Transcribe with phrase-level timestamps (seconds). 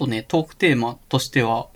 [0.00, 1.68] とね、トークテーマとしては、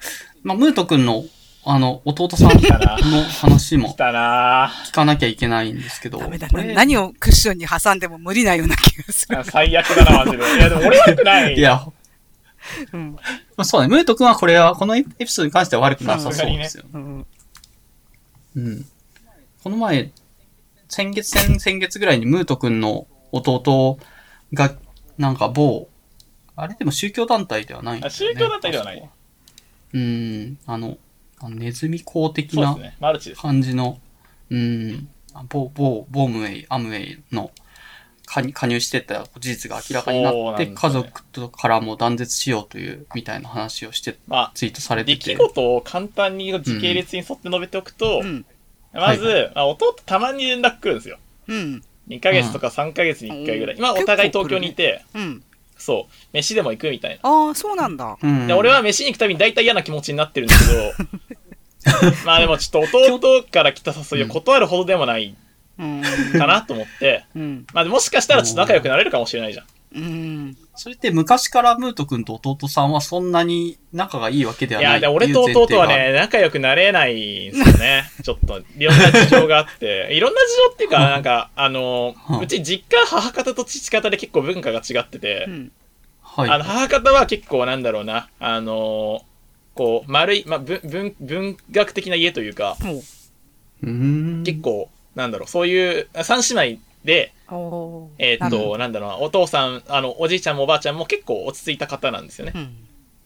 [0.42, 1.24] まあ、ムート君の、
[1.66, 6.50] あの、弟さんの話も来たな聞かなきゃいけないんですけど、ダメだな。
[6.50, 9.36] これ何をクッションに挟んでも無理なような気がする。
[9.36, 10.56] ぁ最悪だな、マジで。
[10.56, 11.54] いや、でも俺悪くない。
[11.54, 11.86] いや、
[12.92, 13.12] うん。
[13.12, 13.20] ま
[13.58, 16.84] あ、そうね、ムート君はこれは、このエピソードに関しては悪くなさそうですよ。
[16.92, 17.26] うん。
[18.56, 18.86] うん。
[19.62, 20.12] この前、
[20.88, 23.98] 先月、先先月ぐらいにムート君の弟
[24.54, 24.74] が、
[25.18, 25.88] なんか某、
[26.56, 28.34] あれでも宗教団体ではないんあですよね。
[28.36, 29.10] 宗教団体ではない。
[29.92, 30.98] うん、あの、
[31.40, 32.96] あのネズミ公的なそうですね。
[33.00, 33.40] マルチです。
[33.40, 33.98] 感じの、
[34.50, 37.50] うん、あ某、某、ボームウェイ、アムウェイの
[38.26, 45.34] 加入加入してた事実が明らかになって、そうなんですね家族とからも断絶しようという、みたいな話をして、まあ、ツイートされて出て。
[45.34, 48.44] 来事を簡単に時系列に沿って述べておくと、うん。
[48.92, 51.18] まず、はいまあ弟たまに連絡来るんですよ。
[51.48, 51.82] うん。
[52.08, 53.74] 2ヶ月とか3ヶ月に1回ぐらい。
[53.76, 55.42] うん今お互い東京にいて、うん。
[55.84, 57.28] そう、飯でも行くみたいな。
[57.28, 58.16] ああ、そうなんだ。
[58.22, 65.36] うん、で、俺は飯に行くたびに大体嫌な気持ちになってるんですけど、 まあでもちょっと弟から来た誘いを断るほどでもない
[65.78, 66.02] うん。
[66.38, 67.66] かなと思って、うん。
[67.74, 69.66] まあもしかしたらちょっと仲良くなれるかもしれないじゃん。
[69.94, 70.56] うん。
[70.74, 78.04] それって昔からムート君と弟さんはそんなに仲がいいわけではいないや、で俺と弟はね、仲良くなれないんですよね。
[78.22, 80.08] ちょっと、いろんな事情があって。
[80.12, 85.72] いろんな事情っていうか、なんか、あのうち実家母方と父方で結構文化が違っててう、ん。
[86.22, 86.50] はい。
[86.50, 89.22] あの、母方は結構なんだろうな、あの、
[89.74, 93.02] こう、丸い、まあ、文、文、文学的な家というか、も
[93.82, 93.90] う。
[93.90, 97.32] ん結構、なんだろう、そういう、三姉妹で、
[98.18, 102.60] えーっと、なんだろうな、お父さん、あの、おじいちゃんもおばあちゃんも結構落ち着いた方なんですよねど。
[102.60, 102.74] うん。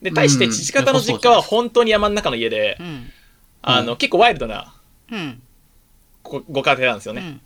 [0.02, 3.10] で、対して父方の実家は本当に山の中の家でう、ん。
[3.62, 4.74] あの、結構ワイルドな
[5.10, 5.42] うん。
[6.24, 7.22] ごご家庭なんですよね。
[7.22, 7.40] うん。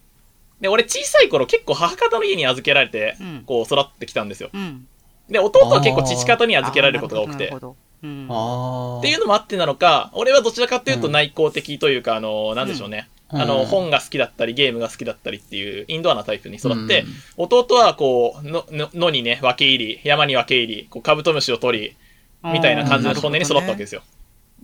[0.60, 4.48] で、俺小さい頃結構母方の家に預けられてうん、こう育ってきたんですよ。
[4.52, 4.86] うん。
[5.28, 7.44] で、弟は結構父方に預けられることが多くて。
[7.44, 7.76] なるほど。
[8.02, 8.98] うん。
[8.98, 13.08] っていうのもあってなのか、俺はどちらかというと内向的というか、あの、なんでしょうね。
[13.16, 17.02] うんあの、うん本が好きだったり、ゲームが好きだったりっていう、インドアなタイプに育って、
[17.36, 21.96] うん弟はこう、の、の野にね、分け入り、山に分け入り、こう、カブトムシを取り、
[22.44, 24.02] みたいな感じの少年に育ったわけですよ。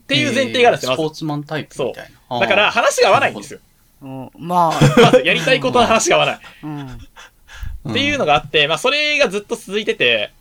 [0.02, 2.38] っていう前提があるんですよ、まスポーツマンタイプみたいな。
[2.38, 2.40] ず。
[2.40, 3.60] だから、話が合わないんですよ。
[4.00, 6.38] うんまあ、まず、やりたいことの話が合わない。
[7.90, 10.32] っていうのがあって、まあ、それがずっと続いてて、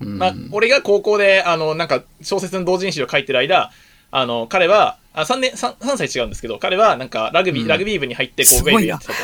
[0.00, 3.70] うん、まあ、俺が高校で、あの、なんか、小説の同人誌を書いてる間、
[4.10, 9.18] あの、彼は、あ3年、3、3歳違うんですけど、彼は、なんか、ラグビー、うんラグビー部に入って、こう、ウェイブやってたと。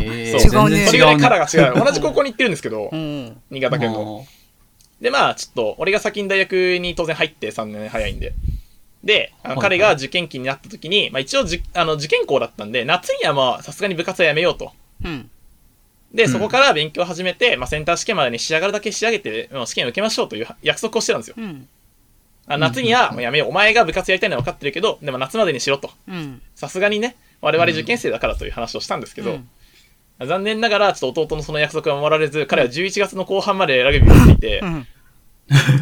[0.00, 1.84] え ーそう違うねそれぐらいカラがーが違う。
[1.84, 3.36] 同じ高校に行ってるんですけどう、ん。
[3.50, 4.24] 新潟県の。
[5.00, 8.32] で、まあ、ちょっと、俺が先に大学に当然入って3年早いんで。
[9.02, 14.72] で、あのはい彼が受験期になった時に、まあ一応じあの受験校だったんで、夏にはまあ、さすがに部活はやめようと。
[15.04, 15.30] うん。
[16.14, 21.34] で、うんそこから勉強を始めて、まあセンター試験までに仕上がるだけ仕上げて、まあ試験を受けましょうという約束をしてたんですよ。
[21.36, 21.68] うん。
[22.46, 23.48] あ夏にはもうやめよう。
[23.48, 25.90] お前が部活やりたいのは分かってるけど、でも夏までにしろと。
[26.08, 26.42] うん。
[26.54, 29.48] さすがにね、我々受験生だからという話をしたんですけど、うん
[30.20, 34.86] 残念ながら、ちょっと弟のその約束は守られず、彼は11月の後半までラグビーをしていてう、ん。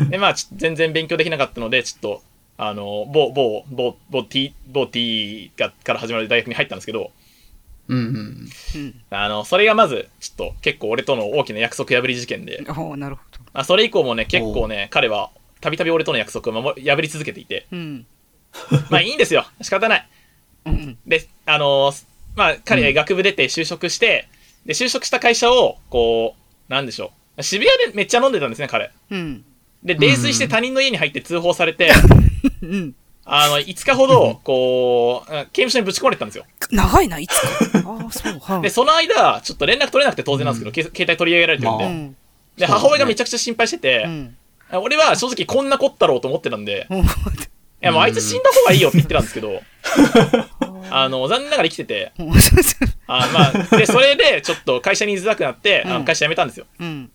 [0.08, 2.22] で、まあ、 全然勉強できなかったので、ちょっと、
[2.56, 7.12] あの、某、某、某、某 T、某 T が、から始まる大学に入ったんですけど、
[7.88, 8.48] うんうん。
[8.76, 8.94] うん。
[9.10, 13.40] あの、それがまず、ちょっと結構俺との大きな約束破り事件で、おーなるほど。
[13.52, 15.30] まあ、それ以降もね、結構ね、彼は、
[15.62, 18.06] たびたび俺との約束を守り破り続けていて、うん。
[18.90, 19.46] まあいいんですよ。
[19.62, 20.08] 仕方ない。
[20.66, 20.98] うん。
[21.06, 24.28] で、あのーまあ、彼、学部出て就職して、
[24.64, 26.34] で、就職した会社を、こ
[26.68, 27.42] う、なんでしょう。
[27.42, 28.90] 渋谷でめっちゃ飲んでたんですね、彼。
[29.10, 29.44] うん。
[29.82, 31.90] で、泥酔して他人の家に入って通報されて、
[32.62, 32.94] うん。
[33.24, 36.46] あの、5日ほど、こう、刑務所にぶち込まれてたんですよ。
[36.70, 37.48] 長いな、いつか。
[37.86, 38.62] ああ、そう、はい。
[38.62, 41.78] で、その間、ちょっと連絡取れなくて当然なんですけど、け携帯取り上げられてるん
[42.56, 42.64] で。
[42.64, 44.36] で、母親がめちゃくちゃ心配しててう、ん。
[44.80, 47.04] 俺は正直こんなこったろうと思ってたんで、うん
[47.82, 49.60] いやもうあいつ死んだ方がいいよって言ってたんですけど、
[50.90, 52.12] あの、残念ながら生きてて、
[53.08, 56.66] あまあ、で、それでちょっと会社に居づらくなって、会社辞めたんですよ。
[56.78, 57.10] うん。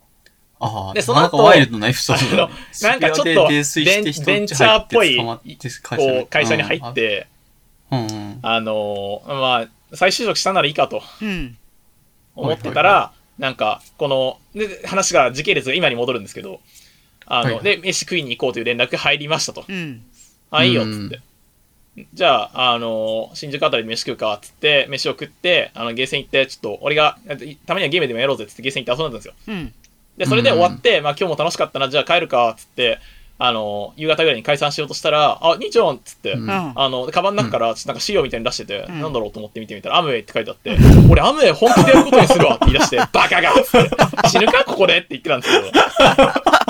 [0.59, 2.49] ああ、でその後ワイルドなエピソード
[2.81, 5.39] なんかちょっとベンベンチャーっぽいこ
[6.23, 6.93] う、会社に入っ。
[6.93, 7.27] て、
[7.89, 8.39] うんうん。
[8.41, 11.57] あのーまあ、再就職したならいいかとうん。
[12.35, 16.59] 思ってたら、なんか、この、で、話が、時系列が今に戻るんですけど、
[17.27, 19.65] あの、はいはいで、飯食いに行こうという連絡が入りましたと。
[19.67, 20.01] うん。
[20.49, 21.19] あ、いいよ、つって。
[22.13, 27.17] じゃあ、あの、新宿あたりで飯食うか、つって、飯を食って、あの、ゲーセン行って、ちょっと、俺が、
[27.65, 29.33] たまにはゲームでもやろうぜ、つってゲーセン行って遊んだんですよ。
[29.47, 29.73] うん。
[30.17, 32.99] で、それで終わって、まあ今日も楽しかったな、じゃあ帰るか、つって、
[33.39, 36.49] あの、夕方ぐらいに解散しようとしたら、あ、兄ちゃん、つって、うんうん。
[36.75, 40.75] あの、カバンの中から、ちょっとなんか資料みたいに出してて、うんなんだろうと思って見てみたら、アムウェイって書いてあって、
[41.09, 46.66] 俺アムウェイ本気でやることにするわって言い出して、バカがっつって、死ぬかここでって言ってたんですけど、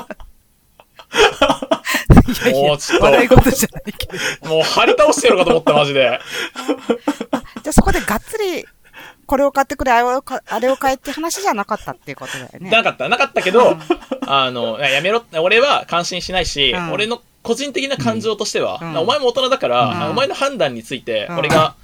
[2.46, 4.14] やいやもうちょっ笑い事じゃないけど。
[4.44, 6.20] と、もう張り倒してやろうかと思った、マジで。
[7.64, 8.66] じゃあそこでがっつり、
[9.26, 12.70] これを買ってくれ、あれをかあれを買えって話じゃなかったっていうことだよね。
[12.70, 13.78] なかった、なかったけど、
[14.26, 21.76] あの、いややめろって、俺は感心しないし、うん俺の個人的な感情としては、うんお前も大人だから、うんお前の判断について、うん俺が、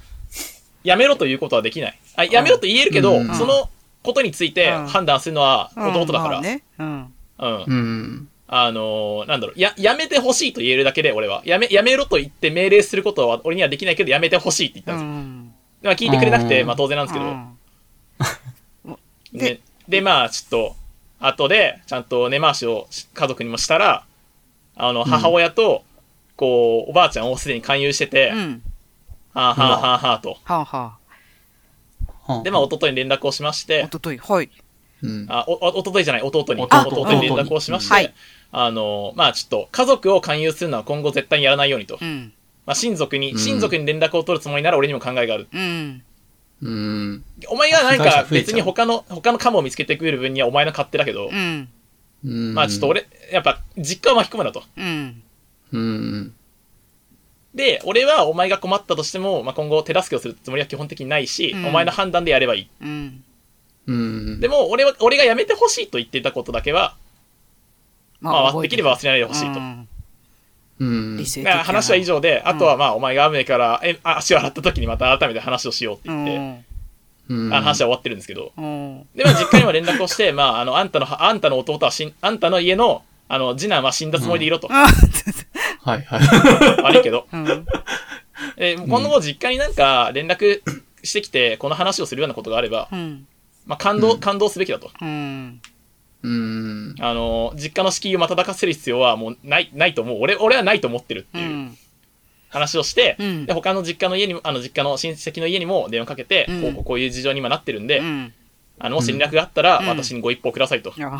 [0.82, 1.98] やめろということはできない。
[2.16, 3.68] あやめろと言えるけど、うんその
[4.02, 6.30] ことについてうん判断するのはうん弟だから。
[6.32, 6.62] まあね。
[6.78, 7.12] うん。
[7.38, 7.64] うん。
[7.66, 8.28] うん。
[8.56, 11.42] あのーなんだろう、や、やめてほしいと言えるだけで、俺は。
[11.44, 15.08] やめ、やめろと言って命令することは俺にはできないけど、やめてほしいって言ったうんですよ。
[15.10, 15.54] ん。
[15.82, 17.26] まあ聞いてくれなくて、うんまあ当然なんですけど。
[17.26, 17.58] うん
[19.32, 20.76] でで、で、まあ、ちょっと、
[21.18, 24.04] 後で、ちゃんと根回しをし家族にもしたら、
[24.76, 25.82] あの、母親と、
[26.36, 28.62] こう、おばあちゃんをすでに勧誘してて、うん。
[29.32, 30.38] はあはあはあはあと。
[30.44, 30.98] はあは
[32.26, 33.66] はで、まあ、弟に連絡をしましあ。
[33.66, 34.18] てお、ととい。
[34.18, 34.48] はい。
[35.02, 35.26] うん。
[35.28, 36.62] あ、お、お弟じゃない、弟に。
[36.62, 38.14] 弟弟に連絡をしましはいて、
[38.56, 41.98] あの、まあ、ちょっと、家族を勧誘するのは今後絶対にやらないようにと。
[42.00, 42.32] うん。
[42.66, 45.48] まあ、親族に、うん親族に連絡を取るつもりなら俺にも考えがある。
[45.52, 46.02] うん。
[46.62, 47.24] うん。
[47.48, 51.68] お前がなん被害者か別に他の、他のカモを見つけてくる分にはお前の勝手だけど、うん。
[52.24, 52.54] うん。
[52.54, 52.86] まあちょっと。
[52.86, 54.62] 俺、やっぱ実家を巻き込むなと。
[54.76, 55.22] うん。
[55.72, 56.34] うん。
[57.54, 62.68] で、俺はお前が困ったとしても、まあ、今後手助けをするつもりは基本的にないし、うんお前の判断でやればいい。
[62.80, 63.24] うん。
[63.86, 64.40] うん。
[64.40, 66.96] でも、俺は、俺がやめてほしいと言っていたことだけは、
[68.32, 69.60] まあ、できれば忘れないでほしいと。
[69.60, 69.88] うん
[71.64, 76.64] 話は以上上で、あとはまあ、お前が雨からえあ足を洗った時にまた改めて話をしようって言って、
[77.28, 77.50] うん。
[77.50, 78.64] 話は終わってるんですけど、うん。
[78.64, 78.68] う
[79.00, 79.08] ん。
[79.14, 84.68] で、まあ、実家にも連絡をして、まあ、あの、あんたの、あんたの弟は死ん、あんたの家の、あの、次男は死んだつもりでいろと。
[84.70, 84.86] あ
[85.80, 86.20] はいはい。
[86.82, 87.26] 悪いけど。
[87.32, 87.66] うん。
[88.56, 90.60] えー今後実家になんか連絡
[91.02, 93.26] してきて、この話をするようなことがあれば、うん。
[93.66, 94.90] まあ、感動、うん感動すべきだと。
[95.00, 95.60] うん。
[96.24, 96.94] うん。
[97.00, 100.18] あの、実家の敷居をまたたかせる必要はもうない、ないと思う。
[100.20, 101.40] 俺、俺はないと思ってるってう。
[101.42, 101.78] いうん
[102.48, 108.32] 話をして、うんで、他の実家の家にも、あの、実家の親戚の家にも電話かけて、うんこうこうこういう事情に今なってるんで、うん。
[108.78, 110.94] あの、もし連絡があったら、うん私にご一報くださいと。
[110.96, 111.10] いや、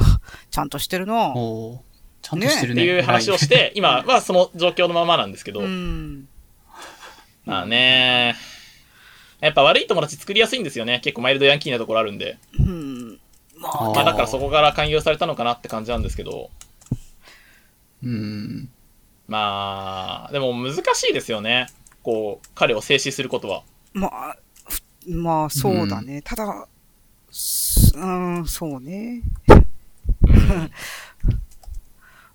[0.51, 1.35] ちゃんとしてるな。
[1.35, 1.79] おー
[2.23, 2.83] ちゃんとしてるね。
[2.83, 6.29] っていう話をして、今はその状況のままなんですけど、うん。
[7.45, 8.37] まあね、
[9.41, 11.01] やっぱ悪い友達作りやすいんですよね。
[11.01, 12.39] 結構マイルドヤンキーなところあるんで。
[12.59, 13.19] うん。
[13.57, 16.51] まあ、まあだからそこから勧誘されたのかなって感じなんですけど、
[18.03, 18.69] うん。
[19.27, 21.67] まあ、でも難しいですよね。
[22.03, 23.63] こう、彼を静止することは。
[23.95, 24.37] まあ、
[24.69, 26.21] ふまあ、そうだね。
[26.23, 26.69] ただ、
[27.31, 28.07] すう
[28.41, 29.23] ん、そうね。
[29.49, 30.71] うん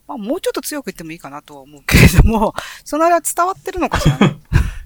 [0.08, 4.40] まあ、もうちょっと強く言ってもいいかなとは思うけれども、そのあれは伝わってるのかしらね。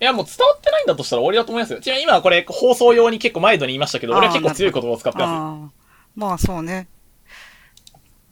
[0.00, 1.80] いや、もう伝わってないんだとしたら俺だと思いますよ。
[1.80, 5.74] ちなみに今はこれ放送用に結構マイルドに言いましたけど、俺は結構強い言葉を使ってます
[6.16, 6.88] まあ、そうね。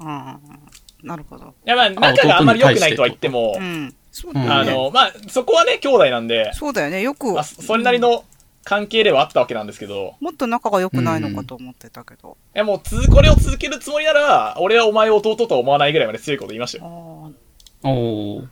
[0.00, 0.40] うん。
[1.02, 1.54] なるほど。
[1.66, 3.94] いや、まあ、仲があんまり良くないとは言ってもう、ん。
[4.10, 4.48] そうだね。
[4.48, 7.02] あの、まあ、そこはね、兄弟なんで、そうだよね。
[7.02, 8.24] よくまあ、、そそれなりの
[8.64, 12.36] 関係ではあったわけなんですけど、もっと仲が良くないのかと思ってたけど。
[12.54, 17.32] いや、もうつ、これを続けるつもりなら、俺はお前を弟とは思わないぐらいまで強いこと言いましたあよ。
[17.84, 18.42] あ、お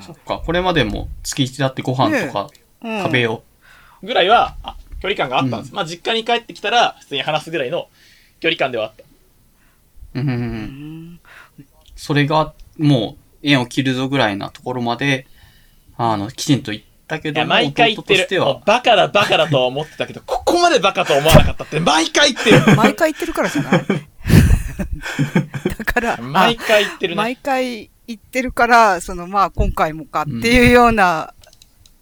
[0.00, 0.42] そっか。
[0.44, 2.50] これまでも月一だってご飯とか
[2.82, 3.42] うん食べよ
[4.02, 5.74] ぐらいは、あ距離感があったんです。
[5.74, 7.88] まあ、実家に帰ってきたら、普通に話すぐらいの
[8.40, 9.02] 距離感ではあった。
[9.02, 10.22] う。
[10.22, 10.38] うんうんう。
[10.38, 10.44] うん
[11.14, 11.20] ん。
[11.94, 15.26] それが、もう、縁を切るぞぐらいなところまで、
[15.96, 18.26] あの、きちんと言ったけいや、ども、毎回言ってる。
[18.64, 22.60] バカだ、バカだとは思ってたけど、ここまでバカとは思わなかったって、毎回言ってる。
[22.76, 23.84] 毎回言ってるからじゃない
[25.78, 27.22] だから、あ毎回言ってるね。
[27.22, 31.34] 毎回言ってるから、その、まあ、今回もかっていうような、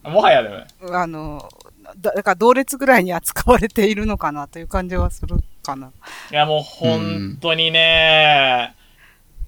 [0.03, 0.67] もはやでもね。
[0.93, 1.49] あの、
[1.99, 5.91] だだから同列ぐらいに扱われているのかなという感じはするかな。
[6.31, 8.75] いや、もう本当にね、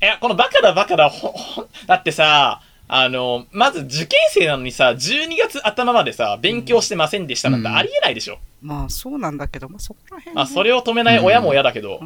[0.01, 8.39] いや、このバカだバカだ、ほ、 ほ、だってさ、あの、まず受験生なのにさ、12月頭までさ、勉強してませんでしたなんてうんありえないでしょ。
[8.63, 12.01] まあ、そうなんだけど、まあ、そこら辺ね、まあ、それを止めない親も嫌だけど、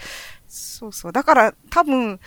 [0.48, 1.12] そうそう。
[1.12, 2.20] だから、多分、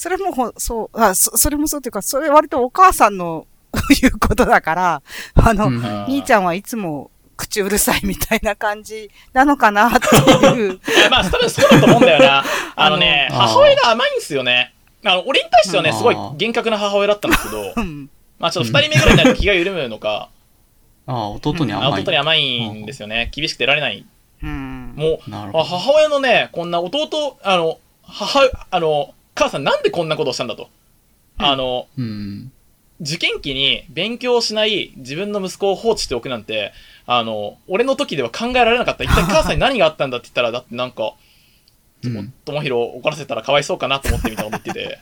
[0.00, 3.46] それもほ、そう、あ、そそれもそうっていうか、それ割とお母さんの
[4.00, 5.02] 言うことだから、
[5.34, 10.16] あの、うん兄ちゃんはいつも口うるさいみたいな感じなのかなって
[10.56, 10.72] いう。
[10.72, 12.42] いや、まあ、多分そうだと思うんだよな。
[12.76, 14.72] あのね、あの母親が甘いんですよね。
[15.04, 18.08] あの、俺に対してはね、すごい厳格な母親だったんですけどう、ん。
[18.38, 20.30] まあ、ちょっと二人目ぐらいになると気が緩むのか、
[21.06, 22.00] ああ、弟に甘い。
[22.00, 23.28] 弟に甘いんですよね。
[23.34, 24.02] 厳しくてられない。
[24.42, 24.94] うん。
[24.96, 30.68] もう、母親のね、こんな弟、あの、母、あの、母さんなんでこんなことをしたんだと。
[31.38, 32.52] あの、うん。
[33.00, 36.72] 受験期に勉強しない自分の息子を放置しておくなんて、
[37.06, 39.04] あの、俺の時では考えられなかった。
[39.04, 41.14] 一体母さんに何があったんだって言ったら、だってなんか、
[42.02, 44.98] うんともひろ怒らせたらかわいそうかなと思ってみたいなこと言ってて。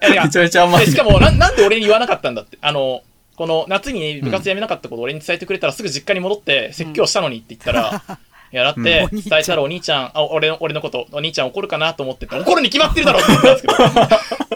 [0.10, 2.58] めちゃめちゃ甘いで、しかもな、なんで俺に言わなかったんだって。
[2.60, 3.02] あの、
[3.36, 8.02] この夏に部活辞めなかったことを俺に伝えてくれたらすぐ実家に戻って説教したのにって言ったら、
[8.52, 13.74] いや、だって、うん伝えたらお兄ちゃん、あ、俺の、俺のこと、お兄ちゃん怒るかなと思ってて、怒るに決まってるだろって言ったんですけど、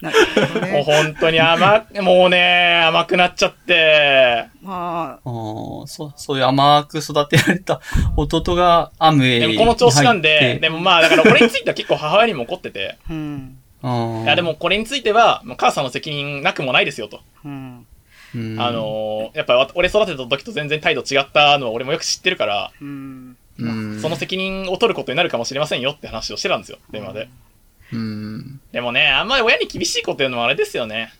[0.00, 0.16] なる
[0.54, 0.82] ほどもうね。
[0.84, 5.30] 本当に甘、もうね、甘くなっちゃって、まあ、
[5.86, 7.80] そう、そういう甘く育てられた
[8.16, 13.56] 弟がアムウェイにでもこの調子なんで、でもまあ、だから俺については結構母親にも怒ってて、うん。
[13.82, 17.20] うんいや、でもこれについては、まあ母さんの責任なくもないですよと。
[17.44, 17.86] うん。
[18.34, 23.36] うんあのーやっぱり俺育てた時と全然態度違ったのは俺もよく知ってるから、うん。
[23.58, 27.28] うんその責任を取ることになるかもしれませんよって話をしてたんですよ、電話で。
[27.92, 28.60] うん。
[28.72, 31.12] でもね、あんまり親に厳しいこと言うのもあれですよね。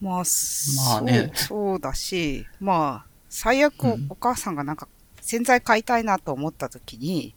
[0.00, 3.74] まあ、まあねそう、そうだし、まあ、最悪
[4.08, 4.88] お母さんがなんか
[5.20, 7.34] 洗剤買いたいなと思った時に、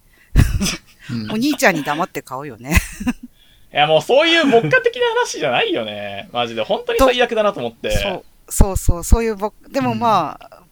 [1.12, 2.78] うん お兄ちゃんに黙って買うよね。
[3.74, 6.30] いやもうそういう牧歌的な話じゃないよね。
[6.32, 6.62] マジで。
[6.62, 7.92] 本当に最悪だなと思って。
[7.92, 10.63] そう、そうそう、そういうぼ、でもうんまあ、お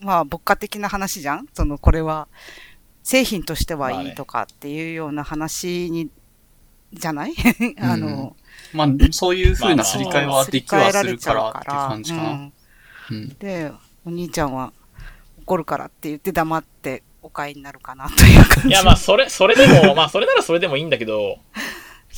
[0.00, 1.46] まあ、牧歌的な話じゃん？
[1.52, 2.28] その、これは、
[3.02, 6.08] 製品としてはいいとかっていうような話に、
[6.92, 7.34] じゃない？
[7.80, 8.36] あの、
[8.72, 12.30] まあ、そういう風なすり替えはできはするからって感じかな。
[12.30, 12.52] うん
[13.10, 13.28] うん。
[13.38, 13.72] で、
[14.04, 14.72] お兄ちゃんは
[15.42, 18.68] 怒るからって言って黙ってお買いになるかなという感じ。
[18.68, 21.38] いやまあそれ、それでも、 まあそれならそれでもいいんだけど、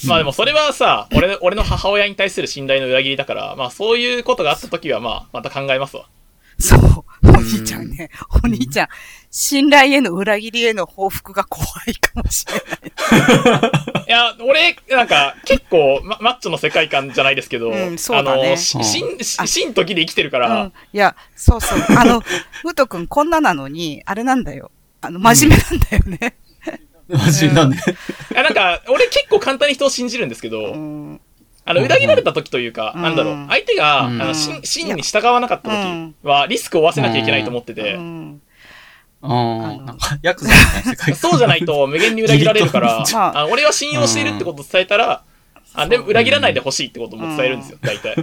[0.06, 6.08] まあでもそれはさ、俺、俺の母親に対する信頼の裏切りだから、まあそういうことがあった時はまあ、また考えますわ。
[6.58, 8.10] そう、お兄ちゃんね、
[8.42, 8.88] お兄ちゃん、
[9.30, 14.04] 信頼への裏切りへの報復が怖いかもしれない。
[14.08, 20.72] いや、俺、なんか、結構、ま、マッチョの世界観じゃないですけど、うんそうだねあの、しうん真、し真と義で生きてるかうら、ん。
[20.92, 21.78] いや、そうそう。
[21.96, 22.22] あの、
[22.64, 24.70] ムト君こんななのに、あれなんだよ。
[25.00, 26.36] あの、真面目なんだよね。
[27.08, 27.76] マジだね。
[28.32, 31.20] いやなんか、俺結構簡単に人を信じるんですけど、うん。
[31.64, 33.02] あの、裏切られた時というか、うん。
[33.02, 34.22] なんだろう、相手が、うん。
[34.22, 37.94] あの、真、真に従わなかった時は、リスクを負わせなきゃいけないと思ってて。
[37.94, 38.42] う、ん。
[39.22, 39.86] うん。
[39.86, 45.22] なんか、ヤクザみたいな世界そうじゃないと無限に裏切られるからああ俺は信用しているってことを伝えたら、
[45.74, 48.16] あでも裏切らないでほしいってことも伝えるんですよ、大体。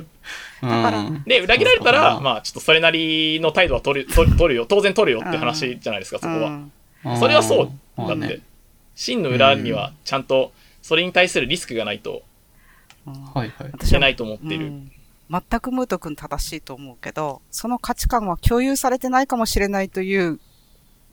[0.62, 1.24] からうん。
[1.26, 6.60] で、裏切られたら、だまあ、ちょっとそれなりの態度は取る、取る取るよ、当然取るよって話じゃないですか、そこは。
[7.06, 7.18] うん。
[7.18, 7.72] それはそう。
[7.98, 8.24] だうん。
[8.24, 8.42] って、
[8.96, 12.22] 真の裏にはちゃんと、それに対するリスクがないとうん
[13.06, 13.70] はいはい。
[13.70, 14.66] い私はけないと思っていうる。
[14.72, 14.92] ん
[15.30, 20.40] 全くムート君正しいと思うけど、その価値観は共有されてないかもしれないという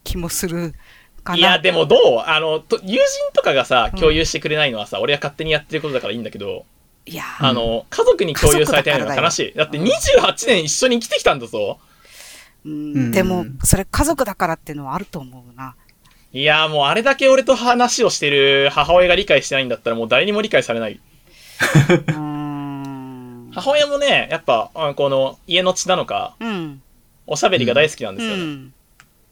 [0.05, 0.75] 気もする
[1.23, 1.39] かな。
[1.39, 2.21] いや、でもどう？
[2.27, 3.01] あの、と友人
[3.35, 6.65] とかがさ、共有してくれないのはさ、俺は勝手にやってることだからいいんだけど、
[7.05, 9.55] いや、あの、家族に共有されてないのが悲しい。
[9.55, 11.79] だって28年一緒に生きてきたんだぞ。
[12.65, 15.77] うんうんでも、それ家族だからっていうのはあると思うな。
[16.33, 21.01] いや、もうあれだけ俺と話をしてる母親が理解してないんだったらもう誰にも理解されない。
[21.61, 23.51] うーん。
[23.53, 26.83] 母親もね、やっぱ、あこの家の血なのか、うん。
[27.27, 28.45] おしゃべりが大好きなんでうすよね。
[28.55, 28.73] ん。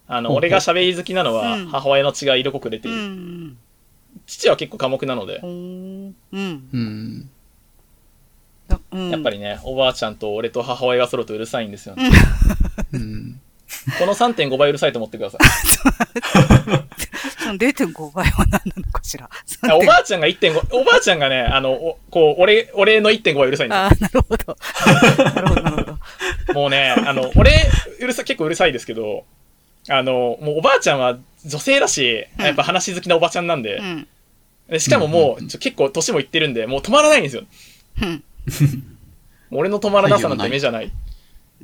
[0.06, 3.00] あの、俺が喋り好きなのはうん母親の血が色濃く出てういる。
[3.02, 3.56] ん。
[4.26, 6.14] 父は結構寡黙なのでう、ん。
[6.32, 6.68] うん。
[6.72, 7.30] うん。
[8.68, 12.10] だうんやっぱりね、おばあちゃんと俺と母親が揃うとうるさいんですよね。
[12.92, 13.40] うん。
[13.99, 15.40] この3.5倍うるさいと思ってください。
[17.42, 19.28] その0.5倍は何なのかしら。
[19.68, 24.56] あおばあちゃんが1.5、おばあちゃんがね、あの、おこう、俺、俺の1.5倍うるさいんでああ、なるほど。
[25.26, 25.83] なるほど、なるほ
[26.52, 26.61] ど。
[26.61, 27.66] もうね、あの、俺、
[28.00, 29.25] うるさ、結構うるさいですけど、
[29.88, 34.06] あの、もうおばあちゃんは女性だし、うんやっぱ話好きなおばちゃんなんでう、ん。
[34.68, 37.42] でしかももう、結構年もいってるんで、もう止まらないんですよ。
[38.02, 38.25] うん。
[39.50, 40.90] 俺の止まらなさなんて目じゃない。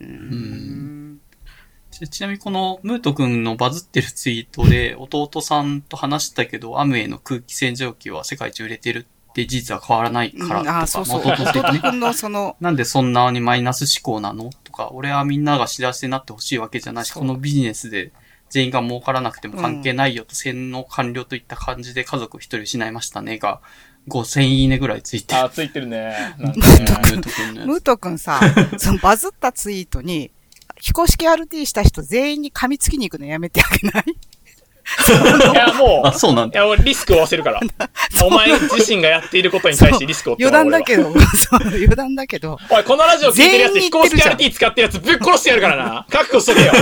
[0.01, 0.90] うん。
[2.07, 11.25] ちちなみにこのムート君のバズってるツイートで弟さんと話したけど、アムウェイの空気洗浄機は世界一売れてるって事実は変わらないからとか、ああ、そうそう。
[11.25, 14.51] まあ弟君のその、なんでそんなにマイナス思考なの？
[14.65, 18.13] とか、俺はみんなが幸せになってほしいわけじゃないし、このビジネスで
[18.49, 23.61] 全員が儲からなくても関係ないよと、洗脳完了といった感じで家族一人失いましたねが、
[24.09, 25.43] 5000いいねぐらいついてる。
[25.43, 26.35] あ、ついてるね。
[26.39, 28.41] なんかムねート君ムート君さ、
[28.79, 30.33] そのバズったツイートに、
[30.83, 34.05] 非公式 RT した人全員に噛みつきに行くのやめてあげない？
[35.53, 36.09] いや、もつ。
[36.09, 36.61] あ、そうなんう、いだ。
[36.61, 37.61] や、俺リスクを負わせるから。
[38.25, 41.05] お前自身がやっていることに対してリスクを負って余談だけど、
[41.37, 46.07] そう、余談だけど、おい、このラジオ聞いてるやつ、非公式 RT 使ってるやつぶっ殺してやるからな。
[46.11, 46.73] 覚悟しとけよ。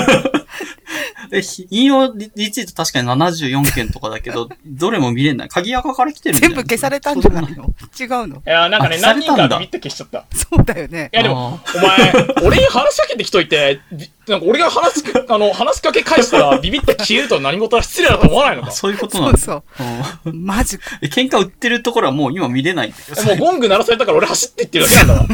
[1.30, 5.48] え、ひ引用リリツイート確かに74件とかだけど、どれも見れない。
[5.48, 7.64] 鍵垢から来てる全部消されたんじゃないの？
[8.00, 8.36] 違うの？
[8.36, 10.24] いや、なんかね、何人かビビって消しちゃった。
[10.34, 11.16] そうだよねい。
[11.16, 18.68] やでも、あお前、俺に話しかけてきといて、びなんか俺が話すか、あの、話しかけ返したら ビビって消えると何事は失礼だと思わないのか？
[18.68, 19.38] あそういうことなんだ。
[19.38, 20.30] そうそう。
[20.30, 20.98] うんマジか。
[21.02, 22.94] え喧嘩売ってるところはもう今見れない。
[23.26, 25.26] もうゴング鳴らされたから俺走ってってるだけなんだわ。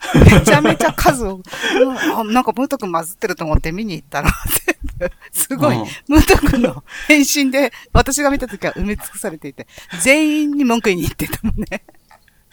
[0.14, 4.30] めちゃめちゃ数を、うんあなんかムート君混ずってると思って見に行ったら、
[4.64, 9.66] 全部、すごい、うんムート君の返信で、私が見た時は埋め尽くされていて、
[10.00, 11.82] 全員に文句言いに行ってたもんね。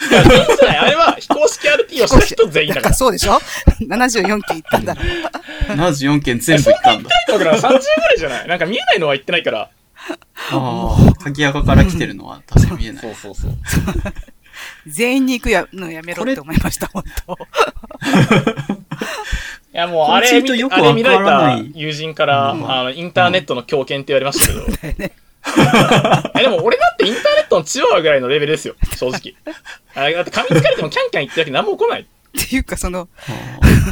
[0.09, 0.77] いや、全員じゃない。
[0.77, 2.95] あれは非公式 RT をした人全員だから。
[2.95, 3.39] そうでしょ
[3.81, 5.05] ?74 期行ったんだろう。
[5.77, 7.09] 74件全部行ったんだ。
[7.27, 8.47] だから30ぐらいじゃない？
[8.47, 9.69] なんか見えないのは言ってないから。
[10.51, 13.01] ああ、鍵垢から来てるのは確かに見えない。
[13.01, 13.51] そうそうそう。
[14.87, 17.37] 全員に行くやのやめろって思いました、本当い
[19.73, 24.97] や、もうあれ見あれ見られた友人から、うんあの、インターネットの狂犬って言われましたけど。
[24.99, 25.11] ね。
[26.37, 29.33] え、でも俺だってインターネットのチワワぐらいのレベルですよ、正直。
[29.95, 32.01] あだって噛みつかれてもキャンキャン言ってるだけ何も起こない。
[32.01, 32.05] っ
[32.47, 33.07] ていうか、その、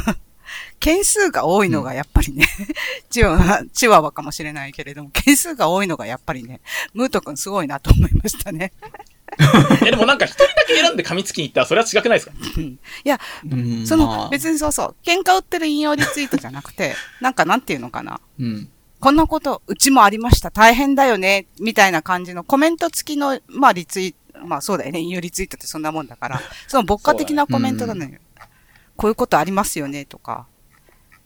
[0.06, 0.16] あ
[0.80, 2.46] 件数が多いのがやっぱりね、
[3.08, 6.60] チワワ、チワワかもしれないけれども、件数が多いのがやっぱりね、
[6.92, 8.72] ムート君すごいなと思いましたね。
[9.82, 12.32] え、でもなんか一人だけ選んで噛みつきに行ったらそれは違くないですか？
[12.58, 13.18] うんいや、
[13.86, 18.20] その、まあ別にそうそう、喧嘩売ってる引用リツイートじゃなくて、なんかなんていうのかな。
[18.38, 18.68] うん。
[19.04, 28.18] こんなこと、うちもありました、大変だよね、みたいな感じのコメント付きの、まあリツイート、まあそうだよね、引用リツイートってそんなもんだから、その牧歌的なコメントなのよ。
[28.96, 30.46] こういうことありますよね、とか、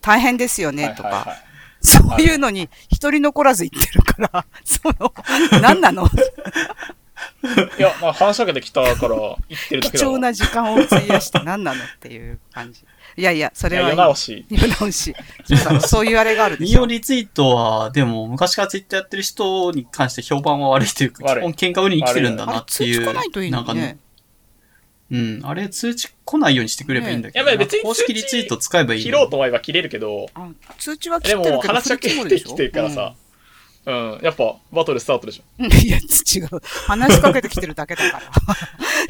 [0.01, 1.27] 大変ですよね、とか、はいはい。
[1.29, 1.37] はい
[1.81, 5.13] そういうのに一人残らず言ってるから、その、
[5.61, 6.05] 何なの？
[6.05, 9.15] いや、まあ話しかけてきたから
[9.47, 10.11] 言ってるだけだわ。
[10.11, 12.83] 貴重な時間を費やして何なのっていう感じ。
[13.19, 14.45] いやいや、それは世直し。
[14.49, 15.13] 世直し。
[15.43, 16.85] そうだそういうあれがあるで引しょ用。
[16.87, 22.93] リツイートは、でも、昔からツイッターやってる人に関して評判は悪いというか、基本喧嘩売りに来てるんだなっていう。
[22.95, 23.73] 通知来ないといいねなんか。
[25.11, 25.41] うん。
[25.43, 32.49] あれ通知来ないようにしてくればいいんだけど、ね別に公式リツイート使えばいい切のろうと思えば切れるけど、あ通知は来でもてるけど、話しかけ振り積もるでしょ？
[32.49, 33.15] てきてるからさ、うん、
[33.85, 35.43] やっぱバトルスタートでしょ。
[35.59, 36.61] うんうんいや、違う。
[36.87, 38.23] 話しかけてきてるだけだから。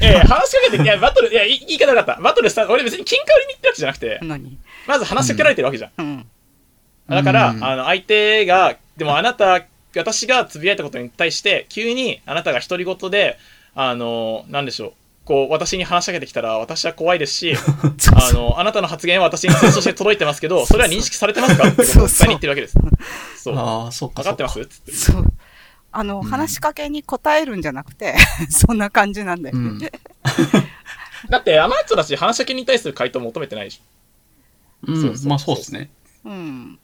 [0.00, 2.22] ええ話しかけて、いや、バトル、いや、い言い方なかった。
[2.22, 4.58] バトルスタート、俺別に喧嘩売りに行ってるわけじゃなくて、何？
[4.86, 5.90] まず話しかけられてるわけじゃん。
[5.98, 6.26] うん。
[7.08, 9.64] だから、うんあの、相手が、でもあなた、
[9.96, 13.38] 私がつぶやいたことに対して、急にあなたが独り言で、
[13.74, 14.92] あの、なんでしょう、
[15.30, 17.54] こう、私に話しかけてきたら、私は怖いですし、
[18.16, 21.68] あの、あなたの発言は私に通知として届いてますけど、それは認識されてますか？
[21.68, 22.74] ってことを伝えに言ってるわけです。
[23.36, 23.56] そう。
[23.56, 24.22] ああ、そうか。
[24.22, 24.54] 分かってます？
[24.54, 24.92] そうつって。
[24.92, 25.32] そう。
[25.92, 28.16] あの、うん話しかけに答えるんじゃなくて、
[28.50, 29.92] そんな感じなんだようんね。
[31.30, 33.84] だって、甘い人たち話しかけに対する回答求めてないでしか。
[34.88, 35.90] うんそうそうまあそうですね。
[36.24, 36.78] うん。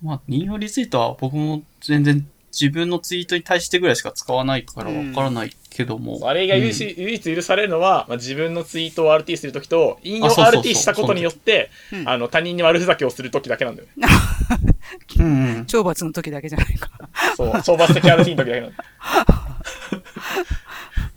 [0.00, 6.18] まあ、引用リツイートは僕も全然自分のツイートに対してぐらいしか使わないからわからないけども。
[6.20, 6.28] ょ。
[6.28, 14.08] あれが唯うん一,、唯一許されるのは、まあ、自分のツイートを RT するときと、引用あそうそうそう RT したことによって、うんあの、他人に悪ふざけをするときだけなんだよね。
[15.18, 15.28] う んう
[15.60, 15.62] ん。
[15.62, 16.90] 懲罰の時だけじゃないか。
[17.36, 18.84] そう、懲罰的 RT の時だけなんだ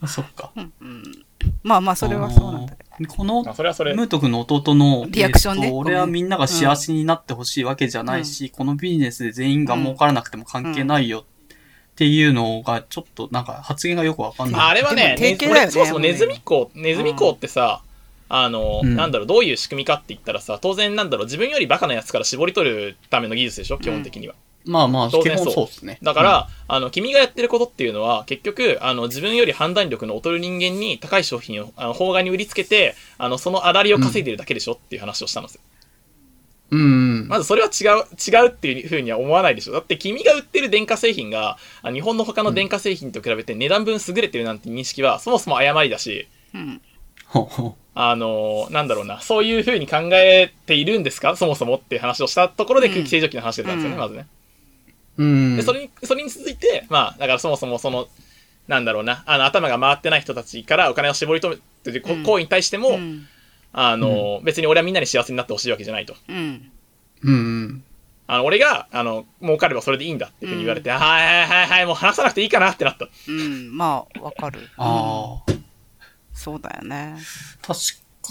[0.07, 0.51] そっか。
[0.55, 1.25] うんうん。
[1.63, 2.89] まあまあ、それはそうなんだけど。
[2.91, 3.93] あーこのまあ、それはそれ。
[3.95, 14.55] ムート君の弟の、リアクションねえっと俺はみんなが幸せになってほしいわけじゃないし、このビジネスで全員が儲からなくても関係ないよっていうのが、ちょっとなんか発言がよくわかんない。
[14.57, 15.37] まあ、あれはね、ね
[15.69, 17.81] そもそもネズミ講、ネズミ講ってさ、
[18.29, 24.35] あの、うんなんだろう、どういう仕組みかって言ったらさ、当然なんだろう、自分よりバカなやつから絞り取るための技術でしょ、基本的には。
[24.65, 25.97] まあまあ、当然そうそうですね。
[26.01, 35.61] だから、あの、君がやってることっていうのは、結局、あの、自分より判断力の劣る人間に高い商品を、あの、法外に売りつけて、あの、そのあだりを稼いでるだけでしょっていう話をしたんですよ。
[36.71, 36.83] うん、う
[37.25, 37.27] ん。
[37.27, 39.73] まずそれは違う、違うっていうふうには思わないでしょ。
[39.73, 46.81] だって君が売ってる電化製品が、あ日本の他の電化製品と比べて値段分優れてるなんて認識は、そもそも誤りだし、うん。
[47.95, 51.35] あのなんだろうな、そういうふうに考えているんですか？
[51.35, 54.27] そもそもっていう話をしたところでうん空気清浄機の話出たんですよね、うんまずね。
[55.17, 55.23] う。
[55.23, 55.55] うん。
[55.57, 58.07] で、それに、それに続いて、まあ、だからそもそもその、
[58.67, 63.27] なんだろうな、あの、頭が回ってない人たちからお金を絞り取るというこうん行為に対しても、うん。
[63.73, 66.15] あの、別に俺はみんなに幸せになってほしいわけじゃないと。
[66.29, 66.71] うん。
[67.23, 67.83] うんうん。
[68.27, 73.07] あの、俺が、あの、儲かればそれでいいんだっていうふうに言われて、はいはいはいはい、もう話さなくていいかなってなった。
[73.27, 73.75] うん。
[73.75, 74.69] まあ、わかる。
[74.77, 75.51] ああ、
[76.33, 77.17] そうだよね。
[77.61, 77.79] 確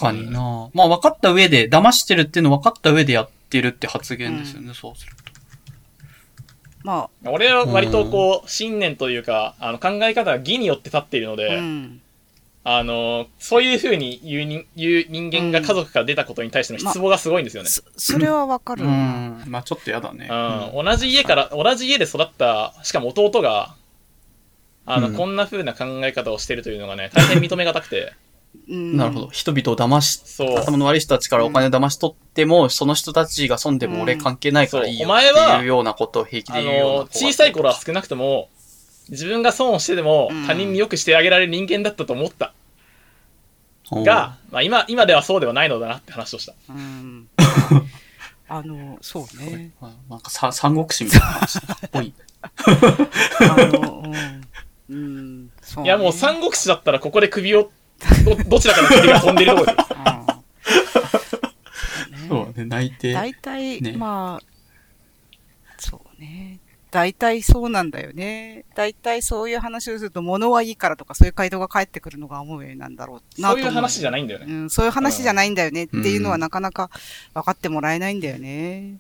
[0.01, 0.71] かにな。
[0.73, 5.22] まあ分かった上で、騙してるっていうの分かった上でやってるって発言ですよね、そうすると。
[6.85, 12.01] ま俺は割とこう、信念というか、あの、考え方が義によって立っているのあ、で、うん。
[12.65, 17.69] あの、そういうふうに言う人言う人間が家族から出たことに対しての失望がすごいんですよね。
[17.69, 18.87] そ、それはわかるう。
[18.87, 19.43] ん。
[19.47, 20.29] まあちょっとやだね。
[20.31, 23.75] うん、同じ家から、同じ家で育った、しかも弟が、
[24.87, 28.11] あの、うんこんな風な考え方をしてるというのがね、大変認めがたくて、うん
[28.69, 29.29] なるほど。
[29.31, 30.59] 人々を騙し、そう。
[30.59, 38.49] 頭の悪い人たちからお金を騙し取っても、その人たちが損でも俺関係ないからいいよってはいうようなことを平気あで言うよう小さい頃は少なくとも、
[39.09, 42.47] 自分が損をしてでもうん他人によくしてあげられる人間だったと思った。
[42.47, 42.53] うん
[44.05, 46.55] が、まあ今、今ではそうではないのだなって話をした。
[46.71, 47.29] うん。
[48.49, 49.73] あの、そうね。
[50.09, 52.15] なんかさ三国志みたいな話っぽい。
[52.43, 54.43] あの、うん。
[54.89, 55.45] うん。
[55.47, 55.51] ね。
[55.85, 57.71] いやもう三国志だったらここで首を、
[58.25, 59.97] ど、どちらかの首が飛んでるところですよ。
[60.07, 60.23] うん
[62.33, 63.13] そうね、泣いて。
[63.13, 64.47] 大体、ねまあ、
[65.79, 66.61] そうね。
[66.91, 68.65] 大体そうなんだよね。
[68.75, 74.47] 大体そういう話をすると、物はいいからとかそういう回答が返ってくるのが思うようになんだろうなと思そういう話じゃないんだよね。
[74.47, 76.91] うん、そういう話じゃないんだよねっていうのはうんなかなか
[77.35, 78.99] 分かってもらえないんだよね。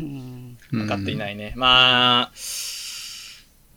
[0.00, 1.16] うん、分かっていい。
[1.16, 1.54] ないね。
[1.56, 2.32] まあ、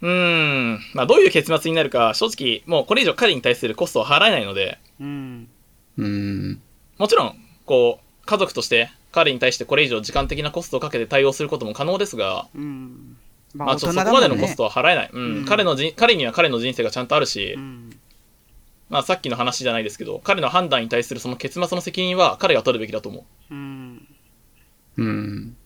[0.02, 0.80] うーん。
[0.94, 5.48] まあどういう結末になるか、正直、もうこれ以上彼に対するコストを払えないので、うん、
[5.98, 6.62] うん。
[6.98, 7.36] もちろん、
[7.66, 13.18] こう、家族として彼に対してこれ以上時間的なコストをかけて対応することも可能ですが、うん。
[13.54, 14.58] まあちょっとそこまでのコスト。
[14.58, 15.10] トは払えない。
[15.12, 15.38] うん。
[15.40, 18.00] うん彼のじ、彼には彼の人生がちゃんとあるし、うん、
[18.90, 23.54] まあさっきの話じゃないですけど、彼の判断に対するその結末の責任は彼が取るべきだと思う。
[23.54, 24.08] うん、
[24.98, 25.58] うん。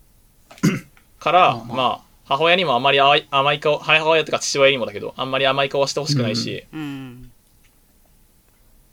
[1.20, 7.32] から、まあまあまあ、母親にもあまり甘い甘い顔、母親とか父親にもだけど、あんまり甘い顔はしてほしくないし、うん。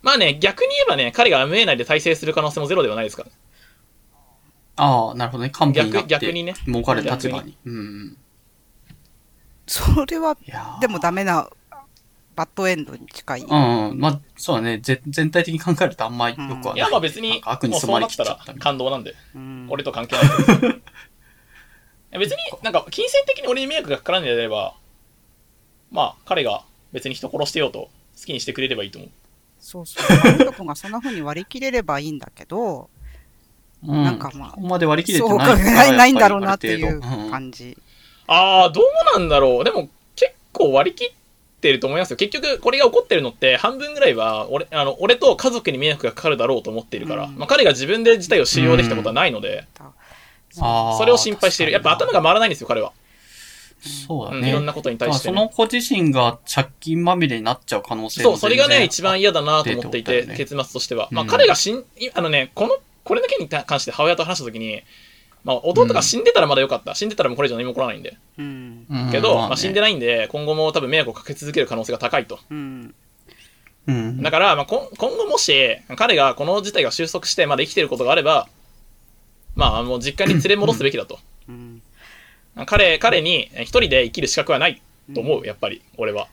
[0.02, 3.30] まあね、逆に言えばね、彼が無縁内で大成する可能性もゼロではないですから。
[4.76, 5.52] ああ、なるほどね。
[5.54, 6.06] 幹部に逆、て。
[6.08, 6.54] 逆にね。
[6.66, 7.56] 儲かる立場に。
[7.64, 8.16] うん。
[9.66, 10.36] それは
[10.80, 11.48] でもダメな、
[12.34, 13.40] バッドエンドに近い。
[13.42, 13.98] うんうん。
[13.98, 14.78] まあ、そうだね。
[14.78, 16.74] ぜ全体的に考えるとあんまよくはない。
[16.74, 18.54] いや、まあ別に、か悪に染まりきっちゃった。
[18.54, 20.82] 感動なんで、うん俺と関係ない
[22.18, 24.74] 別になんか、金銭的に俺に迷惑がかからないのであれば、
[25.90, 29.10] まあ、彼が別に人殺してようと好きにしてくれればいいと思う。
[29.60, 30.18] そうそう。
[30.24, 32.90] マルト君がそんな風に割り切れればいいんだけど、
[33.86, 37.76] うんなんかまあここまで割り切れてそうかないないないんだろうなっていう感じ。
[38.28, 38.84] あー、どう
[39.18, 39.64] なんだろう。
[39.64, 41.12] でも、結構割り切っ
[41.60, 42.16] てると思いますよ。
[42.16, 50.01] 結局、これが起こってるのって、半分ぐらいは、俺、あの、俺と家族に迷惑がかかるだろうと思っているから、うんまあ、彼が自分で自体を収容できたことはないので、あー
[50.52, 51.72] それを心配している。
[51.72, 52.92] やっぱ頭が回らないんですよ、彼は。
[53.80, 54.38] そうだね。
[54.38, 61.08] うんいろんなことに対してね、その子自身が借金まみれになっちゃう可能性そう、それがね、一番嫌だなと思っていて、ね結末としては。
[61.10, 64.82] まあ、うん彼が死ん、いあのね、この、これだけに関して母親と話したときに、
[65.44, 66.94] まあ、弟が死んでたらまだよかった。
[66.94, 68.16] 死んでたらもうこれ以上何も起こらないんで。
[68.38, 68.86] うん。
[68.88, 72.38] うんけど、まあね死んでないんで、今後も多分迷惑をかけ続ける可能性が高いと。
[72.50, 72.94] うん。
[73.88, 74.22] うん。
[74.22, 78.48] だから、まあ、こん今後もし、彼がこの事態が収束して、まだ生きてることがあれば、
[79.54, 81.18] まあ、もう実家に連れ戻すべきだと。
[81.48, 81.82] うん。
[82.66, 84.80] 彼、彼に一人で生きる資格はない
[85.14, 86.28] と思う、やっぱり、俺は。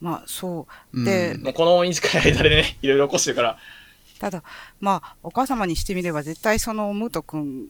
[0.00, 0.98] まあ、そう。
[0.98, 3.58] うんでもうこの短い間でね、 いろいろ起こしてるから、
[4.18, 4.42] ただ、
[4.80, 7.68] まあ、お母様にしてみれば絶対そのムート君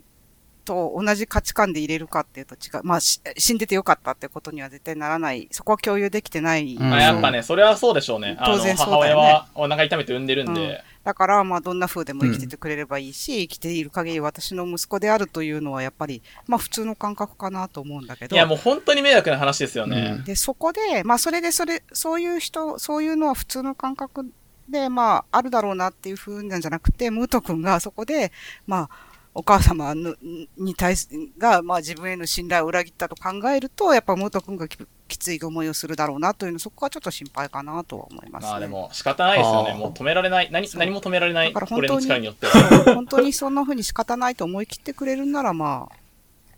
[0.70, 2.84] と同じ価値観で入れるかっていうと違う。
[2.84, 5.48] まあ、し死んでてよかったってことには絶対ならない。
[5.50, 6.76] そこは共有できてない。
[6.76, 8.38] うんまあ、やっぱね、それはそうでしょうね。
[8.44, 18.36] 当然そう母だよね親はお腹痛めて産んでるんで、だから、まあ、どんな風でも生きててくれればいいし、生きている限り私の息子であるというのはやっぱり、まあ、普通の感覚かなと思うんだけど。
[18.36, 20.14] いや、もう本当に迷惑な話ですよね。
[20.18, 24.30] うんで、そこで、まあ、それで、それ、そういう人、そういうのは普通の感覚
[24.68, 28.30] で、まあ、あるだろうなっていう風なんじゃなくて、ムート君がそこで、
[28.66, 30.14] まあ、お母様の
[30.56, 38.50] に対す、が、まあ、自分への信頼を裏切ったと考えると、やっぱムート君がききつい思いをするだろうなというの、そこはちょっと心配かなとは思います、ね。
[38.50, 39.74] まあでも仕方ないですよね。
[39.74, 40.48] もう止められない。
[40.50, 41.52] 何何も止められない。
[41.52, 42.94] だからこれ本当にの力によっては。
[42.94, 45.96] 本当にそんな風に仕方ないと思い切ってくれるなら、まあ、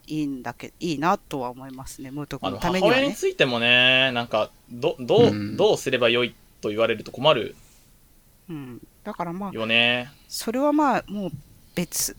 [0.07, 3.01] いいんだけ いいなとは思いますね、ムート君のためにはね。
[3.01, 7.55] 親についてもね、なんか、ど、どう、うんどうすればよいと言われると困る
[8.49, 8.81] うん。
[9.03, 10.11] だからまあ、よね。
[10.27, 11.31] それはまあ、もう
[11.75, 12.15] 別。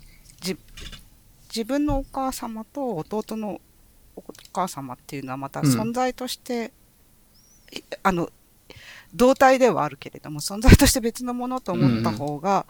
[1.55, 3.61] じ自分のお母様と弟の
[4.17, 6.73] お母様っていうのはまたうん存在として、
[7.73, 8.29] いあの、
[9.15, 12.67] 同体ではあるけれども、存在として別のものと思った方が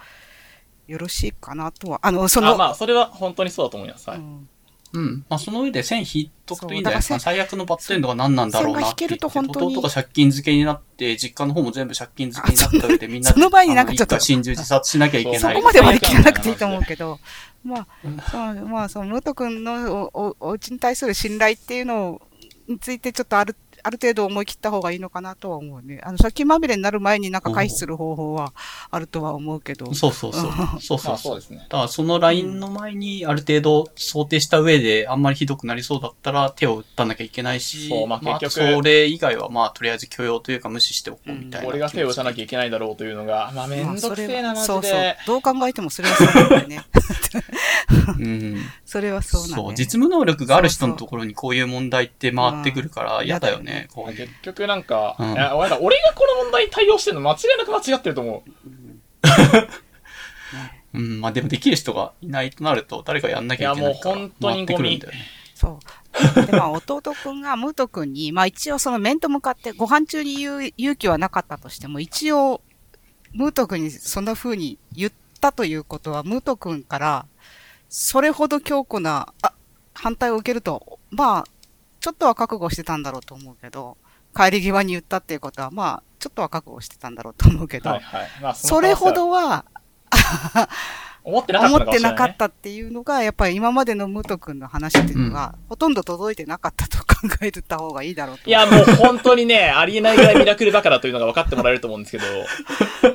[0.86, 4.10] よろしいかなとは、あの、その、あ、まあ、それは本当にそうだと思います。
[4.10, 4.18] はい。
[4.18, 4.48] うん
[4.94, 5.24] うん。
[5.28, 7.18] まあ、その上で線引いとくといいんじゃないですか。
[7.18, 15.40] 最悪のバッドエンドが何なんだろうなって線が引けると本当に弟が借金漬けになって、実家の方も全部借金漬けになった上でみんなで、その場合になんかちょっと心中自殺しなきゃいけない。
[15.40, 17.18] そこまで割り切らなくていいと思うけど、
[17.64, 17.86] まあ、
[18.30, 22.20] そうまあ、その、ムート君のおおお家に対する信頼っていうの
[22.68, 26.00] についてちょっとある、ある程度思い切った方がいいのかなとは思うね。
[26.02, 28.54] あの、借金まみれになる前になんか回避する方法は
[28.90, 29.92] あるとは思うけど。
[29.92, 30.42] そうそうそう。
[30.42, 31.14] そうまそうそうう。
[31.14, 31.58] あそですね。
[31.58, 41.68] だからそのラインの前にある程度想定した上であんまりひどくなりそうだったら手を打たなきゃいけないし、そうまあ結局それ以外はまあとりあえず許容というか無視しておこうみたいな。
[41.68, 45.18] 俺が手を打たなきゃいけないだろうというのが、まあめんどくせえな、マジそうそうで。。
[45.26, 46.84] どう考えてもそれはそうなんだよね。
[48.18, 48.62] うん。
[48.86, 49.76] それはそうなんだよそう、ね。
[49.78, 53.73] 実務能力がある人のところにこういう問題って回ってくるからうん嫌だよね。
[53.92, 55.78] こう結局なんか、うんいや俺が
[56.14, 58.50] この問題に対応してるの間違いなく間違ってると思う。
[60.94, 65.18] うん、まあでもできる人がいないとなると誰かやんなきゃいけないからいやもう本当に回ってくるんだよね。
[65.54, 66.46] そう。
[66.46, 72.60] で、まあ、弟くんが、ムートくんに、まあ一応その面と向かって、ご飯中に言う勇気はなかったとしても、一応、
[73.32, 77.26] ムートくんにそんな風に言ったということは、ムートくんから、
[77.88, 79.52] それほど強固な、あ、
[79.94, 81.44] 反対を受けると、まあ、
[82.04, 83.96] ちょっとは覚悟してたんだろうと思うけど、
[84.36, 88.28] 帰り際に言ったっていうことは、まあ、ちょっとは覚悟してたんだろうと思うけど、はいはい。
[88.42, 89.64] まあのそれほどは、
[91.24, 91.90] 思ってなかった思。
[91.92, 97.06] ってなかったっていうのが、やっぱり今までのムト君の話っていうのが、ほとんど届いてなかったと考
[97.40, 98.50] えた方がいいだろうと。
[98.50, 102.24] いや、もう本当にね、ありえないぐらいミラクルバカだというのが分かってもらえると思うんですけど、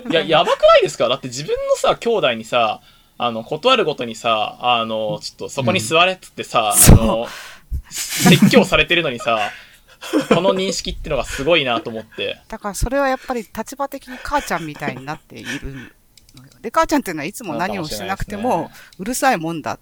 [0.10, 1.08] いや、やばくないですか？
[1.10, 2.82] だって自分のさ、兄弟にさ、
[3.20, 7.28] あの、断るごとにさ、あの、ちょっとそこに座れっつってさ、うんあの、
[7.90, 9.52] 説教されてるのにさ、
[10.30, 12.42] この認識ってのがすごいなと思って。
[12.48, 15.90] だからそれはやっぱり立場的に母ちゃんみたいになっているのよ。
[16.62, 19.80] で、母ちゃんっていうのはいつも何をしてなくても、うるさいもんだ、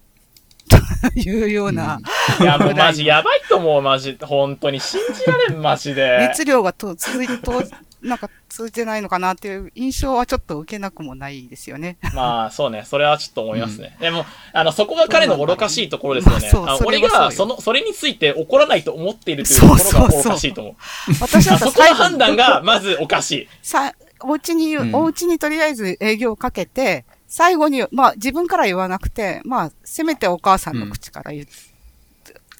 [0.68, 2.00] というような、
[2.40, 4.18] いや、もうマジやばいと思う、マジ。
[4.20, 6.28] 本当に信じられん、マジで。
[6.28, 7.62] 熱量がと続いて、と
[8.02, 11.98] なんか続いてないのかなっていう印象はちょっと受けなくもないですよね。
[12.14, 12.84] まあ、そうね。
[12.86, 13.96] それはちょっと思いますね。
[14.00, 16.40] でも、あの、そこが彼の愚かしいところですよね。
[16.40, 20.74] まあそうあの俺が、その、それについて怒らないと思っているというところが愚かしいと思う。
[21.20, 23.48] 私だあそこのったら最後に判断が、まずおかしい。
[23.62, 31.46] さ、お家に、うんお家にとりあえず営業をかけて、最後に、まあ自分から言わなくて、まあせめてお母さんの口から言う、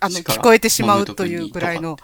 [0.01, 1.97] あの、聞こえてしままあうというぐらいの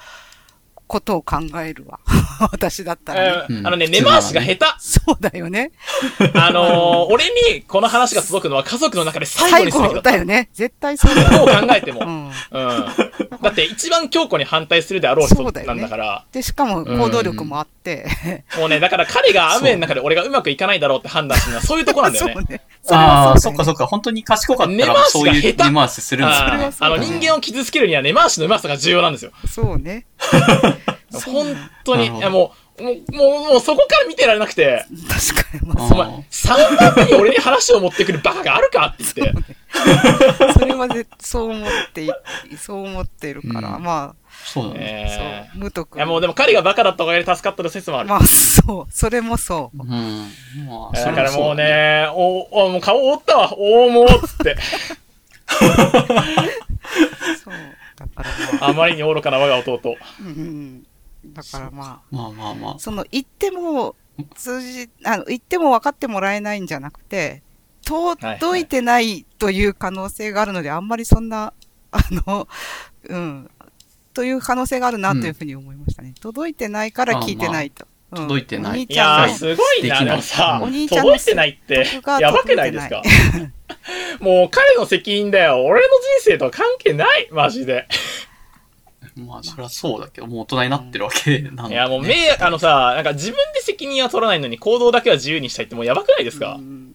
[0.86, 2.00] ことを考えるわ。
[2.52, 3.46] 私だったらね。
[3.48, 4.64] うんうんあのね、根回しが下手。
[4.78, 5.72] そうだよね。
[6.34, 10.10] あのー、俺にこの話が届くのは家族の中で最後最にすべきだった。
[10.10, 10.48] 後だよね。
[10.52, 11.60] 絶対そうだどうよ。
[11.60, 12.00] 考えても。
[12.00, 12.28] ううん。
[12.28, 12.30] ん。
[13.42, 16.24] だって一番強固に反対するであろう人そうだよねなんだから。
[16.32, 18.06] で、しかも行動力もあって。
[18.58, 22.44] もうね、だから彼が雨の中で俺がうまくいかないだろうって判断するのはそういうとこなんだよねそう。
[22.48, 22.60] ね。
[22.82, 23.86] そああ、そっかそっか。
[23.86, 26.70] 本当に賢かったら根回しそういうが下手根回しするんですよあね。
[26.78, 29.32] あの人間を傷つけるには根回しのうまさが重要なんですよ。
[29.46, 30.06] そうね。
[31.20, 35.74] 本当に、いやもう、もう、もう、もうそこから見てられなくて、確かに。
[35.74, 39.56] まああお前、3番目に俺に話を持ってくるバカがあるかって言って。
[40.58, 42.10] それはぜそう思ってい、
[42.58, 45.48] そう思ってるから、うんまそうだね。
[45.52, 45.94] そう、無徳。
[45.94, 48.08] ーいやもうでも彼がバカだったおかげで助かったの説もある。
[48.08, 49.82] まあ、そう、それもそう。
[49.82, 50.28] うん。
[50.66, 54.56] まあ、だからもうそね、お、お、もう顔覆ったわ、おーもうっつって。
[55.48, 55.56] そ
[57.50, 57.52] う。
[57.96, 59.80] だからまあ、あまりに愚かな我が弟。
[60.20, 60.86] うんうん。
[61.32, 62.14] だからまう。
[62.16, 62.78] まあまあまああ、。
[62.78, 63.96] その、言っても、
[64.34, 67.42] 通じ、あの、言っても分かってもらえないんじゃなくて、
[67.84, 71.52] 届いてないという可能性があるので、あんまりそんな、
[71.90, 72.48] あの、
[73.08, 73.50] うん、
[74.14, 76.14] という可能性があるなというふうに思いましたね。
[76.20, 77.84] 届いてないから聞いてないと。
[77.84, 81.86] うん届いてないお兄いちゃんのやー、すごいな、できないでもさ、お兄ちゃんの届いてないって
[82.20, 83.02] やばくないですか？
[84.22, 85.64] もう彼の責任だよ。
[85.64, 85.88] 俺の
[86.20, 87.88] 人生とは関係ない、マジで。
[89.16, 96.56] まあ、そりゃそうだけど、もう大人になってるわけなんで、いや、もう迷惑、あのさ、なんか自分で責任は取らないのに行動だけは自由にしたいってもうやばくないですか？
[96.58, 96.94] うん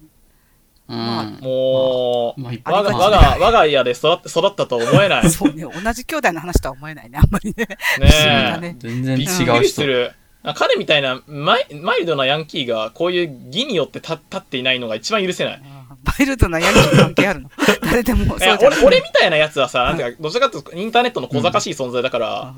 [0.89, 0.97] うん。
[0.97, 5.23] まあもう、まあ、が、我が、我が家で育って、育ったとは思えない。
[5.23, 7.67] ね そうね、同じ兄弟の話とは思えないね、あんまりね。
[7.97, 8.59] 不思議だえ。
[8.61, 8.75] ね。
[8.79, 9.59] 全然違びっくう人。
[9.61, 10.13] りする。
[10.55, 15.61] 彼みたいなマイマイルドなヤンキーがこういう義によって立立っていないのが一番許せない。
[16.05, 17.51] あーマイルドなヤンキー関係あるの？
[17.83, 22.53] 誰でもそういやじゃない俺俺みたいなやつはさ、なんていうか、どちらかというとインターネットの小賢しい存在だから、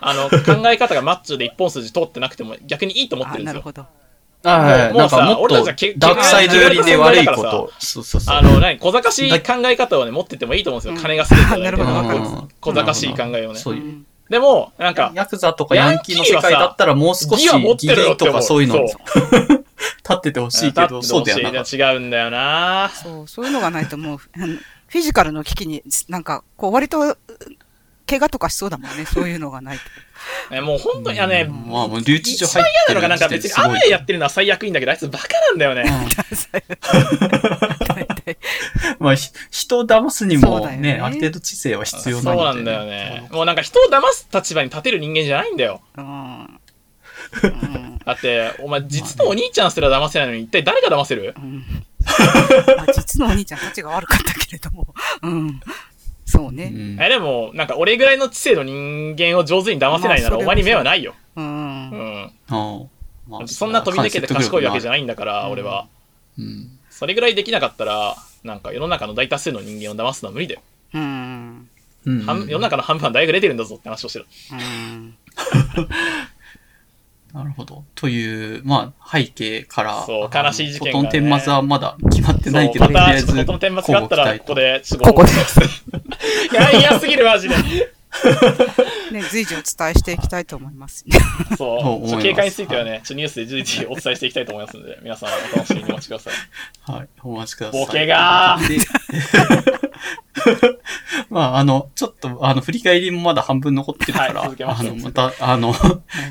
[0.00, 3.54] あの、考え方がマッチョで一本筋通ってなくても逆にいいと思ってあるんですよ。
[3.54, 3.86] なるほど。
[4.44, 4.92] あはいはい。
[4.92, 7.72] もうんさもっ俺たちはけとダークサイド寄りで悪いこと。
[7.80, 8.36] そうそうそう。
[8.36, 10.94] あの、何小賢しい考え方をね、持っててもいいと思うんですよ。
[10.94, 13.72] うん金が全てだ なるほどわかるこ小賢しい考えをねそ。
[13.72, 13.86] ういうう。
[13.88, 21.60] んでも、なんか、ヤクザとかヤンキーの世界だったらもう少し義は持って義るよって思う理とかそういうのそう 立っててほしいけど、そうだよな。
[21.60, 24.56] 違うんだよなそう、そういうのがないともう、あの
[24.88, 27.16] フィジカルの危機に、なんか、こう、割と、
[28.06, 29.84] 怪我とかしそうだもんね、そういうのがないと。
[30.50, 35.84] ねもう本当に、あのね、まあ、もう留置所一番入ってる嫌なのがなんか別に雨やってるのは最悪いいんだけど、あいつバカなんだよね。
[38.98, 43.28] まあ、ひ人を騙すにもそうだよねね、ある程度知性は必要そうなので、なんだよね。
[43.30, 45.80] もうなんか人を騙す立場に立てる人間じゃないんだよ。
[45.96, 46.04] うん。
[46.04, 51.34] うんだって、お前実のお兄ちゃんすら騙せないのに一体誰が騙せる？
[51.36, 51.84] うん
[52.76, 54.94] まあ実のお兄ちゃんたちが悪かったけれども。
[55.22, 55.60] うん。
[56.28, 56.70] そうね。
[56.74, 61.14] うんえ、でも、なんか俺ぐらいの知性の人間を上手に騙せないならお前に目はないよ。
[61.36, 61.40] う。
[61.40, 62.32] うんん。
[62.48, 62.80] ああ
[63.26, 65.02] まあそんな飛び抜けて賢いわけじゃない。
[65.02, 65.86] んだから、俺は。
[66.38, 70.60] うんそれぐらいできなかったら、なんか世の中の大多数の人間を騙すのは無理だよ。
[70.94, 71.68] うん。
[72.04, 74.26] うん半世の中の半分は大学出てるんだぞって話をしてる。
[74.52, 75.14] うん。
[77.32, 77.84] なるほど。
[77.94, 85.30] という、まあ、背景から、そう悲しい事件がねフォトン天末はまだ決まってないけど、そうまた、とりあえず、ちょっとこ末があったら、ここで、ちょっとここで
[86.52, 87.54] いや、嫌すぎる、マジで。
[89.12, 91.18] ね、随時お伝えしていきたいと思いますね。
[91.54, 91.56] そう。
[91.56, 96.90] そう思いますちょ経過についてはね、ちょニュースで随時お伝えしていきたいと思いますので、皆さんお楽しみにお待ちください。
[96.90, 97.86] はい、お待ちください。
[97.86, 99.87] ボケがーで
[101.30, 105.74] まあ、あの、ちょっと、あの、振り返りもまだ半分残ってるから、はいあの、また、あの、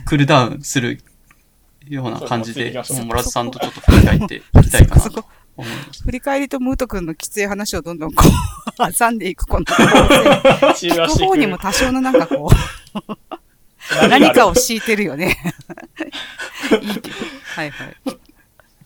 [0.06, 1.02] クールダウンする
[1.88, 6.04] ような感じで、そうですねもう村田さんとちょっと振り返っていきたいかなとそこ思います。
[6.04, 15.38] 振り返りとムート君のきつい話をどんどんこう、挟んでいく、この、聞く方にも多少のなんかこう、何かを敷いてるよね。
[16.82, 17.16] いいけど。
[17.56, 17.98] はいはい。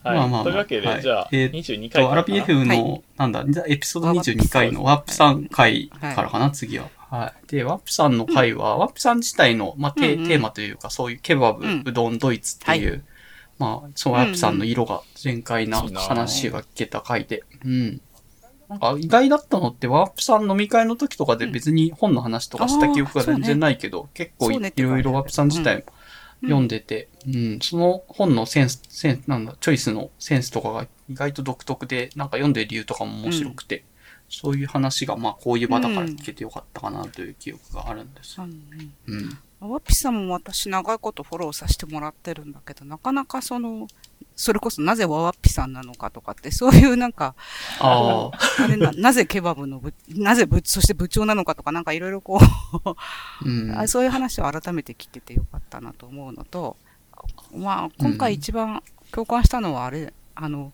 [0.03, 0.17] はい。
[0.17, 0.43] まあまあまあ。
[0.43, 1.01] というわけで、はい。
[1.01, 6.89] じゃあ、えー22回と、アラピ F の、はなんだ、じゃあエピソード22回のワープさん回はいからかな、次は。
[7.09, 7.47] はい。
[7.47, 10.27] で、ワープさんの回は、ワープさん自体の、まあ、テうんうん。
[10.27, 13.03] テーマというか、そういうケバブ、うんうどん、ドイツっていう、
[13.59, 17.43] まあ、そう、ワープさんの色が全開な話が聞けた回で。
[17.65, 18.01] うん。
[18.69, 25.83] なんか意外だったのって、ワープさん飲み会の時とかで別に本の話とかした記憶が全然ないけど、結構いろいろワープさん自体も
[26.41, 33.83] 読んでて、うん、その本のセンス、センなんだ、チョイスのセンスとかが意外と独特で、なんか読んでる理由とかも面白くて、
[34.29, 38.41] そういう話が、まあ、こういう場だから聞けてよかったかなという記憶があるんです。
[38.41, 39.69] うんうん。
[39.69, 43.87] ワピさんも私長いことフォローさせてもらってるんだけど、なかなかその、
[44.41, 47.35] それこそなぜワワッピさんなのかとかって、そういうなんか、
[47.79, 52.39] ああ、あれな、 なぜケバブの部、なぜ部、そして部長なのかとか、なんかいろいろこ
[53.43, 53.71] う、うん。
[53.77, 56.75] あそういう話を改めて聞けてよかったなと思うのと、
[57.55, 60.73] まあ、今回一番共感したのはあれ、あの、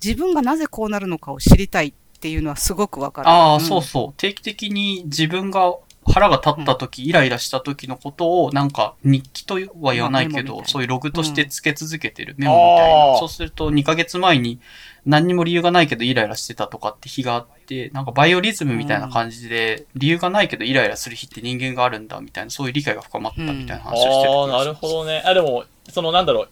[0.00, 3.28] 自分がなぜこうなるのかを知りたいっていうのはすごくわかる。
[3.28, 4.14] ああ、んそうそう。
[4.16, 5.74] 定期的に自分が
[6.18, 13.18] 腹が立った時、イライラした時のことを、なんか日記とは言わないけど、そういうログとしてつけ続けてる、メモみたいな。
[13.18, 14.60] そうすると2ヶ月前に
[15.06, 25.22] 何にも理由がないけどイライラしてたとかって日があって、なんかバイオリズムみたいな感じで、理由がないけどイライラする日って人間があるんだみたいな、そういう理解が深まったみたいな話をしてるああ、なるほどね。
[25.24, 26.48] あ、でも、そのなんだろう、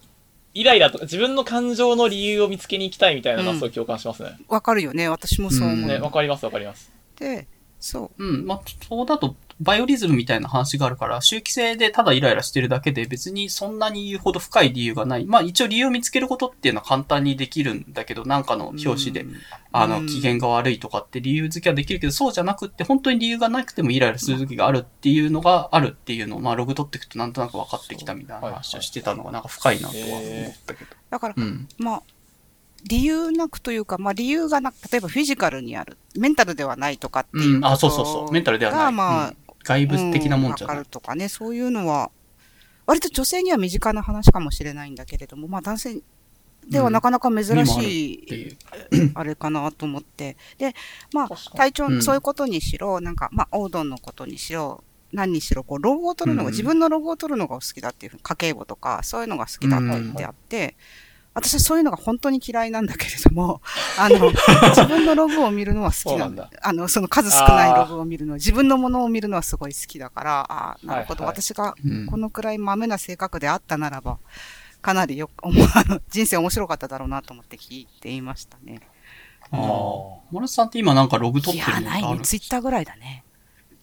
[0.53, 4.37] イライラとか自分の感情の理由を見つけに行きたいみたいなのはうんすごい共感しますね。
[4.47, 5.07] わかるよね。
[5.07, 5.79] 私もそう思う。
[5.81, 6.91] うんね、わかりますわかります。
[7.19, 7.47] で、
[7.79, 8.23] そう。
[8.23, 15.25] うん、まあ、そうだと、バイオリズムみたいな話があるから、周期性でただイライラしてるだけで別にそんなに言うほど深い理由がない。
[15.25, 19.25] まあ一応理由を見つけることっていうのは簡単にできるんだけど、なんかの表紙で、
[19.71, 30.91] あの、うん機嫌が悪いとかって理由付けはできるけど、そうじゃなくって、本当に理由がなくてもイライラする時があるっていうのがあるっていうのを、まあログ取っていくとなんとなく分かってきたみたいな話をしてたのがなんか深いなとは思ったけど。
[31.09, 31.67] だから、うん。
[31.79, 32.03] まあ、
[32.85, 38.31] 理由なくというか、まあ理由がなく、例えばフィジカルにある、メンタルではないとかっていううん、あ、そうそうそう。
[38.31, 38.81] メンタルではない。
[38.85, 39.37] がまあうん
[39.67, 40.77] 外部的なもんじゃない？
[40.77, 40.89] うわかる。
[40.89, 42.11] とかね、そういうのは、
[42.85, 46.01] 割と女性には身近な話かもしれないんだけれども、まあ男性
[46.69, 48.57] ではなかなか珍しい、いう。
[49.13, 50.37] あれかなと思って。
[50.57, 50.73] で、
[51.13, 60.75] まあ体調、うんそういうことにしろ、なんか、まあ、オードンのことにしろ、何にしろ、こう、ロゴを取るのが、うん自分のロゴを取るのがお好きだっていうふうに、家計簿とか、そういうのが好きだって言ってあって、
[61.37, 63.61] 私はそういうのが本当に嫌いなんだけれども、
[63.99, 66.49] あの、自分のログを見るのは好きなんだ。
[66.63, 74.17] あの、その数少ないログを見るのは、自分のものを見るのはすごい好きだから、ああ、なるほど、はいはい私がうんこのくらい豆な性格であったならば、
[74.81, 78.81] かなりよ、おもあの人生面白かっただろうなと思って聞いていましたね。
[79.51, 79.59] ああ。
[80.31, 82.07] 森さんって今なんかログ取いや、ってるのないね。
[82.07, 83.23] があるツイッターぐらいだね。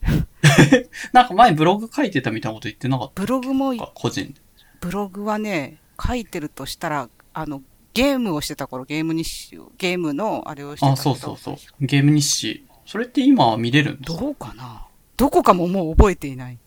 [1.12, 4.40] なんか前ブログ書いてたみたいなこと言ってなかっブログも個人で。
[4.80, 11.56] ブログはね、書いてるとしたら、あの、ゲームをしてた頃、ゲームにし、ゲームのあれをしてたあ、そうそうそう。
[11.80, 12.64] ゲーム日誌。
[12.86, 14.20] それって今は見れるんですか？
[14.20, 14.86] どうかな？
[15.16, 16.58] どこかももう覚えていない。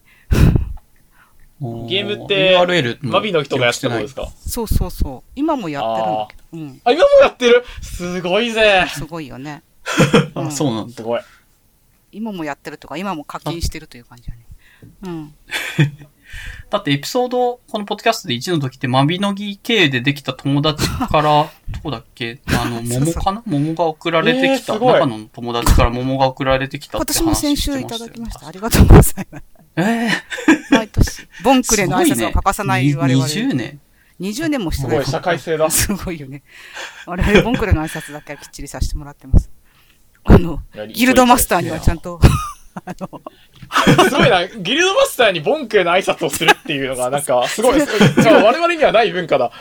[1.60, 2.56] ゲームって
[3.04, 4.26] バビの人がやってたことですか？
[4.26, 5.32] かそうそうそう。
[5.36, 6.64] 今もやってるんだけど。
[6.64, 6.82] うん。
[6.84, 7.64] あ、今もやってる？
[7.82, 9.64] すごいぜすごいよね。
[10.36, 10.94] あ、そうなんだ。
[10.94, 11.22] すごい。
[12.12, 14.46] 今もやってるとか、今も課金してるという感じだね。
[15.04, 15.34] うん。
[16.70, 22.42] だってエピソード、このポッドキャストで1の時って、マビノギ経由でできた友達から、どこだっけ？
[22.52, 23.42] あの、桃かな？
[23.46, 24.74] 桃が送られてきた。
[24.74, 28.48] えー野の友達から桃が送られてきたって話今年も先週いただきました。
[28.48, 29.46] ありがとうございます。
[29.78, 30.10] ええ
[30.72, 31.28] 毎年。
[31.44, 33.26] ボンー、クレの挨拶を欠かさない我々。
[33.26, 33.80] 20年
[34.20, 35.70] 20年もしてないすごい、社会性だ。
[35.72, 36.44] すごいよね。
[37.06, 39.50] 我々、ボンクレの挨拶だけはきっちりさせてもらってます。
[40.26, 40.62] あの、
[40.94, 42.20] ギルドマスターにはちゃんと、
[42.86, 49.52] あの、すごいな、ギルドマスターにボンクへの挨拶をするっていうのが、なんか、すごい、まあ我々にはない文化だ。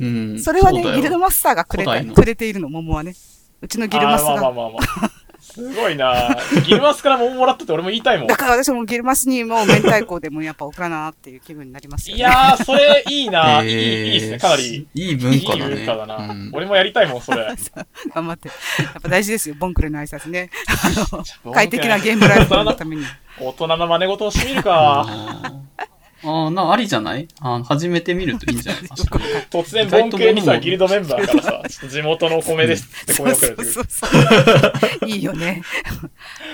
[0.00, 0.38] うん。
[0.38, 3.14] それはね、ギルドマスターがくれくれているの、桃はね。
[3.60, 4.52] うちのギルマスあーまあまあが。
[4.54, 5.21] まあまあ。
[5.54, 6.34] すごいな
[6.64, 8.36] ギルマスから桃もらったって俺も言いたいもんだ。
[8.36, 12.20] から私もギルマスにも明太子でもやっぱ送らなっていう気分になりますよね。
[12.20, 14.88] いやー、それいいな、えーいい、いいですね、かなり。
[14.94, 15.76] いい文化だね。
[15.76, 17.46] いい文化だな、うん俺もやりたいもん、それ。
[18.14, 18.48] 頑張って。
[18.48, 18.54] や
[18.98, 20.50] っぱ大事ですよ、ボンクレの挨拶ね。
[21.12, 23.04] あの、快適なゲームライフのために。
[23.40, 25.06] 大人の真似事をしてみるか。
[26.24, 27.26] あーあー、な、ありじゃない？
[27.40, 28.82] あー始めてみるといいんじゃない？
[28.88, 29.24] 確かに。
[29.50, 35.08] 突然、ボンクレにさ、ギルドメンバーからさ、ちょっと地元のお米ですってそうそう米送られてくるそうそう。
[35.08, 35.62] いいよね。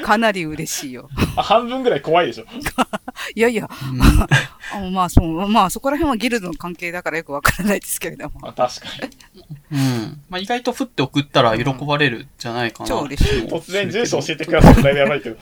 [0.02, 1.08] かなり嬉しいよ。
[1.36, 2.44] あ半分ぐらい怖いでしょ。
[3.34, 4.00] いやいや、うん
[4.88, 8.40] あまあそう、まあそこら辺はギルドの関係だからよくわからないですけれども。
[8.48, 8.86] あ確か
[9.34, 9.57] に。
[9.70, 10.22] うん。
[10.28, 12.88] まあ、意外と振って送ったら喜ばれるんじゃないかな。
[12.88, 13.48] 超嬉しいよ。
[13.48, 15.36] 突然住所教えてくださいだいぶやばいけど。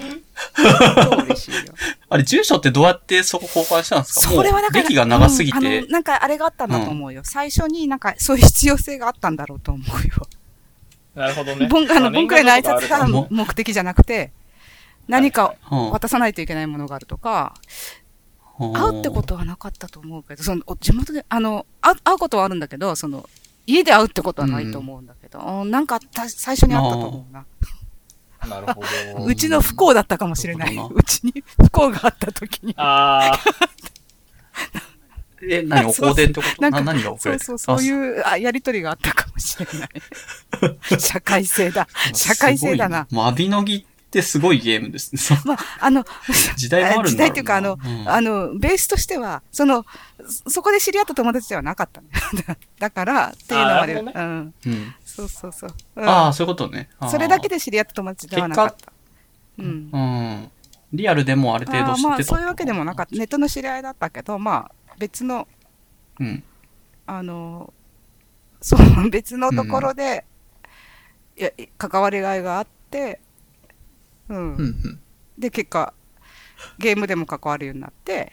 [0.54, 1.60] 超嬉しいよ。
[2.08, 4.20] あれ、住所ってどうやってそこ交換したんですか？
[4.22, 5.86] それはだから、もう歴が長すぎうんあての、。
[5.88, 7.22] なんかあれがあったんだと思うよ。
[7.24, 10.26] 最初になんかそういう必要性があったんだろうと思うよ。
[11.14, 11.66] なるほどね。
[11.70, 14.32] ボンあのボンクレの挨拶まあがも目的じゃなくて、
[15.08, 17.54] 何かうん渡さないといけないものがあるとか、
[18.58, 23.28] 会会うってことはなかったと思うけど、その、お地元で、あの、会う会うことはあるんだけど、その、
[23.66, 27.44] 家で会うってことはないと思うんだけど、うんなんかた最初に会ったと思うな。
[28.48, 28.82] なるほ
[29.18, 29.24] ど。
[29.26, 30.76] うちの不幸だったかもしれない。
[30.76, 32.74] うちに 不幸があった時に。
[32.76, 33.32] あ
[35.48, 36.62] え、何お香典ってこと？
[36.62, 37.90] なんかな何が送られてそうそう、そうい
[38.20, 41.00] うあやりとりがあったかもしれない。
[41.00, 41.86] 社会性だ。
[42.14, 43.06] 社会性だな。
[43.08, 43.30] すごいね。
[43.30, 45.20] マビノギってすごいゲームですね。
[45.44, 46.04] まあ、あの、
[46.56, 49.84] 時代もあるんだ時代っていうか、あの、うんあの、ベースとしては、その、
[50.28, 52.08] そそこで知り合った友達ではなかったの
[52.46, 54.54] だ だから、っていうのまで、あーなるほうん。
[54.66, 54.94] うん。
[55.04, 55.74] そうそうそう。
[55.96, 56.88] うんああ、そういうことね。
[57.10, 58.92] それだけで知り合った友達ではなかった。
[59.58, 59.90] うん。
[59.92, 60.50] うん。
[60.92, 63.16] リアルでもある程度知ってたまあ、そういうわけでもなかった。
[63.16, 65.48] ネットの知り合いだったけど、まあ、別の、
[66.20, 66.44] うん。
[67.06, 67.72] あの、
[68.60, 70.24] そう、別のところで、
[71.36, 73.20] いや、関わりがいがあって、
[74.28, 74.36] うん。
[74.36, 74.58] うん。
[74.58, 75.00] うん。
[75.38, 75.92] で、結果、
[76.78, 78.32] ゲームでも関わるようになって、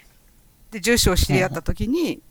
[0.71, 2.21] で、住所を知り合った時に、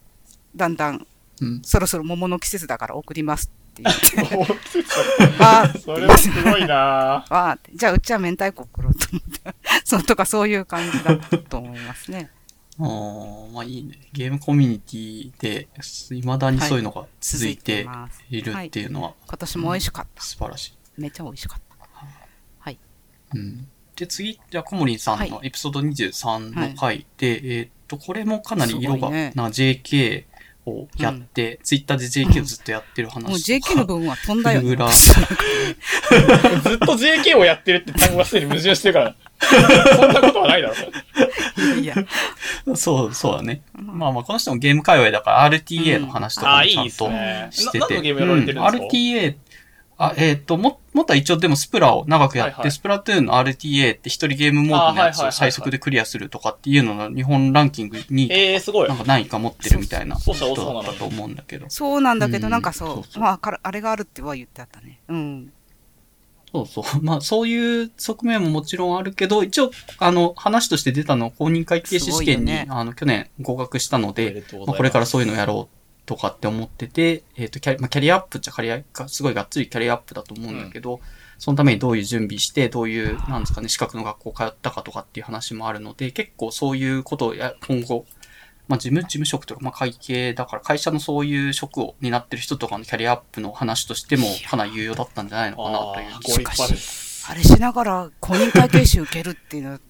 [0.55, 1.07] だんだん、
[1.41, 1.63] うん。
[1.63, 4.37] そろそろ桃の季節だから送りますって言って、
[5.43, 7.25] わーそれはすごいな
[7.75, 9.55] じゃあうちは明太子送ろうと思って、
[9.85, 12.31] そうとかそういう感じだと思いますね。
[12.79, 13.99] ああ、まあいいね。
[14.13, 17.87] ゲームコミュニティで、未だにそういうのが続いて。
[18.31, 20.23] いるっていうのは今年も美味しかった。
[20.23, 21.01] 素晴らしい。
[21.01, 21.62] めっちゃ美味しかった。
[23.35, 23.69] うん。
[23.97, 30.25] で、次、じゃあ、コモリンさんのはエピソード23の回で、えーっと、これもかなり色がねな JK
[30.65, 33.31] をやって、ツイッターで JK をずっとやってる話とか。
[33.31, 34.77] もう JK の部分は飛んだよね。
[36.63, 39.17] ずっと JK をやってるって単語がすでに矛盾してるから。
[39.97, 40.75] そんなことはないだろ。
[41.79, 43.63] いやいや、そう、そうだね。
[43.75, 47.49] まあまあ、この人もゲーム界隈だから RTA の話とああ、いいでかもちゃんとすね。
[47.51, 47.79] してて。
[47.79, 49.35] な何のゲームやられてるんですか、うん RTA、
[50.05, 58.99] あ、えっ、と、も、もっとは一応でもスプラを長くやって、はいはいスプラトゥーンの RTA って一人ゲームモードのやつを最速でクリアするとかっていうのの日本ランキングに、えー、すごいなん。
[58.99, 61.67] か何位か持ってるみたいなそう人そうそうだったと思うんだけど。
[61.69, 65.01] そうなんだけど、うんなんかそう、そうそうまあから、あれがあるっては言ってあったね。
[65.09, 65.53] うん。
[66.53, 66.85] そうそう。
[67.03, 81.01] まあ、そういう側面ももちろんあるけど、一応、あの、話として出たのは公認会計士試験に、ねあの、去年合格したので、まあ、これからそういうのやろうとかって思ってて、えっ、とキャリ、まあ、キャリアアップっちゃキャリアが、すごいがっつりキャリアアップだと思うんだけど、
[81.39, 88.07] そのためにどういう準備して、どういう、なんですかね、資格の学校通ったかとかっていう話もあるので、結構そういうことをや、今後、
[88.69, 96.07] まあ、事務、事務職とか、まあ、会計だから、会社のそういう職を担ってる人とかのキャリアアップの話としても、かなり有用だったんじゃないのかなという。
[96.07, 97.27] あーご立派です。
[97.29, 99.81] あれしながら公認会計士受けるっていうのは、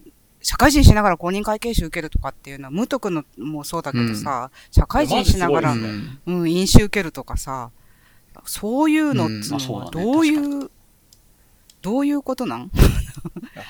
[0.43, 7.71] 社会人しながら公認会計士受けるとかっていうのは、無徳のもそうだけどさ、社会人しながら、うんうん、飲酒受けるとかさ、
[8.45, 10.69] そういうのっつうのはうんまあそうだねどういう、
[11.81, 12.71] どういうことなん？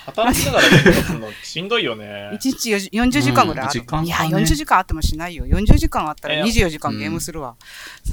[0.06, 2.30] 働きながらするの しんどいよね。
[2.32, 5.46] ?1 日4 40時間ぐらいある、うんねいや、40時間あってもしないよ。
[5.46, 7.56] 40時間あったらえ24時間ゲームするわ。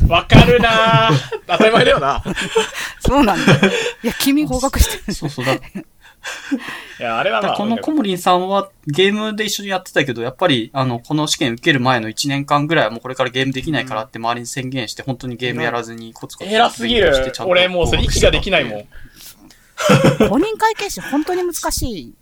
[0.08, 1.14] わかるなぁ。
[1.48, 2.24] 当たり前だよな。
[3.00, 3.60] そうなんだよ。
[4.04, 5.14] いや、君合格してる。
[5.14, 5.54] そうそうだ。
[7.00, 17.14] いや、あれはまあ、このコモリンさんはゲームで一緒にやってたけど、やっぱり、あの、この試験受ける前の1年間ぐらいはもうこれからゲームできないからって周りに宣言して、本当にゲームやらずにコツコツ偉すぎる
[17.46, 18.80] 俺もうそれ息ができないもん。
[18.80, 18.88] い
[20.30, 22.14] 公認会計士本当に難しい。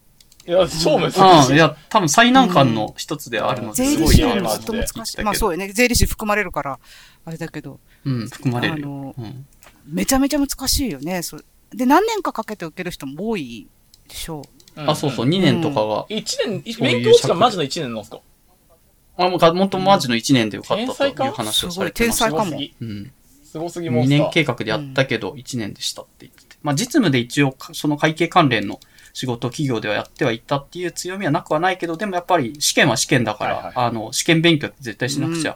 [0.49, 1.21] や、超難しい。
[1.21, 5.21] ああ、いや、多分最難関の一つであるので、税理すごいなずっと難しい。
[5.23, 5.71] まあそうよね。
[5.71, 6.79] 税理士含まれるから、
[7.25, 8.87] あれだけど、うん、含まれるよ。
[8.87, 9.45] あのうん。
[9.85, 11.21] めちゃめちゃ難しいよね。
[11.21, 11.39] そ
[11.71, 13.67] で、何年かかけて受ける人も多い
[14.09, 14.41] でしょ
[14.75, 18.19] あ、そうそう、2年とかが、1年、勉強時間マジの1年なんですか？
[19.17, 22.27] あ、もうが、本当マジの1年で受かったという話をされてました。
[22.27, 22.75] すごい天才かもすごすぎ。
[22.81, 23.11] うん。
[23.43, 24.17] すごすぎモン2スター。
[24.19, 26.57] 年計画でやったけど、1年でしたって言ってて。
[26.63, 28.79] まあ、実務で一応、その会計関連の
[29.13, 35.55] 仕事を企業ではやってはいたっていう強みはなくはないけど、でもやっぱり試験は試験だから、はいはいあの、試験勉強って絶対しなくちゃ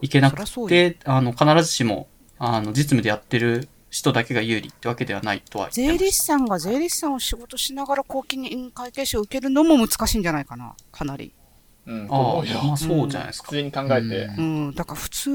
[0.00, 10.74] いけなくて、あの、必ずしも、あの、実務でやってる人だけが有利ってわけではないとは言ってまし税理士さんが税理士さんを仕事しながら公金会計士を受けるのも難しいんじゃないかな。
[10.90, 11.32] かなり。
[11.86, 12.14] うん、た。
[12.16, 13.50] ああ、まあそうじゃないですか。
[13.50, 14.24] 普通に考えて。
[14.36, 14.74] うんうん。
[14.74, 15.30] だから普通、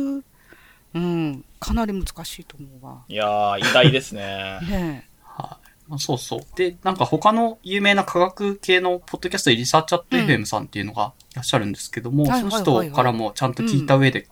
[0.93, 1.45] うん。
[1.61, 3.03] かなり難しいと思うわ。
[3.07, 4.59] いやー、偉大ですね。
[4.67, 5.69] ねはい。
[5.87, 6.39] まあ、そうそう。
[6.57, 14.27] で、なんか他の有名な科学系のポッドキャストでリサーチャットうん FM さんっていうのがいらっしゃるんですけども、はいその人からもちゃんと聞いた上で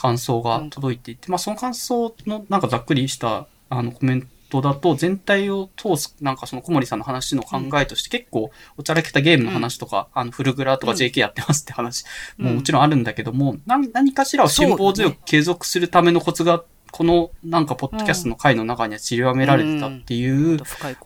[0.00, 10.98] 感想が届いていて、まあその感想のなんかざっくりしたあのコメントだと全体を通す、なんかその小森さんの話の考えとして結構おちゃらけたゲームの話とか、あのフルグラとかうん。
[10.98, 12.06] JK やってますって話
[12.38, 12.46] うん。
[12.46, 20.58] ももちろんあるんだけども、何何かしらを辛抱強く継続するためのコツが、このなんかポッドキャストの回の中には散りばめられてたっていう、うん、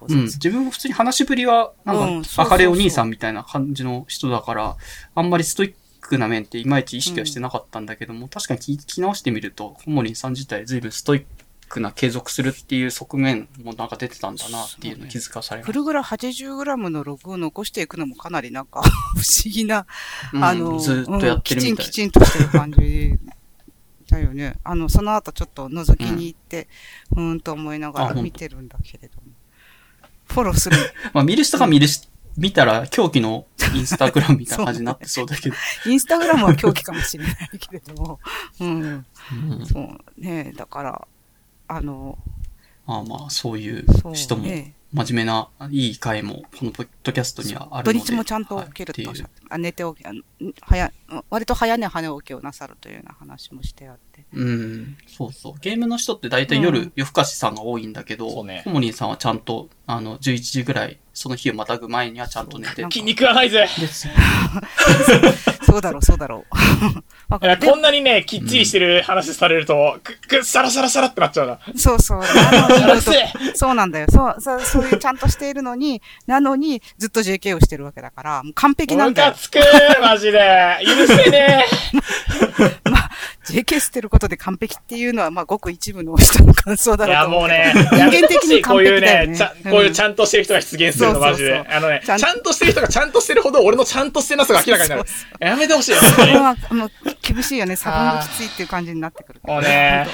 [0.06, 0.22] 察。
[0.24, 4.76] 自分も普通に話しぶりは、なんか、明るいお兄さんみたいな感じの人だから、
[5.16, 5.74] あんまりストイッ
[6.04, 11.24] クな面っていまいち意識はしてなかったんだけども、確かに聞き直してみると、コモリンさん自体随分ストイッ
[11.68, 18.82] クな継続するっていう側面もなんか出てたんだなっていうのを気づかされましフルグラ 80g のログを残していくのもかなりなんか
[19.16, 20.36] 不思議な、た。
[20.36, 23.18] うんあの、ずっとやってるみうんたいきちんきちんとしてる感じ
[24.08, 24.56] だよね。
[24.64, 26.68] あの、その後ちょっと覗きに行って、
[27.12, 29.22] うーんと思いながら見てるんだけれども。
[30.26, 30.76] フォローする。
[31.12, 35.56] まあ見る人が見るし、見たら狂気のインスタグラムみたいな感じになってそうだけど。
[35.86, 38.18] インスタグラムは狂気かもしれないけれども。
[38.60, 39.06] うん。
[39.50, 40.52] うんそうね。
[40.56, 41.08] だから、
[41.68, 42.18] あの、
[42.86, 44.74] まあまあ、そういう人も、ね。
[44.94, 47.98] 真面目な、いい回も、このポッドキャストにはあるので。
[47.98, 50.22] 土日もちゃんとはい起きるっていうとおっしゃって、あ寝て起き、あの
[50.60, 50.92] 早、
[51.30, 54.24] 割と早寝早起きをなさるというような話もしてあって。
[54.32, 55.54] うん、そうそう。
[55.60, 63.66] ゲームの人って大体夜、うん夜更かしさんが多いんだけど、そうねコモリンさんはちゃんと、あの、11時ぐらい、その日をまたぐ前にはちゃんと寝て筋肉はないぜ。
[63.80, 64.06] です。
[65.74, 67.40] そうだろう、そうだろう。
[67.66, 71.58] こんなにね、きっちりしてる話されると、く、く、サラサラサラってなっちゃうな。
[71.76, 72.20] そうそう。
[72.20, 73.02] なのに
[73.54, 74.06] そうなんだよ。
[74.08, 79.28] そう、そう、そういうちゃんとしているのに、 なのにずっと JK をしてるわけだから、もう完璧なんだよ。
[79.30, 79.58] ムカつく
[80.00, 80.78] マジで。
[80.84, 81.64] 許せね
[83.48, 87.08] JK 捨 てることで完璧っていうのは、まあ、ごく一部の人の感想だえ。
[87.08, 91.66] いや、ろうと思うもうね、人間的にこういう完璧だよねね、ちゃうんこういうちゃんとしてる人が出現するの、マジで。
[91.68, 95.04] あのね、ちゃちゃんんとしてる人がちゃんとしてるほど、俺のちゃんとしてなさが明らかになる。
[95.40, 95.94] やめてほしい
[96.74, 96.90] もう
[97.22, 97.76] 厳しいよね。
[97.76, 100.06] 差分がきついっていう感じになってくるね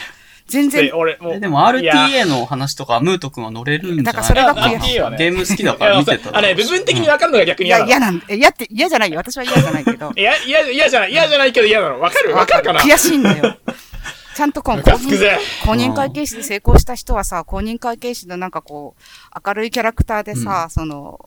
[0.49, 0.87] 全然。
[0.87, 4.05] で、俺、もでも RTA の話とか、ムート君は乗れるんじゃない？
[4.05, 6.39] だからそれが悔しいゲーム好きだから見てたら。
[6.39, 8.19] あのね、部分的に分かるのが逆いや、に嫌なの。
[8.19, 9.19] 嫌なん、え嫌って、嫌じゃないよ。
[9.19, 10.11] 私は嫌じゃないけど。
[10.17, 12.01] いや、嫌、嫌じゃない、嫌じゃないけど嫌なの。
[12.01, 12.35] 分かる？
[12.35, 12.65] 分かる。
[12.65, 12.81] かな？
[12.81, 13.57] 悔しいんだよ。
[14.35, 15.39] ちゃんとこう、ムカつくぜ。
[15.65, 19.03] 公認会計士で成功した人はさ、公認会計士のなんかこう、
[19.47, 21.21] 明るいキャラクターでさ、その、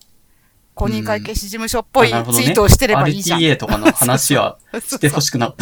[0.76, 3.40] 公認会計士事務所っぽいツイあなるほどねートをしてればいいじゃん。
[3.40, 5.56] RTA とかの話は してほしくなっ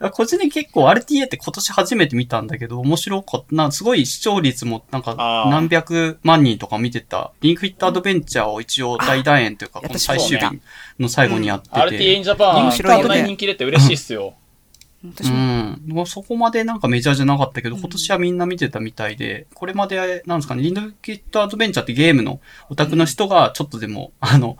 [0.00, 0.10] た。
[0.10, 3.54] 個人的に結構 RTA って今年初めて見たんだけど、面白かった。
[3.54, 5.14] なすごい視聴率もなんか
[5.50, 7.32] 何百万人とか見てた。
[7.40, 10.60] リンクフィットアドベンチャーを一応大団円というか、あこの最終日
[10.98, 11.76] の最後にやってて。
[11.76, 14.34] RTA in Japan、面白いよねこんなに人気出て嬉しいっすよ。
[15.04, 15.36] 私も。
[15.36, 15.82] うん。
[15.86, 17.80] もうそこまでなんかメジャーじゃなかったけど、うん。
[17.80, 24.58] 今年はみんな見てたみたいで、これまで、なんですかね、リンドキットアドベンチャーってゲームのオタクの人がちょっとでも、 あの、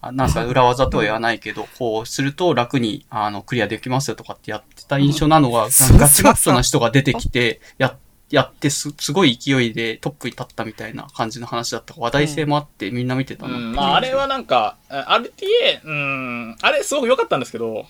[0.00, 7.96] あなんか、裏技とは言わないけど、 こうすると楽に、あの、クリアできますよとかってやってた印象なのが、ガチガチな人が出てきて、や、
[8.30, 13.56] やってす、すごい勢いでトップに立ったみたいな感じの話だった話題性もあってみんな見てたな。
[13.56, 13.60] う。
[13.60, 17.86] ん、まああれはなんか、あ RTA、うん、あれすごく良かったんですけど、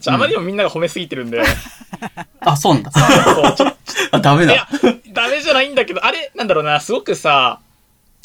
[0.00, 1.42] ちょあまりにもみんなが褒めすぎてるんで、
[2.40, 2.90] あ、そうなんだ。
[2.90, 3.76] そうちょっ
[4.12, 7.60] あ、ダメと、いやだ。、ダメじゃないんだけど、あれ、なんだろうな、すごくさ、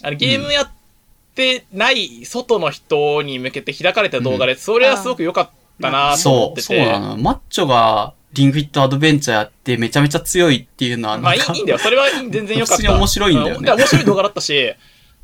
[0.02, 0.72] あのゲームやっ
[1.36, 5.50] てない外の人に向けて開かれた動画で、それはすごく良かっ
[5.82, 7.00] たなと思っそう、てそうなて。
[7.00, 7.18] の。
[7.18, 11.78] マッチョがリングフィットアドベンチャーやってめちゃめちゃ強いっていうのはまあいいなんか、いいんだよ。
[11.78, 12.82] それは全然良かった。
[12.82, 14.74] 普通に面白いんだよねう面白い動画だったし、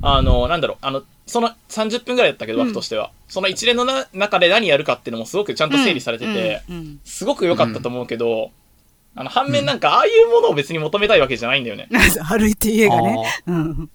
[0.01, 3.11] あの、なんだろう、あの、その30分ぐらいだったけど、うん枠としては。
[3.27, 8.51] その一連のな中で何やるかっていうのもすごくちゃんと整理されてて、うんうんすごく良かったと思うけど、
[9.15, 11.87] あの、反面なんか、ああいうものを別に求めたいわけじゃないんだよね。
[11.91, 13.41] うん RTA がね。
[13.47, 13.89] うん。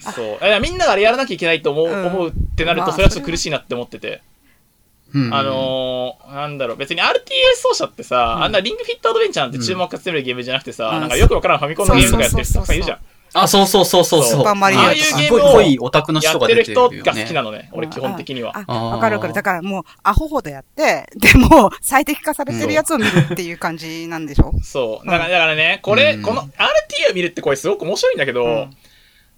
[0.00, 0.44] そう。
[0.44, 4.22] いやみんながあれやらなきゃいけないと思う、うん思うってなると、まあそれはちょっと苦しいなって思ってて。
[5.14, 7.06] うんあのー、なんだろう、別に RTA
[7.56, 12.98] 奏者ってさ、うんあんなリングフィットアドベンチャーなんて注目集めるゲームじゃなくてさ、うんなんかよくわからんファミコンのゲームとかやってる人たくさんいるじゃん。
[13.34, 14.40] あ、そうそうそうそうスそう。
[14.40, 17.20] ーパーマリオああいうすゲームい濃いオタクのや人がってる人出てるよね。
[17.20, 18.52] が好きなのね、俺基本的には。
[18.66, 19.32] あ、わかるわかる。
[19.34, 24.52] だからもう、アホほどやって、でも、最適化されてるやつを見るっていう感じなんでしょ？
[24.62, 25.06] そう。
[25.06, 26.48] だからだからね、これ、うんこの RTA
[27.10, 28.76] を見るってこれすごく面白いんだけど、うん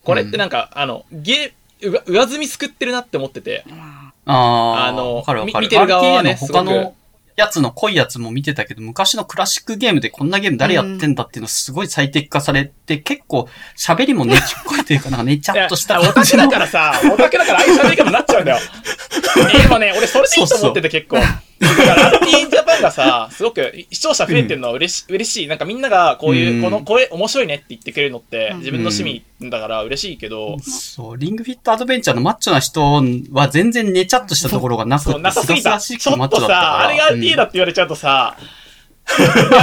[0.04, 3.64] これってなんか、あの、ゲー、上上積みすくってるなって思ってて。
[3.66, 5.58] まああ、あのわかるわかる。
[5.58, 6.94] み見てる側はね他の
[7.36, 18.58] やつの濃いやつも見てたけど、昔のクラシックゲームでこんなゲーム誰やってんだっていうのすごい最適化されて、結構喋りもねちっこいというか、なんかねちゃっとしたいやオタクだからさ、オタクだからああいう喋り方になっちゃうんだよ。
[19.54, 21.18] えでもね、俺それでいいと思ってて結構。
[21.58, 25.46] だから RT in Japan がさ、すごく視聴者増えてるのは嬉し,、嬉しい。
[25.46, 33.02] なんかみんながこういう、うんこの声面白いねって言ってくれるのってうん自分の趣味だから嬉しいけど、そう、リングフィットアドベンチャーのマッチョな人
[33.32, 35.78] は全然ねちゃっとしたところがなくそう、て、なさすぎた。
[35.80, 36.78] ちょっとくマッチョだったから。
[36.78, 38.36] さ、あれが RT だって言われちゃうとさ、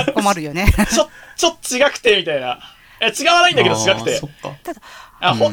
[0.07, 0.65] あ、困るよね。
[0.89, 2.59] ちょ、ちょっと違くて、みたいな。
[3.01, 4.27] え違わないんだけど違くてあーそ。
[4.27, 4.81] っか。
[5.19, 5.51] あ、ほ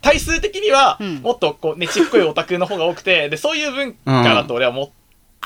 [0.00, 4.92] 体数的にはうん、もっとこう、ねちっこいオタクの方が多くて、で、そういう文化だと俺は思って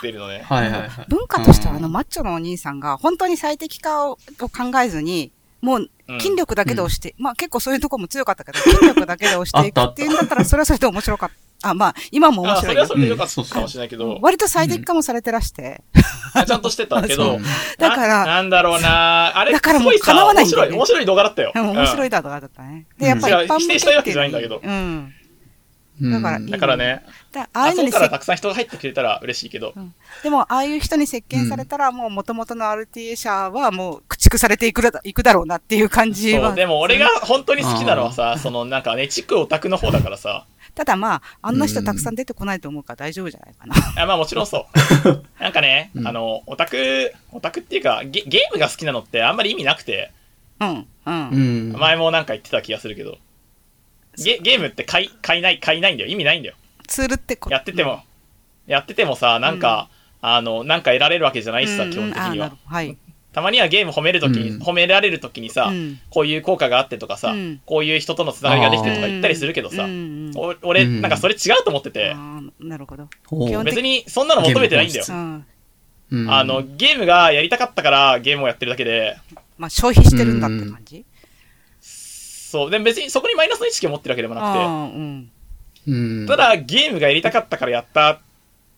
[0.07, 0.43] るのね。
[0.45, 0.91] はいはいはい。
[1.09, 5.91] 文化としては、あうんの、マッチョのお兄さんが、本当に最適化をを考えずに、もう、うん
[6.21, 11.31] 筋力だけで押して、まあ結構そういうとこも強かったけど、筋力だけで押していくっていうんだったら、それはそれで面白かっ
[11.61, 11.69] た。
[11.71, 12.95] あ、まあ、今も面白いよれはそ。
[12.95, 15.83] れでよかったかもしれないけど、割と最適化もされてらして。
[16.47, 17.41] ちゃんとしてたけど そう、
[17.79, 21.53] だからななんだろうなあれ、だからもうすごいさ叶わないん面白い、だよね面白い動画だったよ。
[21.55, 22.07] うん面白い。
[22.07, 22.87] いだとかだったね。
[22.97, 25.15] で、やっぱりうん一般向け否定したいわけじゃないんだけどうん。
[26.01, 26.13] うん。
[26.13, 29.75] だからうんだからね、だああいあそこからうのにせたくさん人が入ってくれたら嬉しいけど、
[30.23, 36.49] でも、ああいう人に接見されたら、もう元々の RTA 社はもう駆逐されていくだいくだろうなっていう感じは。
[36.49, 44.03] そう、でも俺が本当に好きなのはさ、そのなんかね、ちっこいオタクの方だからさ、ただまあ、あんな人たくさん出てこないと思うから大丈夫じゃないかな。
[44.03, 44.69] あまあもちろんそ
[45.05, 45.25] う。
[45.43, 46.07] なんかね、うん。
[46.07, 50.13] あの、オタク、オタクっていうかゲ、ゲームが好きなのってあんまり意味なくて、
[50.61, 51.29] うん、うん。
[51.31, 51.73] うん。
[51.73, 53.19] 前もなんか言ってた気がするけど、
[54.23, 56.11] ゲゲームって買い、買いない、買いないんだよ。
[56.11, 56.55] 意味ないんだよ。
[56.87, 58.03] ツールってこやってても、
[58.67, 59.89] やっててもさ、なんか、
[60.21, 62.57] あの、なんか得られるわけじゃないしさ、基本的には。
[62.67, 62.97] はい。
[63.33, 64.63] たまにはゲーム褒めるときに、うん。
[64.63, 66.01] 褒められるときにさ、うん。
[66.11, 67.61] こういう効果があってとかさ、うん。
[67.67, 72.17] こういう人とのつながりができてとか言ったりするけどさ、うんうんお俺、うんなんかそれ違うと思ってて、
[72.59, 73.09] なるほど。
[73.63, 75.05] 別にそんなの求めてないんだよ。
[75.09, 79.19] あの、ゲームがやりたかったからゲームをやってるだけで、
[79.59, 81.05] まあ、消費してるんだって感じ
[82.51, 85.31] そう、でも別にそこにマイナスの意識を持ってるわけでもなくて、あーうん。
[85.87, 86.27] うん。
[86.27, 88.19] ただゲームがやりたかったからやったっ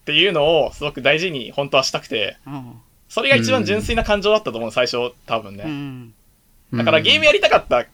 [0.04, 2.72] ていうのをすごく大事に本当はしたくて、うん。
[3.08, 5.64] それが一番純粋な感情だったと思う、最初多分ね。
[5.64, 6.14] うん。
[6.72, 7.88] だからゲームやりたかった、R、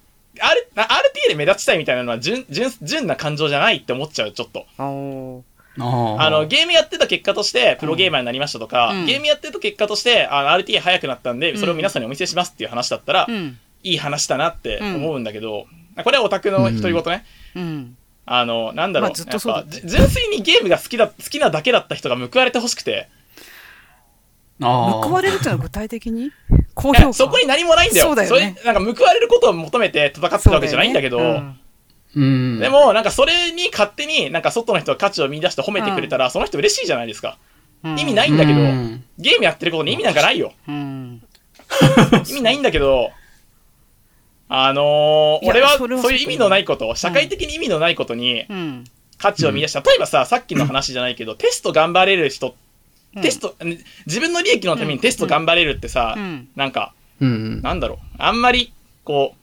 [0.75, 4.67] RTA で目立ちたいみたいなのは純、純、純な感情じゃないって思っちゃう、ちょっと。
[4.79, 5.43] おー
[5.79, 13.59] ああの、ゲームやってた結果として、プロゲーマーになりましたとか、うんゲームやってた結果として、あの、RTA 早くなったんで、それを皆さんにお見せしますっていう話だったら、うん。
[13.83, 15.67] いい話だなって思うんだけど、
[16.03, 17.25] これはオタクの独り言ね。
[17.55, 17.97] うん。
[18.27, 23.09] あの、なんだろう、まあずっとそう純粋にゲームが好きだ、好きなだけだった人が報われてほしくて、
[24.61, 26.33] あ報われるっていうのは具体的に？
[26.75, 28.07] 高いや評価そこに何もないんだよ。
[28.07, 28.57] そうだよね。
[28.65, 31.57] れ、なんか報われることを求めて戦ってるわけじゃないんだけど、ね。
[32.17, 32.59] うん。
[32.59, 37.39] でも、なんかそれに勝手になんか外の人が価値を見出して褒めてくれたら、その人嬉しいじゃないですか。
[37.85, 37.99] うん。
[37.99, 39.05] 意味ないんだけど、うん。
[39.19, 40.53] ゲームやってることに意味なんかないよ。
[40.67, 41.23] うん。
[42.29, 43.11] 意味ないんだけど、
[44.49, 48.85] あのー俺はそういう意味のないこと、社会的に意味のないことにうん。
[49.19, 49.81] 価値を見出した。
[49.81, 52.49] 例えばさ、さっきの話じゃないけど、テスト頑張れる人、
[53.17, 53.57] うんテスト、
[54.05, 56.49] 自分の利益のためにテスト頑張れるってさ、うん。
[56.55, 57.63] なんか、うん。
[57.63, 58.75] なんだろう、あんまり、
[59.05, 59.35] こ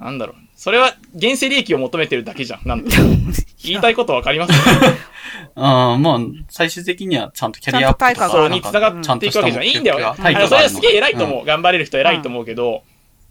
[0.00, 2.66] う、なんだろう、それは現世利益を求めてるだけじゃん。
[2.66, 2.90] なんて
[3.62, 4.52] 言いたいことわかります？
[5.54, 9.66] ああ、まあ、最終的にはちゃんとキャリアアップとかに繋がっていくわけじゃん。
[9.68, 10.08] いいんだよ。
[10.18, 11.44] あのそれはすげえ偉いと思う。
[11.44, 12.82] 頑張れる人偉いと思うけど、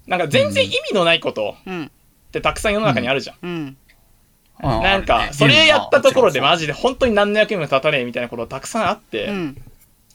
[0.08, 1.86] なんか全然意味のないことうん。
[1.86, 1.90] っ
[2.32, 3.38] てたくさん世の中にあるじゃん。
[3.42, 3.78] うん。
[4.62, 9.62] ああなんか、それやったところでマジで本当に何の役にも立たねえみたいなことたくさんあって、うん。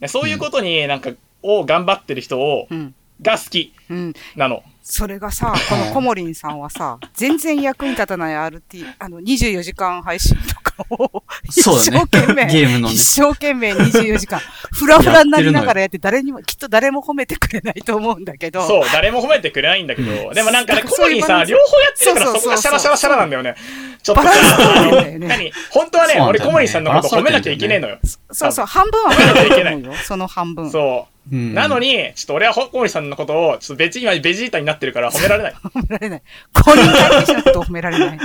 [0.01, 1.11] でそういうことになんか、
[1.43, 2.95] を頑張ってる人を、うん。
[3.23, 4.15] が好きうん。
[4.37, 4.63] なの。
[4.91, 12.05] それがさ、このコモリンさんはさ、全然役に立たない RT、あの、24時間配信とかを、一そうだね。
[12.11, 12.95] 生懸命、ゲームのね。
[12.95, 14.41] 一生懸命24時間、
[14.73, 16.33] フラフラになりながらやって、誰に。
[16.33, 21.51] も、きっと誰も褒めてくれないと思うんだけど、そう、誰も褒めてくれないんだけど、でもなんかね、コモリンさ、そういうバランス。
[21.53, 23.57] 両方やってるからそうそうそうそこがシャラシャラシャラなんだよね。
[23.57, 25.53] ちょっとバランス取れてんださ、よね何？
[25.71, 27.99] 本当はね、俺小森さんのこと褒めなきゃいけねえのよ。
[28.33, 29.93] そうそう、半分は褒めなきゃいけないよ。
[30.05, 30.71] その半分。
[30.71, 31.35] そう。
[31.35, 35.55] うんなのに、ちょっと俺は小森さんのことを、ちょっと別に今ベジータになってるから褒められない。
[35.63, 36.23] 褒められない。
[36.55, 38.19] 公認会計士のことを褒められない。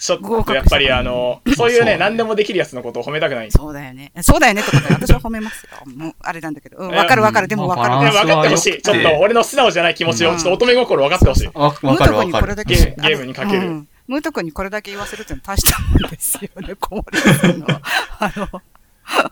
[0.00, 3.50] ちょっとやっぱりあの、 そういうね、何でもできるやつのことを褒めたくない。
[3.50, 4.12] そうだよね。
[4.22, 5.70] そうだよねってことで私は褒めますよ。
[5.96, 6.78] もう、あれなんだけど。
[6.78, 7.48] うんわかるわかる。
[7.48, 8.12] でもわかる。
[8.12, 8.82] 分かってほしい。
[8.82, 11.50] ちょっと俺の素直じゃない気持ちを、ちょっと乙女心分かってほしい。
[11.52, 12.64] わかるト君にこれだわかる。
[12.64, 17.66] けゲームにかけるうんムート君にこれだけ言わせるってのは大したもんですよね、 小森さんの。
[18.18, 18.62] あの、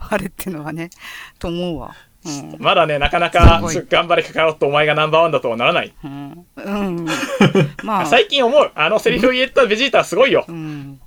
[0.09, 0.91] あれってのはね、
[1.39, 1.95] と思うわ。
[2.23, 2.55] うん。
[2.59, 3.59] まだね、なかなか
[3.89, 5.93] 頑張れかかろうとお前がナンバーワンだとはならない。
[6.03, 6.45] うん。
[6.55, 7.07] うん。
[7.83, 8.71] まあ、 最近思う。
[8.75, 10.45] あのセリフを言ったベジータはすごいよ。
[10.47, 10.99] うん。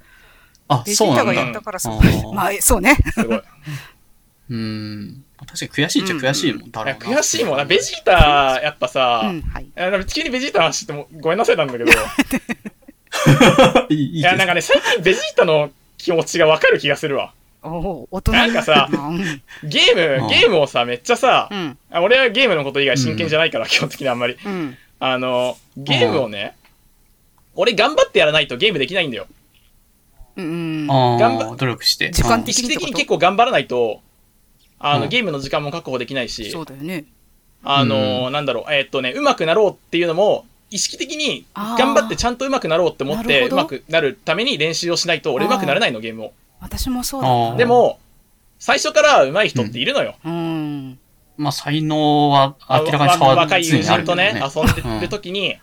[0.67, 1.33] あ、ベジそうなんだ。
[1.33, 2.35] ータが言ったからそうあー。
[2.35, 2.97] まあ、そうね。
[3.13, 3.43] すごい。
[4.51, 5.25] うん。
[5.47, 7.19] 確かに悔しいっちゃ悔しいもんだいやろうな。
[7.19, 7.65] 悔しいもんな。
[7.65, 9.67] ベジータ、やっぱさ、うん、はい。
[9.77, 11.93] あにベジータの話してもごめんなさいなんだけど、
[13.91, 17.33] いいいや、なんかね、最近ベジータの気持ちがわかる気がするわ。
[17.63, 19.19] おお、大人なんかさうん。
[19.69, 21.79] ゲーム、うんゲームをさ、めっちゃさ、うん。
[21.91, 24.37] あ俺はゲームのこと以外真剣じゃないから、基本的にあんまり。
[24.45, 24.77] うん。
[24.99, 26.55] あの、ゲームをね、
[27.55, 29.27] 俺頑張ってやらないとゲームできないんだよ。
[30.37, 30.87] うん。
[30.91, 32.11] あ頑張あ、努力して。
[32.11, 32.87] 時間意識的にってこと？
[32.87, 34.01] 的に結構頑張らないと、
[34.79, 37.05] あの、うんゲームの時間も確保できないしそ、うだよね。
[37.63, 46.33] あの、うなんだろう、えーっとね、上手くなろうっていうのも、意識的に頑張ってちゃんと上手くなろうって思って、上手くなるために練習をしないと、俺上手くなれないの、ゲームを。
[46.61, 47.99] 私もそうだでも、
[48.59, 50.15] 最初から上手い人っているのよ。
[50.25, 50.99] うん。
[51.37, 55.57] まあ、才能はあ明らかに差は若い友人とね、遊んでる時に、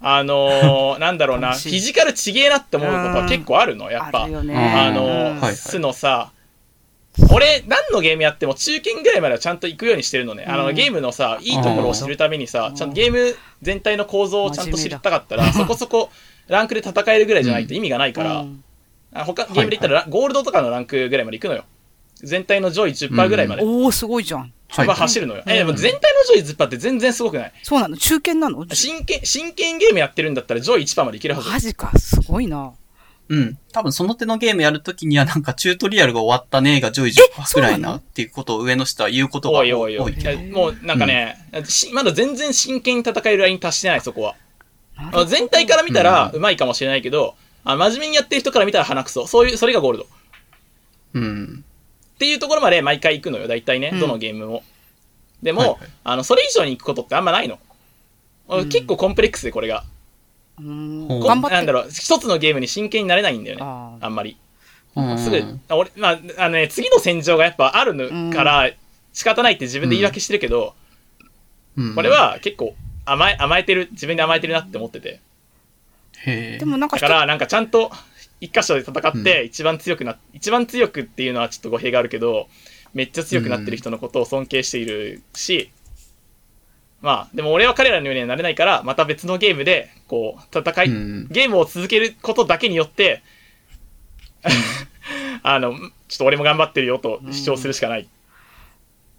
[0.00, 4.24] あのー、 なんだろうな、フィジカルちげえなって思うことは結構あるの、やっぱ。
[4.24, 4.54] あね。
[4.54, 5.56] あのうんはい。
[5.56, 6.32] スのさ、
[7.30, 10.44] 俺、何のゲームやっても中堅ぐらいまではちゃんと行くようにしてるのね。
[10.46, 16.10] あの、うんゲームのさ、いいところを知るためにさう、んちゃんとゲーム全体の構造をちゃんと知りたかったら、 そこそこ
[16.48, 18.64] ランクで戦えるぐらいじゃないと意味がないから、うん
[19.14, 21.64] あ他、ゲームで言ったら、ゴールドとかのランクぐらいまで行くのよ。
[22.22, 23.62] 全体の上位10%ぐらいまで。
[23.62, 24.52] おおすごいじゃん。
[24.68, 25.42] はいは走るのよ。
[25.44, 27.52] うんえ、でも全体の上位10%って全然すごくない？
[27.62, 28.64] そうなの中堅なの？
[28.72, 31.50] 真剣、真剣ゲームやってるんだったら上位1%までいけるはず。
[31.50, 32.72] マジか、すごいな。
[33.28, 33.58] うん。
[33.72, 44.34] 多分その手のゲームやるときにはなんかチュートリアルが終わったねが上位10%ぐらいなっていうことを上の人は言うことが多いおいおいもうなんかね、しまだ全然真剣に戦えるラインに達してない、そこは。
[45.12, 49.26] あ全体から見たらうん上手いかもしれないけど、あ真面目にやってる人から見たら鼻くそ。
[49.26, 50.04] そういう、それがゴールド。
[50.04, 50.06] っ
[51.14, 51.64] うん。
[52.18, 54.62] ていうところまで毎回行くのよ、大体ね、うんどのゲームも。
[55.42, 57.58] でも、はいはいあの、それ以上に行くことってあんまないの。
[58.48, 59.84] うん結構コンプレックスで、これが。
[60.58, 61.54] 頑張って。
[61.54, 63.62] なんだろう、一つのゲームに真剣になれないんだよね。
[63.64, 64.36] ああんまり。
[64.94, 68.70] うんすぐ、あ俺、まあ、あのね、次の戦場がやっぱあるのから、
[69.12, 70.74] 仕方ないって自分で言い訳してるけど、
[71.76, 72.74] うんこれ、は結構
[73.04, 75.20] 甘え、甘えてる、自分で甘えてるなって思ってて。
[76.24, 77.90] へえでもなんかだから、なんかちゃんと
[78.40, 82.48] 一箇所で戦って一番強くな、一番強くっていうのはちょっと語弊があるけど、
[82.92, 85.70] めっちゃ強くなってる人のことを尊敬しているし、
[87.02, 93.22] まあ、でも俺は彼らのようにはなれないから、また別のゲームで、こう、戦い、うんゲームを続けることだけによって、
[95.42, 98.08] あの、ちょっと俺も頑張ってるよと主張するしかない。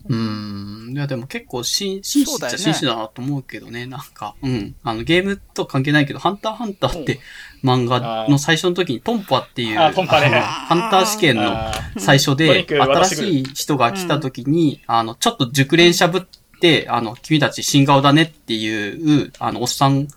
[0.07, 0.93] うん。
[0.93, 4.35] いや、でも結構し、紳士っちゃ紳士だなと思うけどね、なんか。
[4.41, 4.75] うん。
[4.83, 7.19] あの、ゲームと関係ないけど、ハンターハンターって
[7.63, 10.29] 漫画の最初の時にトンパっていう、あトンパね。
[10.29, 16.42] のハンター試験の最初で新しい人が来た時に、あの、ちょっと熟練者ぶって、
[16.89, 20.07] あの、君たち新顔だねっていう、あの、おっさん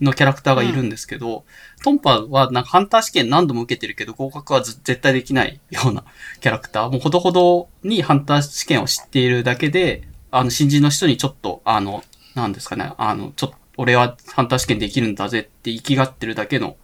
[0.00, 1.44] のキャラクターがいるんですけど、
[1.82, 6.04] トンパはなんかハンター試験何度も受けてるけど、合格はず絶対できないような
[6.40, 6.90] キャラクター。
[6.90, 12.04] もうほどほどにハンター試験を知っているだけで、あの、新人の人にちょっと、あの、
[12.34, 16.76] なんですかね、あの、ちょっと、俺はハンター試験できるんだぜって生きがってるだけの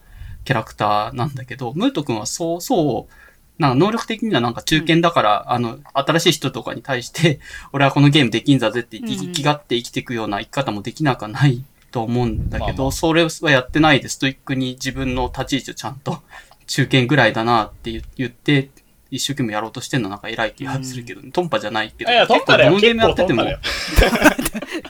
[0.44, 3.14] キャラクターなんだけど、ムート君はそう、そう、
[3.62, 7.38] なんか能力的にはなんか中堅だから、あの、新しい人とかに対して、
[7.72, 12.92] 俺はこのゲームできんだぜって生きがって生きていくような生き方もできなくはないと思うんだけど、まあまあ。
[12.92, 16.22] それはやってないでストイックに自分の立ち位置をちゃんと
[16.66, 18.68] 中堅ぐらいだなって言言って、
[19.12, 22.56] 一生懸命やろうとしてんのなんか偉い気がするけど、トンパじゃないけど、いや、結構。
[22.56, 23.44] どのゲームやってても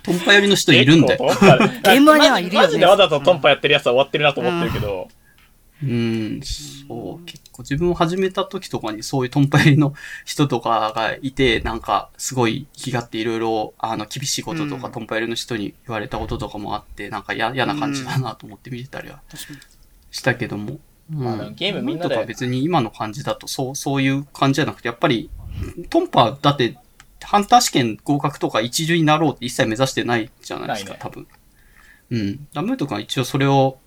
[0.02, 1.26] トンパ寄 りの人いるんだよ。
[1.84, 2.66] ゲームにはいるよね。
[2.66, 5.08] マジでわざとトンパやってるやつは終わってるなと思ってるけど、
[5.82, 19.20] うん、そう、結構自分を始めた時とかにそういうトンパ寄りの人とかがいて、なんかすごい気がっていろいろ、あの、厳しいこととか、うんトンパ寄りの人に言われたこととかもあって、なんか嫌嫌な感じだなと思って見てたりは
[20.10, 20.72] したけども。
[20.72, 20.80] うん
[21.10, 25.30] まあゲームみんなでとか別に今の感じだと、そう、そういう感じじゃなくて、やっぱり、
[25.90, 26.78] トンパだって、
[27.22, 31.26] ハンター試験合格とか一流になろうって一切目指してないじゃないですか、ね多分。
[32.10, 32.48] うん。
[32.52, 33.78] ダムート君は一応それを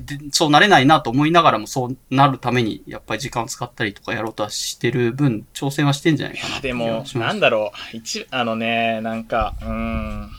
[0.00, 7.04] でそうなれないなと思いながらもそうなるために、やっぱり時間を使ったりとかやろうとはしてる分、挑戦はしてんじゃないかなでも。
[7.14, 7.96] なんだろう。
[7.96, 10.30] 一、あのね、なんか、うーん。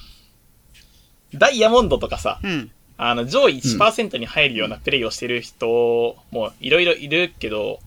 [1.34, 2.72] ダイヤモンドとかさ、うん。
[2.98, 7.80] あの、上位1%に入るようなプレイをしてる人もいろいろいるけど、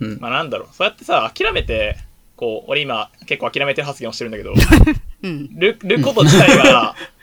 [0.00, 0.18] うん。
[0.20, 0.68] まあなんだろう。
[0.74, 1.96] そうやってさ、諦めて、
[2.36, 4.54] こう、俺今結構諦めてる発言をしてるんだけど、
[5.22, 5.58] うん。
[5.58, 6.96] る、ること自体が、あ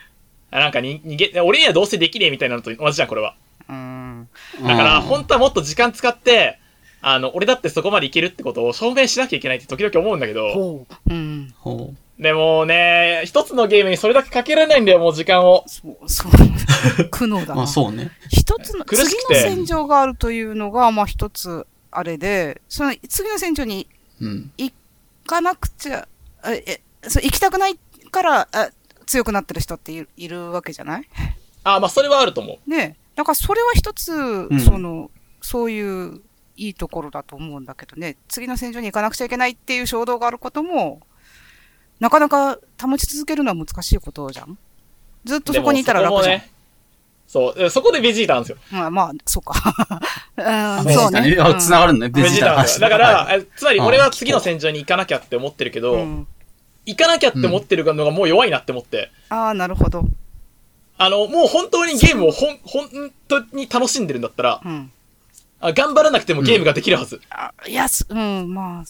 [0.60, 3.36] なんかに逃げ、俺にはどうせできねえみたいなのと同じじゃん、これは。
[3.70, 4.28] うん。
[4.62, 6.60] だから、うん本当はもっと時間使って、
[7.01, 11.14] あの、俺だってそこまでいけるってことを証明しなきゃいけないって時々思うんだけど、ほう。
[11.14, 11.54] うん。
[11.58, 15.64] ほでもね、一つのゲームにそれだけかけられないんだよ、もう時間を。
[15.68, 16.32] そう、そう。
[17.10, 17.56] 苦悩だう。
[17.56, 17.68] まなあ。
[17.68, 18.12] そうね。
[18.30, 23.88] 一つの、次の戦場があるというのが、まあ一つ、あれで、その次の戦場に
[24.22, 24.51] うん。
[24.58, 24.74] 行
[25.26, 26.08] かなくちゃ、
[26.41, 27.78] あえ、そう、行きたくない
[28.12, 28.70] から、あ
[29.14, 31.07] 強くなってる人っているいるわけじゃない？
[31.64, 32.70] あ、まあそれはあると思う。
[32.70, 36.22] ねだからそれは一つ、んその、そういう
[36.57, 40.99] いいところだと思うんだけどね、次の戦場に行かなくちゃいけないっていう衝動があることも、
[41.99, 44.57] なかなか保ち続けるのは難しいことじゃん
[45.26, 46.39] ずっとそこにいたら楽じゃん。
[46.39, 48.57] そこもねそう、そこでベジータなんですよ。
[48.72, 49.53] まあ、まあ、そうか。
[50.86, 51.38] うん、そうね。
[51.39, 52.80] あ繋がるのね、ベベジータ。
[52.80, 56.28] だから、はいえつまり俺は次の戦場に行かなきゃって思ってるけど、うん、
[56.86, 60.04] 行かなきゃって思ってるのがもう弱いなって思って、ああ、なるほど。
[60.98, 64.92] あの、もう本当にゲームをほん、本当に楽しんでるんだったら、うん。
[65.60, 67.22] あ頑張らなくてもゲームができるはず。
[67.30, 68.84] あいや、すうん、まあ、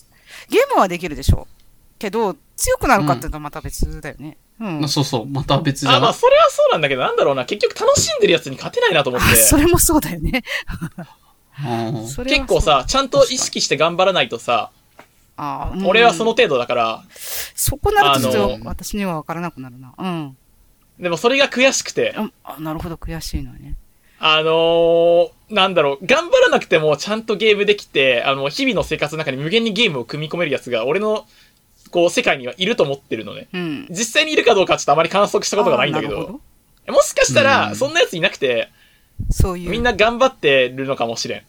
[0.50, 2.00] ゲームはできるでしょう。
[2.00, 4.38] けど、強くなるかっていうとまた別だよね。
[4.60, 4.90] うん。
[4.90, 10.44] そうそう、また別じゃあ、まあなそれはそうなんだけど、なんだろうな、結局楽しんでるやつに勝てないなと思っあそて、 れもそうだよね。
[12.26, 14.72] 結構さ、ちゃんと意識して頑張らないとさ、
[15.36, 17.04] あーうん俺はその程度だから、
[17.56, 19.94] そこなるとちょっと私には分からなくなるな。
[19.98, 20.38] うん。
[21.00, 23.76] でもそれが悔しくて、ああなるほど、悔しいのね。
[24.20, 31.26] あのー、なんだろう、頑張らなくてもちゃんとゲームできて、あの、日々の生活の中に無限にゲームを組み込めるやつが、俺の、
[31.92, 33.50] こう、世界にはいると思ってるのね。
[33.52, 33.88] うん。
[33.90, 36.40] 実際にいるかどうかはちょっとあまり観測したことがないんだけど、
[36.86, 38.70] ほもしかしたうら、んそんなやついなくて、
[39.30, 39.70] そういう。
[39.70, 41.44] みんな頑張ってるのかもしれん。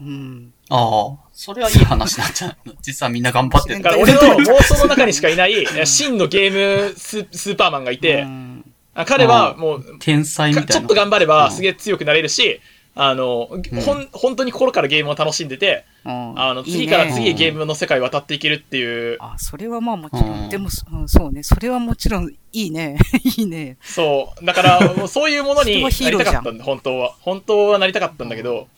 [0.00, 0.52] うん。
[0.74, 2.72] ああ、それはいい話なんじゃないの？
[2.80, 10.66] 実はみんな頑張ってるだから俺の妄想の中にしかいない、 え真のゲームススーパーマンがいてう、んあ彼はもう、天才みたいな。
[10.68, 12.60] かちょっと頑張ればうんすげえ強くなれるし、
[12.94, 13.48] あの、
[13.84, 20.42] ほん、本当に心からゲームを楽しんでて、うんあの、いいね次から次へゲームの世界を渡っていけるっていう、あ、それはまあもちろん。
[20.44, 21.42] うんでも、うんそうね。
[21.42, 22.98] それはもちろんいいね。
[23.38, 23.78] いいね。
[23.82, 24.44] そう。
[24.44, 27.14] だから、もうそういうものになりたかったんだ、本当は。
[27.20, 28.68] 本当はなりたかったんだけど、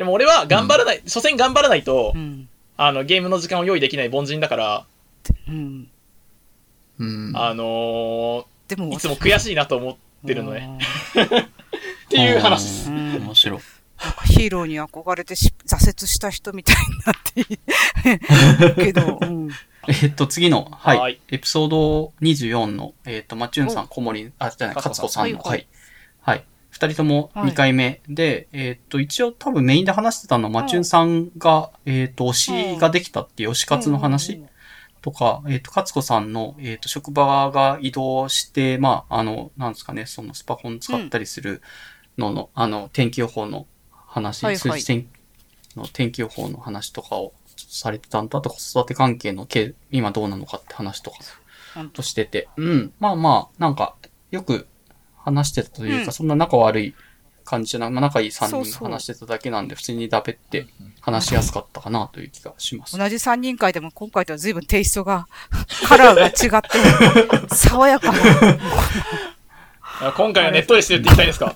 [0.00, 2.48] でも俺は頑張らない、所詮頑張らないとう、ん。
[2.78, 4.86] あの、ゲームの時間を用意できない凡人だから、
[5.46, 5.90] うん。
[6.98, 7.32] うん。
[7.34, 9.96] あのでも、ーいつも悔しいなと思っ
[10.26, 10.78] てるのね。
[11.16, 11.22] うん。
[11.28, 11.28] っ
[12.08, 12.90] ていう話です。
[12.90, 13.60] うん面白い。
[14.02, 17.12] なんかヒーローに憧れてし挫折した人みたいにな
[18.72, 19.50] って けど、うん。
[19.86, 20.98] えっと、次の、はい。
[20.98, 25.66] はいエピソード24の、えっと、マチュンさん、お小森、あ、じゃない、勝子さんの、はい。
[26.22, 26.44] はい。
[26.80, 27.50] 二人ともはい。
[27.50, 28.00] 2回目。
[28.08, 34.42] で、えっと、一応多分メインで話してたのは、マチュンさんが、えっと、推しができたっていう推し活の話
[35.02, 41.60] とか、えっと、勝子さんの、えっと、職場が移動して、まあ、あの、なんですかね、そのスパコン使ったりする
[42.16, 44.58] のの、あの、天気予報の話、はいはい。
[44.58, 45.06] 数字天
[45.76, 51.18] の天気予報の話とかをされてたんだとか、子育て関係のけ今どうなのかって話とか
[51.92, 52.92] としてて、うん。
[53.00, 53.96] まあまあ、なんか、
[54.30, 54.66] よく
[55.24, 56.94] 話してたというか、うんそんな仲悪い
[57.44, 60.66] 感じじゃない、まあ仲いい3そうそう人が話してただけなんで、普通にだべって
[61.00, 62.96] 話しやすかったかなという気がします。
[62.96, 65.26] 同じ3人会でも今回とは随分テイストが、
[65.88, 68.18] カラーが違って、爽やかな。
[70.02, 71.54] あ今回はネットでしてるって言いたいですか？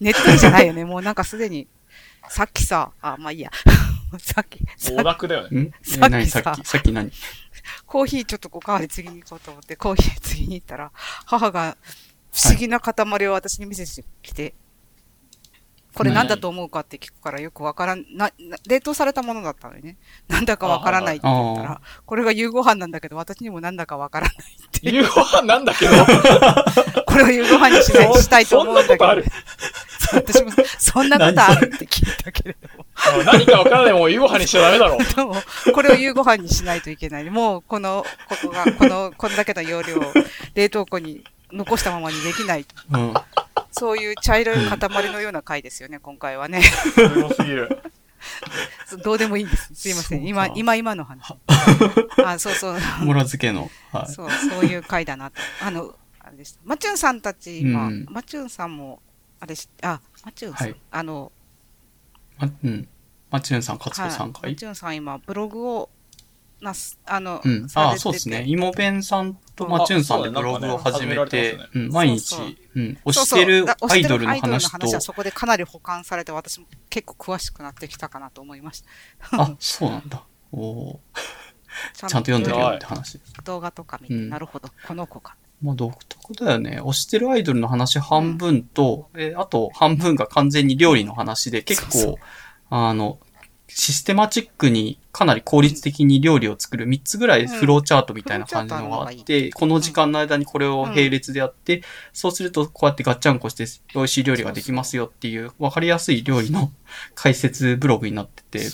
[0.00, 0.84] ネットにじゃないよね。
[0.84, 1.68] もうなんかすでに、
[2.28, 3.50] さっきさ、あ、まあいいや。
[4.18, 5.70] さっき、さオダクだよね。
[5.82, 7.10] さっきさっき、さっき何？
[7.86, 10.90] コーヒーちょっとおかわり次に行こうと思って、コーヒー次に行ったら、
[11.26, 11.76] 母が
[12.32, 14.54] 不思議な塊を私に見せてきて、
[15.94, 19.98] これ何だと思うかって聞くからよくわからん、な、な冷凍されたものだったのにね。
[20.26, 24.90] なんだかわからないって言ったあら、これが夕ご飯なんだけど、私にもなんだかわからないって。
[24.90, 25.92] 夕ご飯なんだけど、
[27.04, 29.06] これを夕ご飯にしないしたいと思うんだけど。
[29.06, 32.86] そんなこと私も、そんなことあるって聞いたけれども。
[32.96, 34.96] あ何かわからないもん夕ご飯にしちゃダメだろ。
[35.04, 35.36] でも、
[35.74, 37.28] これを夕ご飯にしないといけない。
[37.28, 40.12] もう、この、ここが、この、こんだけの容量を
[40.54, 41.22] 冷凍庫に
[41.52, 42.66] 残したままにできない。
[42.90, 43.14] うん。
[43.70, 44.78] そういう茶色い塊
[45.12, 46.62] のような回ですよね、今回はね。
[46.62, 47.82] すごすぎる。
[49.04, 49.74] どうでもいいんです。
[49.74, 50.08] すいませ。
[50.08, 51.34] そうんか今、今、今の話。
[52.24, 52.72] あ、そうそう。
[53.04, 53.70] もら漬けの。
[53.92, 54.12] はい。
[54.12, 55.36] そう、そういう回だなと。
[55.60, 56.60] あの、あれでした。
[56.64, 59.02] マチュンさんたちは、うんマチュンさんも、
[59.40, 61.32] あれし、あ、マチュンさん、はいあの、
[62.38, 62.88] ま、うん。
[63.30, 65.90] マチュンさん、勝子さんはい、かいマチュンさん今、ブログを、
[66.60, 67.66] なす、あの、うん。
[67.74, 68.44] あそうですね。
[68.46, 71.58] イモベンさんとマチュンさんでブログを始めて
[71.90, 78.82] 毎そうそう日、うん、推してるだアイドルの話とは、そこでかなり保管されて、私も結構詳しくなってきたかなと思いまし
[79.30, 79.42] た。
[79.42, 80.24] あ、そうなんだ。
[80.52, 81.00] おお
[81.94, 83.32] ちゃんと読んでるよって話です。
[83.44, 85.36] 動画とか見て、うんなるほど、この子か。
[85.62, 86.80] まあ独特だよね。
[86.82, 92.14] 推してるアイドルの話半分と、えあと半分が完全に料理の話で、結構、そうそう
[92.70, 93.18] あの、
[93.68, 101.82] システマチックにかなり効率的に料理を作る3つぐらいフローチャートみたいな感じのがあって、この時間の間にこれを並列でやって、
[102.12, 104.22] そうするとこうやってガッチャンコして美味しい。
[104.22, 106.70] 料理ができますよっていう分かりやすい料理の
[107.16, 108.68] 解説ブログになってて、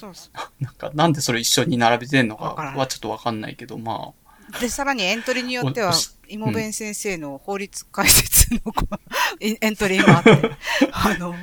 [0.60, 2.44] なんかなんでそれ一緒に並べてんのか
[2.76, 3.38] はちょっとわかん。
[3.38, 4.12] ないけど、ま
[4.60, 8.96] で、さらにエントリーによってはおし、イモベン先生の法律解説のこう
[9.40, 10.50] エエントリーもあって、
[10.92, 11.34] あの、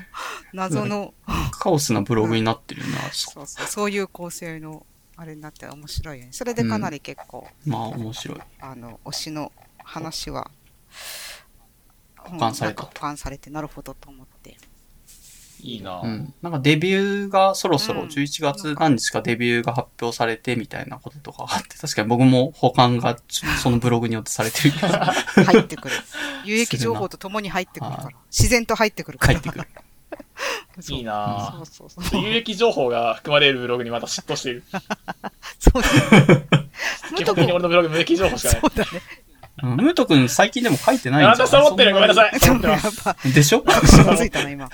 [0.53, 2.99] 謎の、あ、カオスなブログになってるな。
[3.11, 4.85] そそうそう、そういう構成の、
[5.17, 6.31] あれになって面白いよね。
[6.31, 8.41] それでかなり結構、まあ面白い。
[8.59, 10.51] あの、推しの話は、
[12.17, 14.57] 保管された保管されて、なるほどと思って。
[15.65, 16.03] いいなぁ。
[16.03, 16.33] うん。
[16.41, 23.17] なんかデビューがそろそろうん11月何日かデビューが発表されてみたいなこととかあって、確かに僕も保管が
[23.61, 25.95] そのブログによってされてるけど、入ってくる。
[26.45, 28.17] 有益情報とともに入ってくるかはら。
[28.31, 29.33] 自然と入ってくるから。
[29.33, 29.67] 帰ってくる。
[30.79, 31.65] そ ういいなぁ。
[31.65, 32.21] そうそうそう。
[32.21, 34.63] 有益情報が含まれるブログにまた嫉妬している。
[35.59, 35.89] そうだ
[36.27, 36.47] ね。
[37.15, 38.67] 基本的に俺のブログ無益情報しかないそ。
[38.67, 39.01] うだね。
[39.65, 41.93] うん、ムート君最近でも書いてないんあじゃたサボってる？
[41.93, 42.39] ごめんなさい。
[42.39, 43.03] サボってます。
[43.03, 43.63] ぱ、でしょ？
[44.17, 44.69] ついたな、今。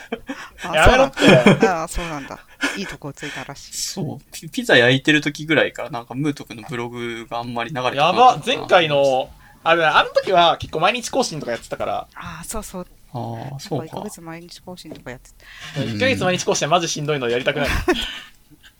[0.63, 1.67] あ やめろって。
[1.67, 2.39] ああ、そうなんだ。
[2.77, 3.73] いいとこついたらしい。
[3.73, 4.25] そう。
[4.31, 8.87] ピピザ焼いてる時ぐらいからなんかムート君のブログがあんまり流れてこなやかったなば、前回。
[8.89, 9.29] の、
[9.63, 12.87] あれ、あの時は結構毎日更新とかやってたから、ああ、そうそう。
[13.13, 14.03] ああ、そう1ヶか。
[14.09, 15.29] 月毎日更新とかやって
[15.77, 17.69] うん1ヶ月毎日更新はマジしんどいのでやりたくない。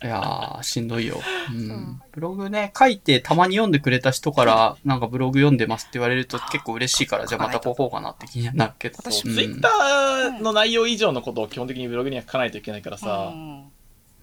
[0.04, 1.22] いやー、しんどいよ。
[1.54, 2.02] ううんん。
[2.12, 8.98] ブログね、書いてたまに読んでくれた人から、なんかブログ読んでますって言われると結構嬉しいから、じゃあまた書こうかなって気になるけど。
[8.98, 13.72] 私うんツイッターの内容以上のことを基本的にブログには書かないといけないからうさ、ん。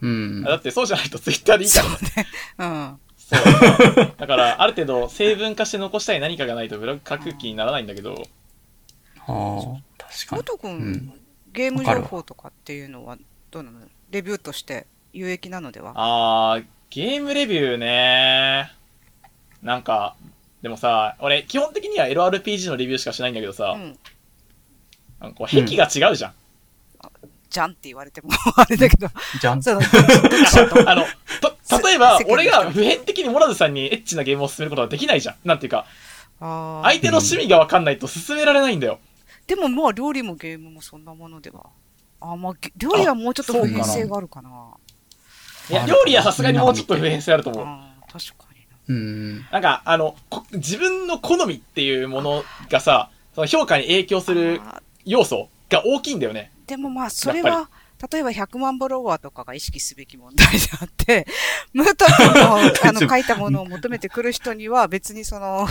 [0.00, 0.42] うん。
[0.42, 2.26] だってそうじゃないとツイッターでいいからね。
[2.58, 2.64] う
[2.94, 2.98] ん。
[3.16, 8.22] そうだから、ある程度成分化して残したい何かがないとブログ書く気にならないんだけど、
[9.26, 9.26] ああ、
[9.98, 10.42] 確かに。
[10.42, 11.12] 元く、うんん。
[11.52, 13.18] ゲーム情報とかっていうのは
[13.50, 13.80] どうなの？
[14.10, 15.92] レビューとして有益なのでは？
[15.94, 18.72] あー、ゲームレビューね
[19.62, 20.14] なんか、
[20.62, 23.98] でもさ、俺基本的には LRPG のレビューしかしないんだけどさ、うん。
[25.20, 26.32] なんかこう壁が違うじゃん。
[27.50, 29.08] じゃんって言われてもあれだけど。
[29.40, 29.62] じゃん。
[29.62, 29.86] そうだ
[30.90, 31.04] あの、
[31.40, 35.36] と、例えば俺が普遍的にモラズさんにエッチなゲームを進めることはできないじゃん。
[35.44, 35.86] なんていうか、
[36.40, 39.00] 相手の趣味がわかんないと進められないんだよ。
[39.46, 41.66] でもまあ料理もゲームもそんなものでは。
[42.20, 44.50] あーまあげ料理はもうちょっと普遍性があるかな。
[45.70, 47.66] いや、あ料理はさすがにもうちょっと普遍性あると思う。
[48.12, 48.76] 確かにな。
[48.88, 49.46] うん。
[49.50, 56.50] なんか、あの、こ自分の好みっていうものがさ、その評価に影響するあ要素が大きいんだよね。
[56.66, 57.70] ーでもまあそれは、
[58.12, 61.26] 例えば100万ブロワーとかが意識すべき問題であって、
[61.72, 62.56] ムート君の
[62.88, 65.66] あの書いたものを求めてくる人には別にその、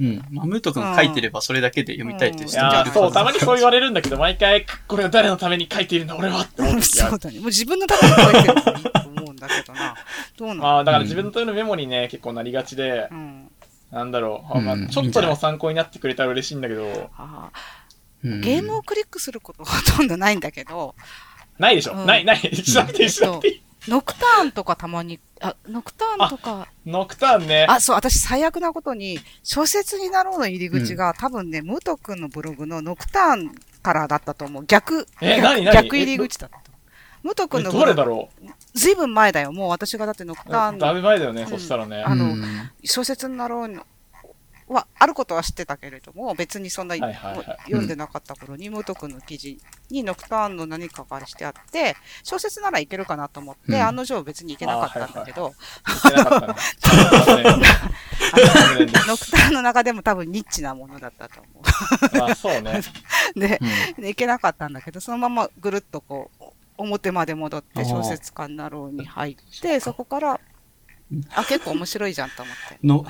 [0.00, 0.24] うん。
[0.30, 7.10] まあ、ムート君書いてればそれだけで読みたいって人もいそう、たまにそう言われるんだけど、毎回、これは誰のために書いているんだ、俺はって思う時がある。
[7.12, 7.38] そうだね。
[7.38, 9.94] もう自分のために書いてるからいいと思うんだけどな。
[10.36, 13.50] どうなのまあ、だから自分のためのメモにね、結構なりがちで、うん。
[13.94, 17.50] なんだろう、まあうんちょっとでも参考になってくれたら嬉しいんだけど、あ
[18.24, 20.96] うんーゲームをクリックすることはほとんどないんだけど、
[21.58, 23.62] ないでしょ、うんない、ない、しなくていい、しなくていい。
[23.88, 27.66] ノクターンとかたまに、あ、ノクターンとか、ノクターンね。
[27.68, 34.64] あ、そう、私最悪なことに、小説になろうの入り口が、多分ね、ムート君のブログのノクターンからだったと思う。
[34.66, 35.74] 逆、逆え何何？
[35.74, 36.58] 逆入り口だった。
[37.22, 38.28] ムートえ君のブログ、どれだろ
[38.74, 39.52] ずいぶん前だよ。
[39.52, 42.02] もう私がだってノクうターンだいぶ前だよね、うんそしたらね。
[42.02, 43.86] あのうん小説になろうの
[44.68, 49.58] は、あることは知ってたけれども、別にそんな、はいはいはい読んでなかった頃に、ムート君の記事
[49.90, 55.54] にノクターンの何かがしてあって、小説ならいけるかなと思って、うん案の定別にいけなかったんだけど、
[59.06, 61.62] ノクターンの中でも多分ニッチなものだったと思
[62.18, 62.80] まあ、 そうね。
[63.36, 63.38] う。
[63.40, 63.60] で、
[63.96, 66.44] うんでいけなかったんだけど、そのままぐるっとこう、
[66.76, 70.40] 表まで戻って小説家になろうに入って、そこから、
[71.34, 72.78] あ、結構面白いじゃんと思って。
[72.82, 73.06] の、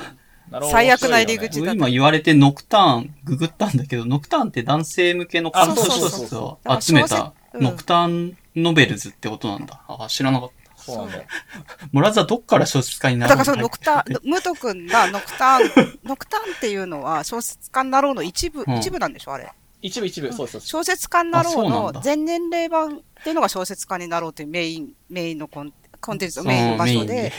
[0.70, 9.82] 最悪な入り口だ今言われてノクターンググったんだけど、ノクターンって男性向けのあコンセプそうそうそうトを集めたノクターンノベルズってことなんだ。
[9.88, 10.82] あ、知らなかった。
[10.82, 11.24] そうなんだよ。
[11.92, 19.32] モラズはどっから小説家になるだからそのノクターン、ムート君がノクターン、 ノクターンっていうのは小説家になろうの一部、うん一部なんでしょ？
[19.32, 19.50] あれ。
[19.80, 20.82] 一部一部、そうそうそう。
[20.82, 27.32] 小説家になろうの全年齢版っていうのが小説家になろうというメイン、メインのコンコンテンツのメインの場所で、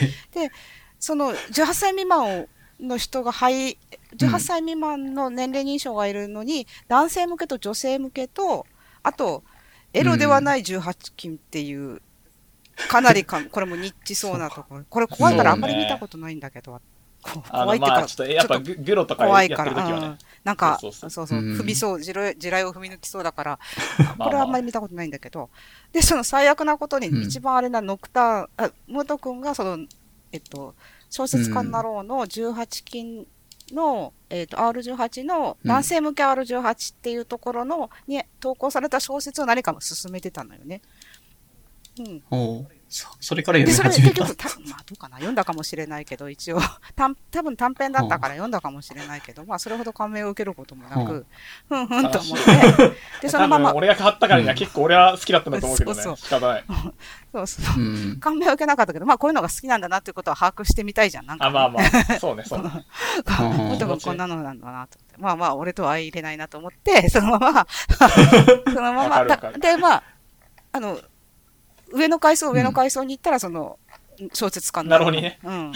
[0.98, 2.46] その18歳未満
[2.80, 3.78] の人が入、
[4.16, 8.66] 18歳未満の年齢認証がいるのに、男性向けと女性向けと、
[9.02, 9.42] あと、
[9.92, 12.02] エロではない18禁っていう、
[12.88, 14.84] かなりか、これもニッチそうなところ。
[14.88, 16.80] これ怖いからあんまり見たことないんだけど、
[17.50, 20.06] 怖いってか、まあ、ちょっと、やっぱググロとかやってる怖いから、時はね。
[20.06, 20.18] うん。
[20.44, 21.10] なんか、そそうう。
[21.10, 21.60] そそうううん。
[21.60, 23.58] 踏みそう、地雷を踏み抜きそうだから、
[24.18, 25.50] まこれはあんまり見たことないんだけど、
[25.92, 27.22] で、その最悪なことにうん。
[27.22, 29.86] 一番あれなノクターン、あ、元くんがその、
[30.32, 30.74] えっと、
[31.16, 33.26] 小説家になろうの18禁
[33.72, 40.82] の、えっと、R18 のうん男性向け R18 っていうところの、に投稿された小説を何かも進めてたのよね。
[41.98, 42.22] うん。
[42.88, 44.26] そそれからで、読み始めた。
[44.26, 46.60] それ結局、た まあどうかな、読んだかもしれないけど、一応、
[46.94, 51.26] たん多分短編だったから読んだかもしれないけど、まあそれほど感銘を受けることもなうく、
[51.68, 56.02] ふんふんと思って、で、そのまま俺が買ったからには結構俺は好きだったんだと思うけどね。
[56.02, 56.64] そう仕方ない。
[57.32, 57.80] そうそう。
[57.80, 57.82] う
[58.14, 58.20] ん。
[58.20, 61.26] 感銘を受けなかったけど、まあこういうのが好きなんだなっていうことは把握してみたいじゃん。
[61.26, 62.70] なんか、あ、まあまあ、そうね、そうね。
[63.40, 64.98] うんもともこんなのなんだなと。
[65.18, 67.66] まあまあ、俺とは相入れないなと思って、そのまま、
[68.64, 69.24] そのまま、
[69.58, 70.02] で、まあ、
[70.72, 71.00] あの、
[71.96, 73.78] 上の階層、上の階層に行ったら、その、
[74.32, 75.72] 小説家になるほどねうん。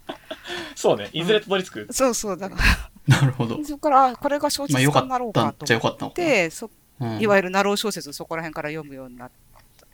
[0.74, 1.88] そうね、いずれたどり着く？
[1.90, 2.56] そうそう、だか
[3.08, 3.62] ら、なるほど。
[3.64, 6.12] そこから、これが小説家になろうかと思っ。
[6.12, 6.70] て、そう
[7.06, 9.46] んいわゆるナロー小説をそこら辺から読むようになった。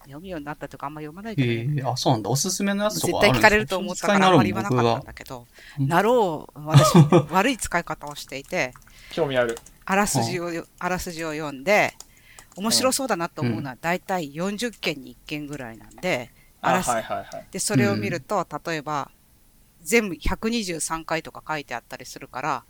[0.05, 2.31] 読むようになったとか、あんま読まないけどね、ええあ、そうなんだ。
[2.31, 5.47] おすすめのやつと絶かあるんですか対聞かれると思ったからあんまり言わなかったんだけど、
[5.79, 6.95] うんなろう、私、
[7.31, 8.75] 悪い使い方をしていて、
[9.13, 9.57] 興味ある。
[9.85, 11.95] あらすじをよ、あらすじを読んで、
[12.57, 16.31] 面白そうだなと思うのは、だいたい40件に1件ぐらいなんで、
[16.61, 17.47] ああ、らすはいはいはい。
[17.51, 19.11] で、それを見ると、例えば、
[19.83, 22.65] 全部123回とか書いてあったりするから、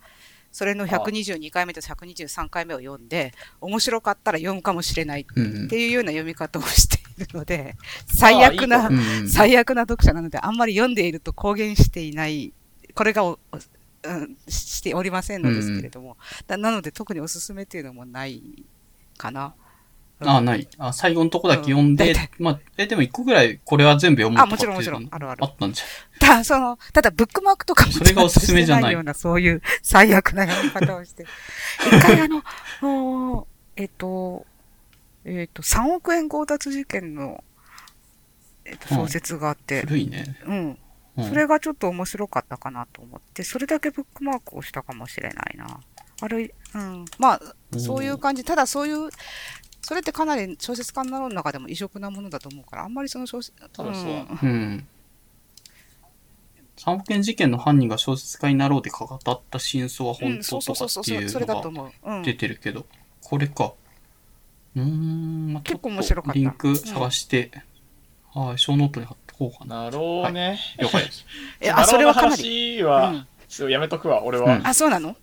[0.51, 7.75] それの122回目と123回目を読んで、面白かったら読むかもしれないうんっていうような読み方をしているので、
[8.07, 8.91] 最悪な。
[9.27, 12.53] 最悪な読者なので、あんまり読んでいると公言していない、
[12.95, 13.59] これがお、お
[14.05, 16.17] うん、しておりませんのですけれども、
[16.47, 18.65] だなので特におすすめっていうのもない
[19.17, 19.55] かな。
[20.27, 20.69] あ、ない。
[20.79, 25.47] あ、最後のとこだけ読んでうんまあ、え、でも一個ぐらいこれは全部読むとあ、かもちろんもちろん、あるあるあ。
[25.47, 25.83] ったんじ
[26.19, 31.25] た、その、ただブックマークとかもそれがおすすめじゃないような、そういう最悪な読み方をして。
[31.87, 32.43] 一回あの、
[32.81, 33.47] もう
[33.77, 34.47] えっと、
[35.25, 37.43] えっと、3億円強奪事件の、
[38.65, 39.65] えっと、小説があっゃん。
[39.65, 40.37] て、古いね。
[40.47, 40.55] うん。
[40.55, 40.79] うん
[41.19, 45.79] それがちょっと面白かったかなと思って、それだけブックマークをしたかもしれないな。
[46.23, 47.05] あれ、うん。
[47.19, 48.45] まあ、そういう感じ。
[48.45, 49.11] ただそういう、
[49.83, 54.87] それってかなり小説家の中でも異色なものだと思うから、あんまりその小説、多分そううん。
[56.77, 62.23] 三件事件の犯人が小説家になろうで語った真相はうん、本そう当そうそうそう、とかっていうそれだとのが。
[62.23, 62.87] 出てるけど、
[63.23, 63.75] これか。
[64.75, 67.51] うーん、まあ結構面白かったちょっとリンク探して、
[68.35, 69.85] はい、小ノートに貼っとこうかな。
[69.85, 70.59] なろうね。
[70.79, 71.27] 了解です。
[71.61, 72.43] え、あ、それはかなり。
[72.79, 74.57] 話は、うんちょっとやめとくわ、俺は。
[74.57, 75.15] うんあ、そうなの？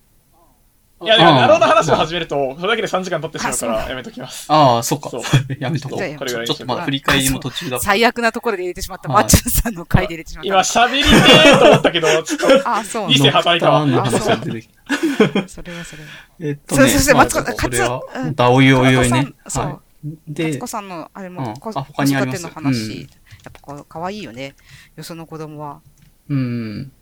[1.02, 4.44] いや、いや、あの話を始めると、それだけで3時間経ってしまうかあそうら、やめときます。
[4.52, 5.22] ああ、そっかそう。
[5.58, 5.98] やめとこう。
[5.98, 7.80] ちょっとまだ振り返りも途中だ。
[7.80, 9.08] 最悪なところで入れてしまった。
[9.08, 10.48] はいマッチュンさんの回で入れてしまった。
[10.48, 15.48] 今、喋りてーと思ったけど、 ちょっと、あ、そういい線はたいたわノクターンの話が出てきた。
[15.48, 16.08] それはそれは。
[16.40, 19.26] えっとね、そうそうそうまあマツコこれはカツうん、だおいおいおいね。
[19.48, 19.72] そうはい。
[19.74, 19.80] マ
[20.28, 23.10] でツコ、さんの、あれうんも、子他にあります育ての話、うん
[23.42, 24.54] やっぱこう、可愛いよね。
[24.96, 25.80] よその子供は。
[26.28, 26.92] うん。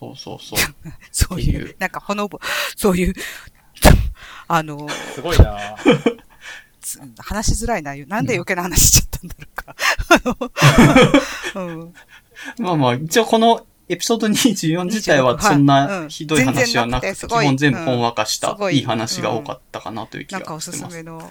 [0.00, 0.58] そうそうそう。
[1.12, 2.40] そういうう、なんかほのぼ、
[2.76, 3.14] そういう、
[4.48, 5.76] あの、すごいな
[6.80, 7.94] つ話しづらいな。
[8.06, 9.76] なんで余計な話しちゃったんだろうか。
[11.54, 11.94] あのうん
[12.58, 20.72] まあまあ、一応このエピソード24自体はそんなひどい話はなくて、基本全部ほんわかしたいいい話が多かったかなという気がなんかおす。
[20.72, 21.30] すめの、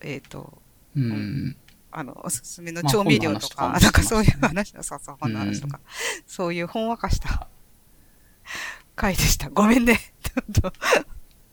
[0.00, 0.58] えっ、と、
[0.96, 1.56] うん。
[1.92, 5.80] あの、おすすめのまあ調味料とか、本の話とかもなんかそういう話、そうそう、本の話とか、
[6.26, 7.48] そういうほんわかした
[8.96, 9.50] 回でした。
[9.50, 9.98] ごめんね。
[10.22, 10.72] ちょっと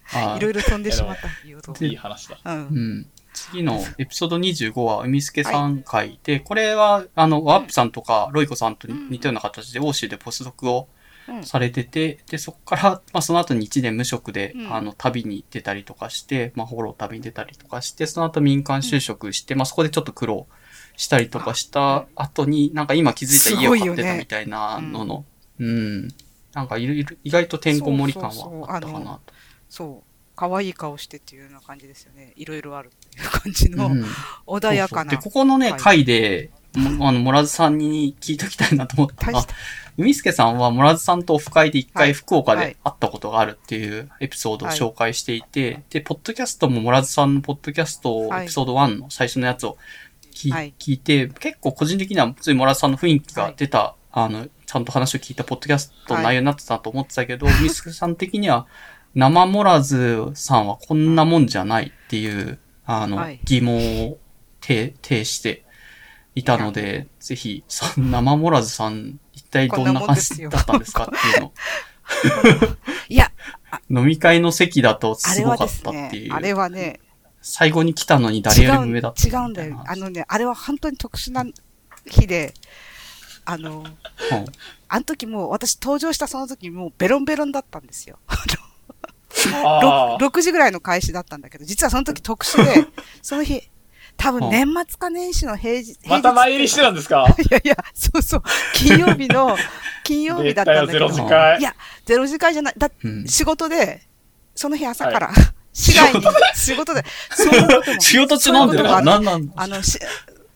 [0.04, 1.28] はいろいろ飛んでしまった。
[1.46, 2.40] 言うといい話だ。
[2.44, 2.58] うんう。
[2.58, 3.08] ん。
[3.34, 10.99] 次のエピソード25は、海助さん回で、これは、あの、ワープさんとか、ロイコさんと似たような形で、欧州でポスドクをうん
[11.44, 12.84] されてて、で、そこから、
[13.14, 20.48] まあ、その後に1年無職で、うんあの、旅に出たりとかして、まあ、ホロー旅に出たりとかして、その後民間就職して、まあ、そこでちょっと苦労
[20.98, 25.26] したりとかした後に、なんか今気づいた家を買ってたみたいなのの、
[25.60, 26.08] うん。
[26.54, 29.34] なんかいろいろ、意外とてんこ盛り感はあったかなと。
[29.70, 30.10] そう。
[30.36, 32.32] 可愛い顔してっていうような感じですよね。
[32.38, 34.06] いろいろあるっていう感じの、うん
[34.48, 35.12] 穏やかな。
[35.12, 39.54] そうそうで、ここのね、はい回で、もあの、モラズさんに聞いときたいなと思ったあ大し、た
[40.00, 42.68] 海助さんはモラズさんとオフ会で一はい回福岡はい。
[42.68, 44.78] で会ったことがあるっていうエピソードをはい。
[44.78, 49.78] 紹介していて、で、ポッドキャストもモラズさんのポッドキャストはいエピソード1の最初のやつを
[50.34, 50.74] 聞,、はい。
[50.80, 58.68] 聞いて、結構個人的には普通にモラズさんの雰囲気が出た、あの、ちゃんと話を聞いたポッドキャストの内容になってたと思ってたけど、海助さん的には
[59.16, 63.40] 生モラズさんはこんなもんじゃないっていう、あの、はい。
[63.44, 64.18] 疑問を
[64.62, 65.66] 呈呈して
[66.36, 67.64] いたので、ぜひ、
[67.98, 71.54] 生モラズさん、一体どんな感じだったんですかっていうの。
[73.10, 73.32] いや、
[73.90, 76.34] 飲み会の席だとすごかったってい、う。
[76.34, 77.00] あれはね、
[77.42, 79.84] 最後に来たのに誰違う、よりも上だった違うんだよ。
[79.88, 81.46] あの、のね、あれは本当に特殊な
[82.06, 82.54] 日で、
[83.46, 84.46] あの、うん
[84.92, 88.18] あの時もう私登場したその時もうベロンベロンだったんですよ。
[89.54, 92.88] あ 6, 6時ぐらいの開始だったんだけど、実はその時特殊で、
[93.22, 93.70] その日、
[94.20, 95.98] 多分年末か年始の平日。
[96.06, 96.10] あ。
[96.10, 97.26] また前入りしてたんですか？
[97.40, 98.44] いやいや、そうそう、
[98.76, 99.58] 金曜日の、
[100.04, 101.08] 金曜日だったんだけど。
[101.10, 101.76] 出たよゼロ次会いや、
[102.06, 102.74] ゼロ時会じゃない。
[102.78, 104.02] だうん仕事で、
[104.56, 105.32] その日朝から、
[105.74, 106.22] 市外に、
[106.56, 107.04] 仕事で？
[108.00, 108.90] 仕事中なんだよな。
[108.90, 109.52] そういうことがあるなん？
[109.56, 109.98] あの、し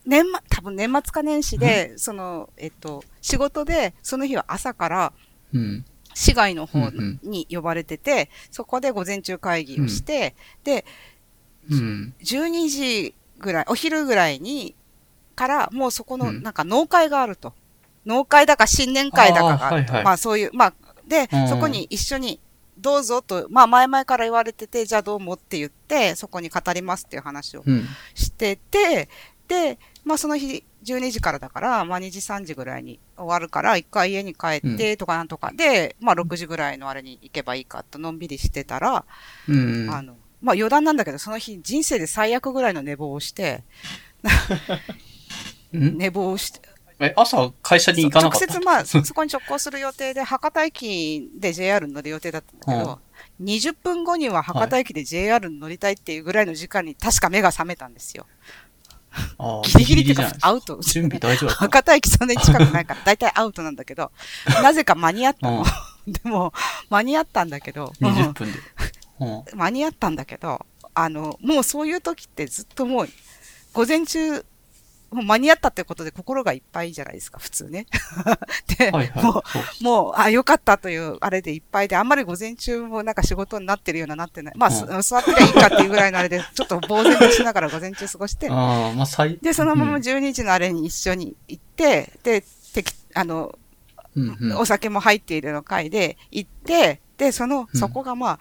[0.05, 5.13] 年末、多分年末か年始で、その、えっと、仕事で、その日は朝から、
[5.53, 5.85] うん。
[6.15, 10.85] 市外の方うんに呼ばれてて、そこで午前中会議をして、で、
[11.71, 12.13] うん。
[12.21, 14.75] 12時ぐらい、お昼ぐらいに、
[15.35, 17.53] から、もうそこの、うんなんか農会があると。
[18.05, 19.93] 農会だか新年会だかがあると。
[19.93, 20.73] あーはいはいまあそういう、まあ、
[21.07, 22.39] でう、んそこに一緒に、
[22.77, 27.85] どうぞと、まあ前々から言われてて、じゃあどうもって言って、そこに語りますっていう話をうん。
[28.15, 29.09] してて、
[29.47, 39.05] で、まあその日、12時からだから、まあ2時3時ぐらいに終わるから、一回家に帰って、とかなんとかで、まあ6時ぐらいのあれに行けばいいかとのんびりしてたら、
[39.47, 39.89] うん。
[39.89, 43.63] あの、まあ余談なんだけど、その日人生で最悪ぐらいの寝坊をして、
[45.75, 45.97] ん？
[45.97, 46.59] 寝坊をして、
[46.99, 48.45] え、朝会社に行かなかった？
[48.45, 52.99] 直接まあ、 そこに直行する予定で、博多駅で JR に乗る予定だったんだけど、
[53.41, 58.25] 20分後には博多駅で JR に乗りたいっていうぐらいの時間に確か目が覚めたんですよ。
[59.37, 60.79] あーギリギリっていうかアウト。
[60.81, 64.11] 準備大丈夫博多駅そんなに近くないから、だいたいアウトなんだけど、
[64.63, 65.63] なぜか間に合ったの。
[66.07, 66.51] でも、
[66.89, 68.07] 間に合ったんだけど、うん。
[68.09, 68.59] 20分で。
[69.19, 69.43] うん。
[69.55, 73.09] 間に合ったんだけど、あの、もうそういう時ってずっともう、
[73.73, 74.45] 午前中、
[75.11, 77.85] もう間に合ったってことで心がいっぱいじゃないですか、普通ね。
[78.79, 79.23] で、はいはい。
[79.23, 79.43] もそう
[79.81, 84.53] う、もう、あ、よかったという、あれでいっぱいで、あんまり午前中もなんか仕事になってるようななってない。
[84.57, 93.57] まあ、うす 座ってりゃいいかっていうぐらいのあれで、ちょっと呆然としながら午前中過ごして、まあ最、で、そのままうん12時のあれに一緒に行って、で、てき、あの、
[94.15, 98.39] うんうんお酒も入っているの会で行って、で、その、うんそこがまあ、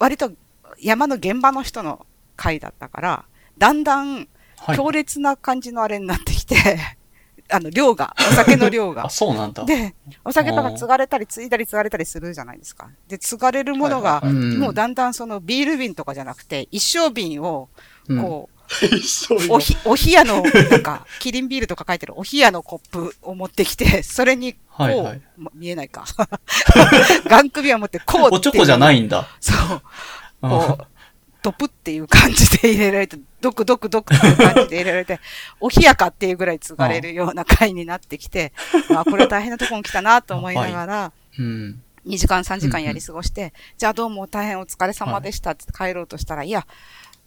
[0.00, 0.32] 割と
[0.80, 2.06] 山の現場の人の
[2.36, 3.24] 会だったから、
[3.58, 4.28] だんだん
[4.64, 4.76] はい。
[4.76, 6.56] 強烈な感じのあれになってきて、
[7.50, 9.10] あの、量が、お酒の量が あ、。
[9.10, 9.64] そうなんだ。
[9.64, 9.94] で、
[10.24, 12.88] お酒とか継がれたり、継いだり継がれたりするじゃないですか。
[13.08, 17.68] で、継がれるものが、はいはいうんもうだんだんそのビール瓶とかじゃなくて、一升瓶を、
[18.08, 18.53] うんこ一緒う、
[19.50, 26.04] おひ、お冷やの、なんか、 キリンビールとか書いてるお冷やのコップを持ってきて、 それに、こう、はいはいま見えないか。
[27.26, 28.34] ガン首を持って、こう。
[28.34, 29.28] おちょこじゃないんだ。
[29.40, 29.82] そう。
[30.42, 30.86] あこう、
[31.42, 35.20] ドプっていう感じで入れられて、ドクドクドクっていう感じで入れられて、
[35.60, 38.52] お冷やかっていうぐらい継がれるような回になってきて、
[38.88, 41.82] まあこれ大変なところに来たなと思いながら、うん。
[42.06, 46.66] 2時間3時間やり過ごして、じゃあどうも大変お疲れ様でしたって帰ろうとしたら、いや、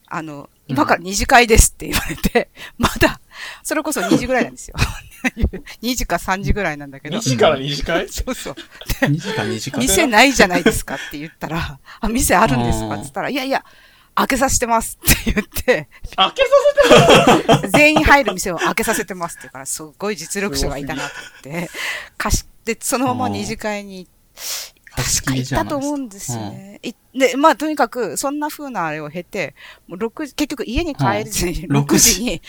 [0.08, 3.20] あの、今から2時会ですって言われて、 まだ、
[3.64, 4.76] それこそ2時ぐらいなんですよ。
[5.82, 7.22] 2時か3時ぐらいなんだけど2。
[7.22, 8.56] 時から2時間そうそう。
[9.02, 9.80] 2時間2時間。
[9.82, 12.88] 店ないじゃないですかって言ったら、あ、店あるんですか？
[12.88, 13.64] って言ったら、いやいや、
[14.16, 16.50] 開けさせてますって言って、開けさ
[17.60, 21.70] せて全員入る店を開けさせてますって言うから、すごい実力者がいたなと思って、
[22.18, 24.08] 貸して、そのまま二次会に、
[24.98, 26.80] 確か行ったと思うんですよね。
[26.82, 29.54] いで、まあ、とにかく、そんな風なあれを経て、
[29.88, 32.42] もう6時、結局家に帰る時に、うん6時に、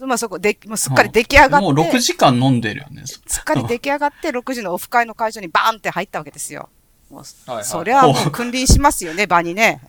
[0.00, 3.04] まあそこで、もうすっかり出来上がって、もう6時間飲んでるよね。
[3.06, 6.68] すっかり出来上がって、6時のオフ会の会場にバーンって入ったわけですよ。
[7.10, 9.80] もうはいはいそりゃもう君臨しますよね、場にね。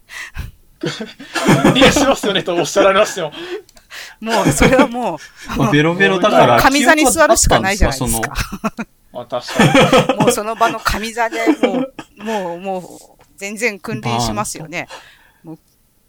[1.76, 3.32] いや、しますよねとおっしゃられましても。
[4.22, 5.20] もう、それはも
[5.56, 6.62] う、まあベロベロだから。
[6.62, 8.34] 上座に座るしかないじゃないですか。
[9.16, 10.20] まあ確かに。
[10.20, 11.86] もうその場の上座でも
[12.18, 12.84] う、もう、もう、
[13.38, 14.88] 全然君臨しますよね。
[15.44, 15.60] もう、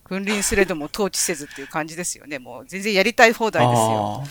[0.05, 2.41] 君臨すれども統治せずっていう感じですよね。
[2.41, 4.25] もう全然やりたい放題ですよ。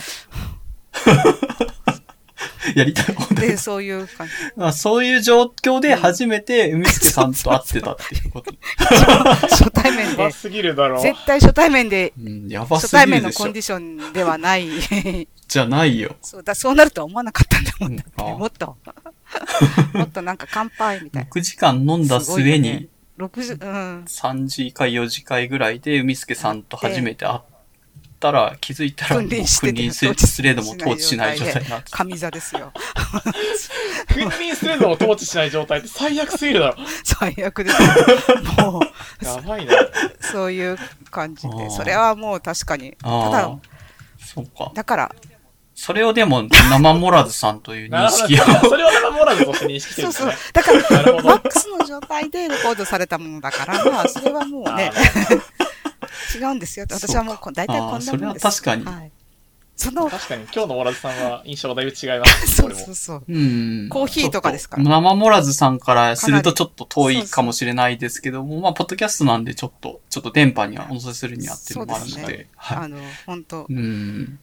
[2.76, 3.48] やりたい放題。
[3.50, 4.34] で、そういう感じ。
[4.58, 8.54] あそういう状況で初めて海助さんと会ってたっていうこと。
[9.50, 11.02] 初対面で、やばすぎるだろ。
[11.02, 13.54] 絶対初対面で、うん、やば初す対面のコン。
[13.54, 14.68] ディションではない。
[15.48, 16.16] じゃないよ。
[16.22, 18.24] そうだ、そうなるとは思わなかったんだもんだって。
[18.24, 18.78] うんあもっと、
[19.94, 21.30] もっとなんか乾杯みたいな。
[21.30, 22.88] 6時間飲んだ末に、よね
[23.18, 24.04] 6時、うん。
[24.06, 27.40] 3時か4時会ぐらいで海助さんと初めて会っ
[28.26, 31.98] たら、気づいたら君臨スレードも統治しない状態になってた。
[31.98, 32.72] 神座ですよ。
[34.08, 36.78] 君臨するのを統治しない状態って最悪すぎるだろ。
[37.04, 37.88] 最悪ですよ。
[38.72, 38.82] もう、
[39.26, 39.74] やばいな。
[40.22, 40.78] そういう
[41.12, 41.70] 感じで。
[41.70, 42.96] それはもう確かに。
[43.02, 43.56] ただ、
[44.18, 44.72] そうか。
[44.74, 45.16] だから、
[45.76, 48.10] それをでも、生モラズさんという 認。
[48.10, 48.44] 識を。
[48.44, 50.40] それを生モラルとして認識してるそうそう。
[50.54, 51.28] だから、なるほど。
[51.28, 54.92] マックスの状態でレコードされたものだから、まあ、それはもうね、
[56.36, 56.86] 違うんですよ。
[56.90, 58.10] 私はもうこ、大体こんなもんです。
[58.12, 59.12] それは確かにはい。
[59.78, 62.56] その、確かに今日のモラルさんは印象がだいぶ違います。
[62.56, 63.24] そうそうそう。
[63.28, 63.90] うん。
[63.90, 64.82] コーヒーとかですか？
[64.82, 73.74] 生モラズさんからするとちょっと遠いかもしれないですけども、まあ、ポッドキャストなんでちょっと、ちょっと電波にはお乗せするにはっていうのもあるので、そうですはあの、本当い。
[73.74, 74.40] うん。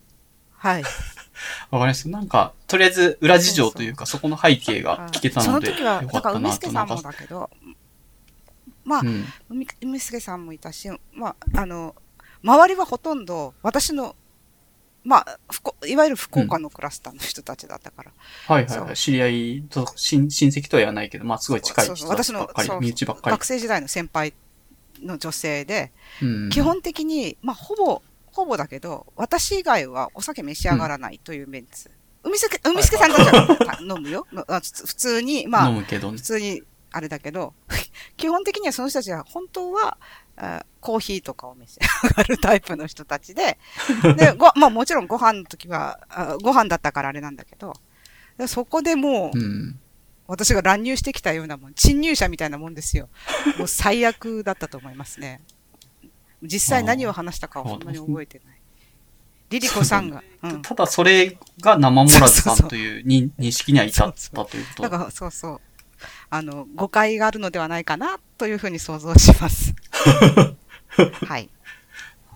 [0.59, 0.82] はい。
[1.70, 2.09] わかりました。
[2.11, 6.61] なんか、とりあえず裏事情というか、そこの背景が聞けたので、その時は、よかっただから、梅なと。
[6.66, 7.51] 助さんもだけど、
[8.85, 9.25] まあう、ん。
[9.51, 11.95] 海海助さんもいたし、まあ、あの、
[12.43, 14.17] 周りはほとんど私の、
[15.05, 18.11] まあ、福いわゆる福岡のクラスターの人たちだったから。
[18.47, 18.97] そうはいはいはい。
[18.97, 23.45] 知り合いと、親親戚とは言わないけど、まあ、すごい近い人ばっかりそう、身内ばっかり学。
[23.45, 24.33] 生時代の先輩
[25.01, 25.93] の女性で、
[26.23, 31.91] うん基本的に、まあ、ほぼ、ほぼだけど、私以外はお酒召し上がらないというメンツ。
[32.25, 34.27] 海助、海助さんたちは飲むよ。
[34.31, 36.23] 普通に、まあ飲、むけどね普。
[36.23, 37.55] 通にあれだけど、
[38.16, 39.98] 基本的にはその人たちは本当は、
[40.36, 43.59] あコーヒーとかを召し上がるタイプの人たちで、
[44.16, 47.74] で、ご、まあもちろんご飯の時は、あご飯だったからあれなんだけど、
[48.39, 49.78] でそこでもう、うん。
[50.28, 53.09] 私が乱入してきたようなもん、侵入者みたいなもんですよ。
[53.59, 55.43] もう最悪だったと思いますね。
[56.43, 58.62] 実際何を話したかはそんなに覚えてない。
[59.51, 60.62] リリコさんが、うん。
[60.62, 65.60] ただそれが生モラズさんという認 認識には至ったということだから、そうそう。
[66.35, 69.75] あの、誤解があるのではないかな、というふうに想像します。
[69.93, 71.29] はい。
[71.29, 71.49] はい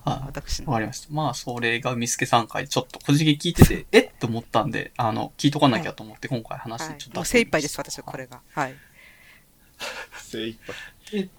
[0.05, 0.67] 私の。
[0.71, 1.07] わかりました。
[1.11, 8.39] まあ、それが海助さん会、ちょっと個人的に聞いてて、えっと思ったんで、あの、聞いとかなきゃと思って、今回話はいちょっと、もう精一杯です、私はこれが。
[8.53, 8.75] はい。
[10.21, 10.59] 精一
[11.11, 11.29] 杯。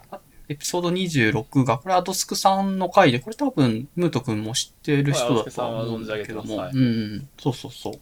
[0.49, 6.81] エピソード26が、これアドスクさんの回で、これ多分、ムート君も知ってる人だとは思うんだけども、はいうんう
[7.19, 8.01] ん、そうそうそう。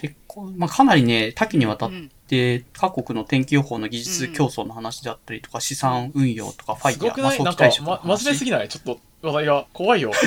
[0.00, 1.90] で、こうまあ、かなりね、多岐にわたっ
[2.24, 7.44] うんて、各国の天気予報の技術競争の話だったりとか、資産運用とか、ファイヤー、まあ、すごくない？
[7.44, 8.44] 早なんか期退職の、ま、真面目す話。
[8.46, 8.68] ぎない？
[8.68, 10.12] ちょっと話題が怖いよ。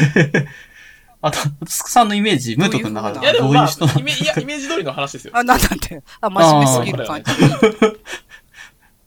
[1.22, 4.00] あと、アドスクさんのイメージ、ムート君の中どうではいやでもまあどういう人な、の？
[4.00, 5.32] イメいやイメージ通りの話ですよ。
[5.36, 6.04] あ、なんだって。
[6.22, 7.32] あ、真面目すぎる感じ。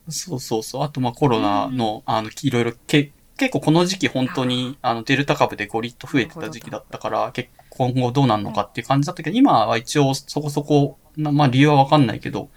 [0.09, 0.83] そうそうそう。
[0.83, 12.49] あと、まあ、コロナの、あの、いろいろけ、結構この時期本当に、あの、デルタ株でゴリッと増えてた時期だったから、結構今後どうなるのかっていう感じだったけど、今は一応そこそこ、なまあ、理由はわかんないけど、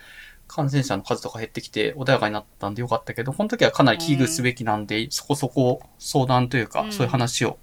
[0.54, 6.92] 感染者の数とか減ってきて穏やかになったんでよかったけど、この時はかなり危惧すべきなんで、そこそこ相談というか、うん。
[6.92, 7.58] そういう話を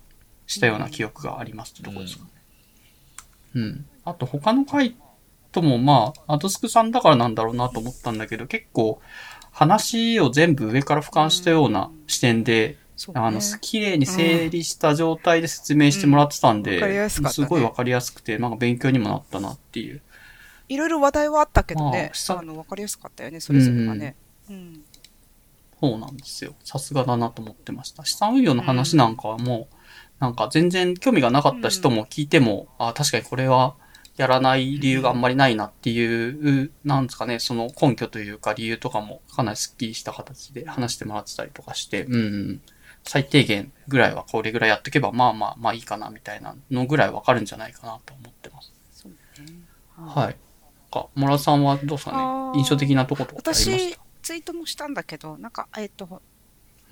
[0.48, 2.30] したような記憶がありますってところですかね。
[3.54, 3.86] うん。
[4.04, 4.96] あと他の回
[5.52, 9.00] ともまあ、アドスクさんだからなんだろうなと思ったんだけど、結構
[9.52, 12.76] 話を全部上から俯瞰したような視点で、
[13.14, 16.82] あの、綺麗に整理した状態で説明してもらってたんで、うん。
[16.82, 17.46] わかりやすかったね。
[17.46, 20.02] すごいわかりやすくて、なんか勉強にもなったなっていう。
[20.70, 24.14] いろいろ話題はあったけどまねあ、さあの、わかりやすかったよね、それぞれがね。
[24.48, 24.84] うん。
[25.80, 26.54] そうなんですよ。
[26.62, 28.04] さすがだなと思ってました。
[28.04, 29.74] 資産運用の話なんかはもう、
[30.20, 33.74] なんか全然興味がなかった人も聞いても、あ確かにこれは
[34.16, 42.60] やらない理由があんまりないなっていう、なんですかね、その根拠というか理由とかもかなりスッキリした形で話してもらってたりとかして、うんうん、
[43.02, 48.72] 最低限ぐらいはこれぐらいやっておけば、まあまあまあいいかなみたいなのぐらいわかるんじゃないかなと思ってます。
[48.92, 49.18] そうね。
[49.96, 50.26] はい。
[50.26, 50.34] なん
[50.90, 52.12] か、モラさんはどうですか
[52.52, 56.22] ね印象的なとことかありまし私た、ツイートもしたんだけど、なんか、えっ、と、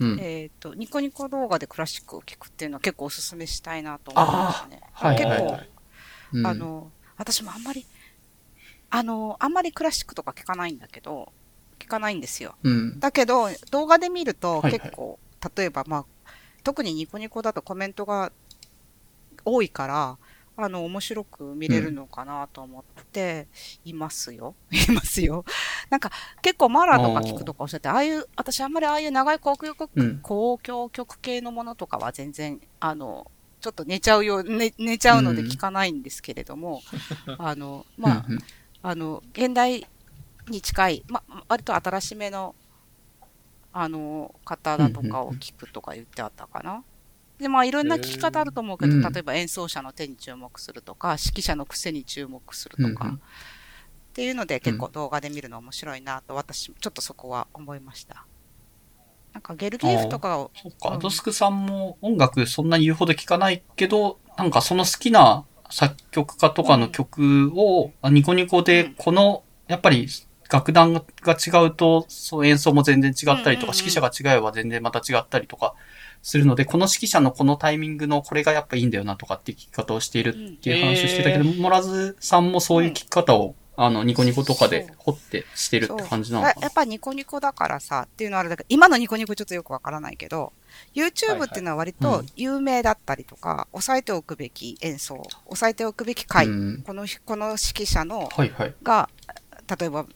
[0.01, 0.19] うん。
[0.21, 4.81] えっ、と、ニコニコ動画でクラシックを聴くっていうのは結構おすすめしたいなと思いましたね。
[4.95, 5.69] あーはい結構、はいはい
[6.35, 7.87] うんあの、私もあんまり、
[8.91, 11.33] あの、あんまりクラシックとか聞かないんだけど、
[11.79, 12.55] 聞かないんですよ。
[12.63, 13.01] うん。
[13.01, 15.19] だけど、動画で見るとはいはい結構、
[15.57, 16.05] 例えば、まあ、
[16.63, 18.33] 特にニコニコだとコメントが
[19.45, 20.19] 多いから、
[20.61, 23.47] あの、面白く見れるのかなと思って
[23.85, 24.57] いますよ。
[24.73, 25.45] いますよ。
[25.89, 26.11] なんか、
[26.43, 33.31] 結構マーラーとか聞くとかおっしゃって、ああいう、私あんまりああいう長い公共曲、うん公共曲系のものとかは全然、あの、
[33.61, 36.83] ちょっと寝ちゃうよ、寝寝ちゃうので聞かないんですけれども、
[37.39, 38.41] あの、まあ、うんうん
[38.83, 39.87] あの、現代
[40.49, 42.55] に近い、ま、割と新しめの、
[43.73, 46.83] あの、方だとかを聞くとか言ってあったかな。
[47.39, 49.03] で、まあ、いろんな聞き方あると思うけど、うん。
[49.03, 53.17] 例えば演奏者の手に注目するとか、指揮者の癖に注目するとか、うんうん。
[53.17, 53.21] っ
[54.13, 58.27] ていうので結構動画で見るの面白いなと、私、ちょっとそこは思いました。
[59.33, 60.95] なんかゲルギエフとかを、そっか、うん。
[60.97, 68.95] アドスクさんも音楽そんなに言うほど聞かないけど、なんかその好きな作曲家とかの曲を、あニコニコでうん。
[68.95, 70.09] この、やっぱり
[70.51, 73.87] 楽団が違うと、そう演奏も全然違ったりとか、うんうんうん。
[73.87, 75.75] 指揮者が違えば全然また違ったりとか
[76.23, 86.55] するので、この指揮者のこのタイミングのこれがやっぱいいんだよなとかって聞き方をしているっていう話をしてたけど、モラズさんもそういう聞き方を、あの、ニコニコとかで掘ってしてるって感じなのかな？
[86.57, 90.53] ややっぱニコニコだからさっていうのはあれだけど、今のニコニコちょっとよくわからないけど、
[90.95, 96.83] YouTube っていうのは割と有名だったりとか、押さえておくべき演奏、押さえておくべき回、うん。
[96.83, 98.75] このこの指揮者のはいはい。
[98.83, 99.09] が、
[99.79, 100.07] 例えば、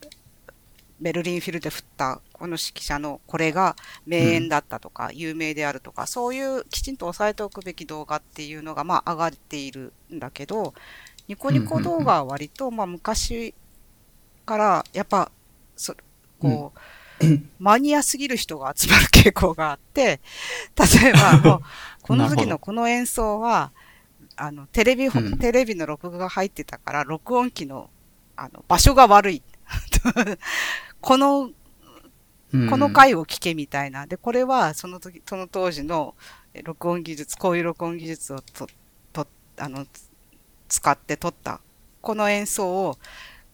[1.03, 3.75] ベルリンフィルで振ったこの指揮者のこれが
[4.05, 10.73] 名演だったとか、有名であるとか、そういうきちんと押さえておくべき動画っていうのが、まあ上がっているんだけど、
[11.27, 13.53] ニコニコ動画は割と、まあ昔
[14.45, 15.29] から、やっぱ、
[15.75, 15.93] そ
[16.39, 16.79] こう、
[17.59, 20.21] マニアすぎる人が集まる傾向があって、
[21.03, 21.61] 例えば、もう、
[22.01, 23.71] この時のこの演奏は、
[24.35, 25.37] あの、テレビ、うん。
[25.37, 27.89] テレビの録画が入ってたから、録音機の、
[28.35, 29.43] あの、場所が悪い。
[31.03, 34.05] この、うんこの回を聞けみたいな。
[34.05, 36.13] で、これは、その時、その当時の
[36.53, 38.67] え録音技術、こういう録音技術をと、
[39.11, 39.27] と、
[39.57, 39.87] あの、
[40.69, 41.61] 使って撮った、
[42.01, 42.99] この演奏を、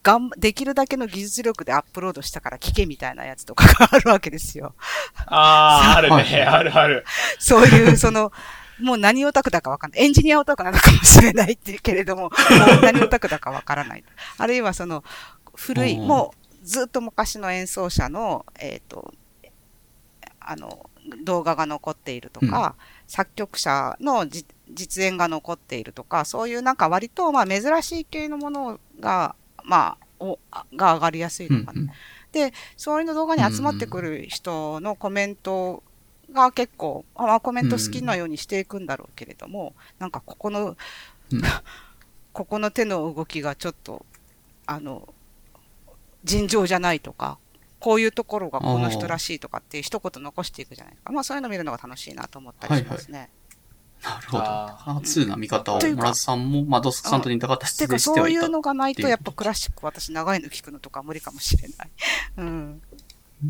[0.04, 4.76] がん、できるだけの技術力でアップロードしたから聞けみたいなやつとかがあるわけですよ。
[5.28, 7.06] ああ、あるはいね、あるある。
[7.40, 8.34] そういう、その、
[8.82, 10.04] もう何オタクだかわかんない。
[10.04, 12.32] エンジニアオタクなのかもしれないっていうけれども、もう
[12.82, 14.04] 何オタクだかわからない。
[14.38, 15.04] あるいはその、
[15.56, 19.14] 古い、うんもうずっと昔の演奏者の、えっ、と、
[20.40, 20.90] あの、
[21.24, 22.76] 動画が残っているとか、
[23.08, 30.38] 作曲者のじ実演が残っているとか、そういうなんか割と、まあ珍しい系のものが、まあ、お
[30.76, 31.82] が上がりやすいのかな。
[31.82, 31.92] うん
[32.78, 35.84] そういうの動画に集まってくる人のコメント
[36.32, 40.78] が結構、あまあ、コメント好きなようにしていくんだろうけれども、なんかここの、
[41.32, 41.42] うん。
[42.32, 44.06] ここの手の動きがちょっと、
[44.68, 45.12] あの、
[46.24, 47.38] 尋常じゃないとか、
[47.80, 51.14] こういうところがこの人らしいとかっていう一言残していくじゃないですか。
[51.14, 53.30] まあそういうの見るのが楽しいなと思ったりしますね。
[54.04, 54.44] なるほど。
[54.44, 58.50] あーな通な見方を、村津さんも、マドスクさんと似た形ていうかでしてはいたそういう。
[58.50, 61.90] のがないとやっぱクラシック私長いの聞くのとか無理かもしれない。
[62.38, 62.82] うん。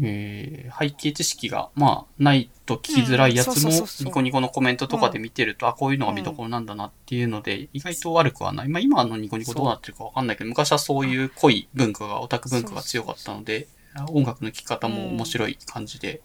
[0.04, 8.70] えー背景知識が、まあ、ないと聞きづらいやつもそうそうそう、ニコニコのコメントとかで見てると、あ、こういうのが見どころなんだなっていうので、意外と悪くはない。
[8.70, 13.68] まあ、今のニコニコどうなってるかわかんないけど、昔はそういう濃い文化が、オタク文化が強かったので、
[14.12, 16.22] 音楽の聴き方も面白い感じで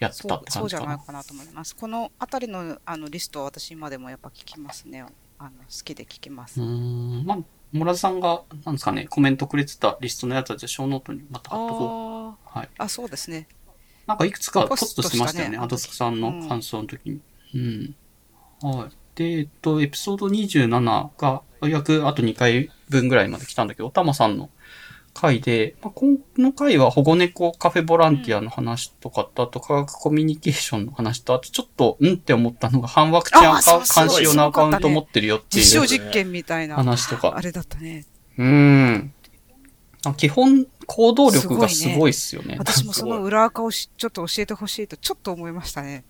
[0.00, 1.18] やってそうたってそうじゃない感じかな。
[1.22, 1.76] かなと思います。
[1.76, 5.04] このあたりのあのリストは私今でもやっぱ聞きますね。
[5.38, 6.60] あの好きで聞きます。
[6.60, 7.38] うーん、まあ、
[7.74, 11.88] 村津さんが、なんですかね、コメントくれてたリストのやつは、じゃあ、ショーノートにまた貼っとこう。
[11.88, 12.68] あはい。
[12.78, 13.48] あ、あ、そうですね。
[14.06, 17.20] なんかいくつかポポストしてましたよね、アドスクさんの感想の時に。
[17.54, 17.96] うん。
[18.62, 18.90] はい。
[19.16, 24.50] で、えっと、エピソード27が、約あと2回分ぐらいまで来たんだけど、おたまさんの
[25.14, 37.40] 回で、まあ、この回は保護猫カフェボランティアの話とかと、あと科学コミュニケーションの話と、あとちょっと、うんって思ったのが、反ワクチン監視用のアカウント持ってるよっていう実証実験みたいな、話とかあ。
[37.40, 38.04] れだったね。
[38.36, 39.14] うーん。
[40.04, 42.56] あ基本、行動力がすごいっすよね。
[42.58, 46.04] 私もその裏垢をしちょっと教えてほしいとちょっと思いましたね。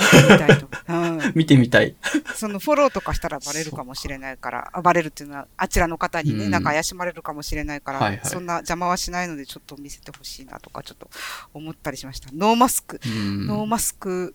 [0.00, 0.68] 見てみたいと。
[0.88, 1.32] うん。
[1.34, 1.94] 見てみたい。
[2.34, 11.10] そのフォローとかしたらバレるかもしれないから、あバレるっていうのは、あちらの方にね、うんなんか怪しまれるかもしれないから、はいはいそんな邪魔はしないので、ちょっと見せてほしいなとか、ちょっと
[11.54, 12.28] 思ったりしました。
[12.32, 14.34] ノーマスク、うんノーマスク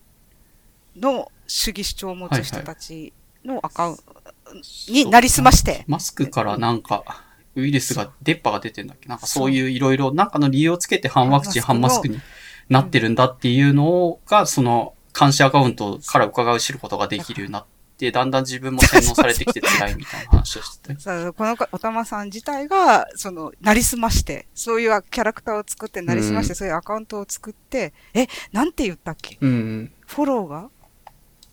[0.96, 3.12] の主義主張を持つ人たち
[3.44, 4.02] のアカウント
[4.88, 7.04] になりすまして、マスクからなんか、
[7.54, 9.08] ウイルスが、電波が出てんだっけ？
[9.08, 12.20] なんかそういういろいろ、なんかの理由をつけて反ワクチン、反反マスクマスクに
[12.68, 17.64] なってるんだっていうのが、その、監視アカウントから伺う知ることができるようになっ
[17.96, 21.00] て、だんだん自分も洗脳されてきて辛いみたいな話をしてて。
[21.00, 29.38] さあこのおたまさん自体が、その、なりすまして、そういうキャラクターを作って、なりすまして、うんそういうアカウントを作って、え、なんて言ったっけ？
[29.40, 29.92] うん。
[30.06, 30.70] フォローが？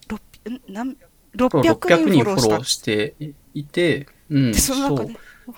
[0.09, 0.21] ろっ
[0.51, 0.97] んなん
[1.35, 3.15] 600 600人人フォローして
[3.53, 4.51] いて、うん。
[4.51, 5.09] で、その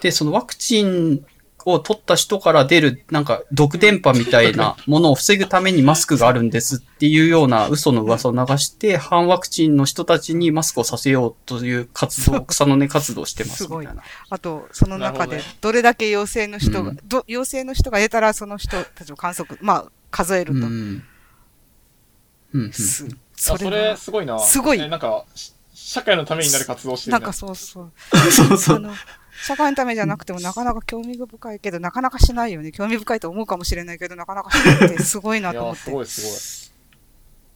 [0.01, 1.25] で、そのワクチン
[1.65, 14.03] を取った人から出る、なんか、毒電波みたいな ものを防ぐためにマスクがあるんですっていうような嘘の噂を流して、反ワクチンの人たちにマスクをさせようという活動、草の根活動をしてますすごいみたいな。
[14.29, 20.59] あと、その中でどれだけ陽性の人が、うんど陽性の人が出たら、その人たちを観測、まあ、数えると。
[20.59, 21.03] うん。
[22.53, 22.71] うんうん。
[22.71, 23.03] そ
[23.53, 24.39] れそれはすごいな。
[24.39, 27.91] すごいえなんか、し社会のためになる活動してるねなんかそうそう。
[28.31, 28.91] そうそう。
[29.41, 32.71] 社会のためじゃなくてもなかなか興味深いけど、なかなかしないよね。
[32.71, 35.81] 興味深いと思うかもしれないけど、なかなかしないってすごいないと思や、って。
[35.83, 36.73] すごいす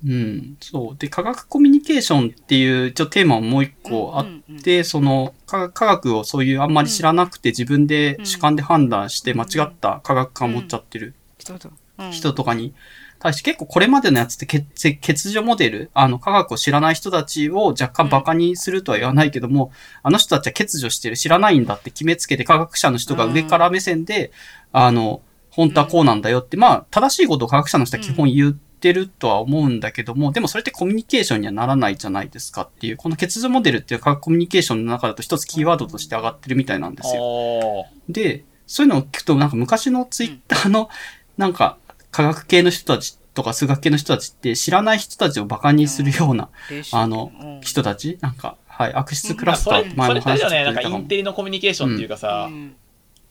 [0.06, 0.58] うん。
[0.62, 0.98] そう。
[0.98, 12.74] で、科学コミュニケーションっていう、ちょっとテーマももう一個あっうんうんて、その科、科学をそういうあんまり知らなくて自分で主観で判断して間違った科学観を持っちゃってる人とうん人とかに
[13.20, 19.72] 対して結構これまでのやつって欠欠如モデル、あの科学を知らない人たちを若干バカにするとは言わないけども、
[20.04, 24.32] あの人たちは欠如してる、知らないんだって決めつけて科学者の人が上から目線で、
[24.72, 25.22] あの、
[25.52, 37.04] 本当はこうなんだよって、まあ正しいことを科学者の人は基本言ってるとは思うんだけども、でもそれってコミュニケーションにはならないじゃないですかっていう、この欠如モデルっていう科学コミュニケーションの中だと一つキーワードとして上がってるみたいなんで。
[37.04, 37.86] すよ。
[38.08, 40.90] で、そういうのを聞くと、なんか昔のツイッターの、
[41.38, 41.78] なんか、
[42.20, 46.50] 科学系の人たちとか数学系の人たちって知らない人たちをバカにするような
[46.92, 48.18] あのうん人たち？
[48.20, 50.66] なんか、はい、悪質クラスター前も話してだよね。
[50.66, 51.08] なんかたかもイン。
[51.08, 52.76] テリのコミュニケーションっていうかさ、うん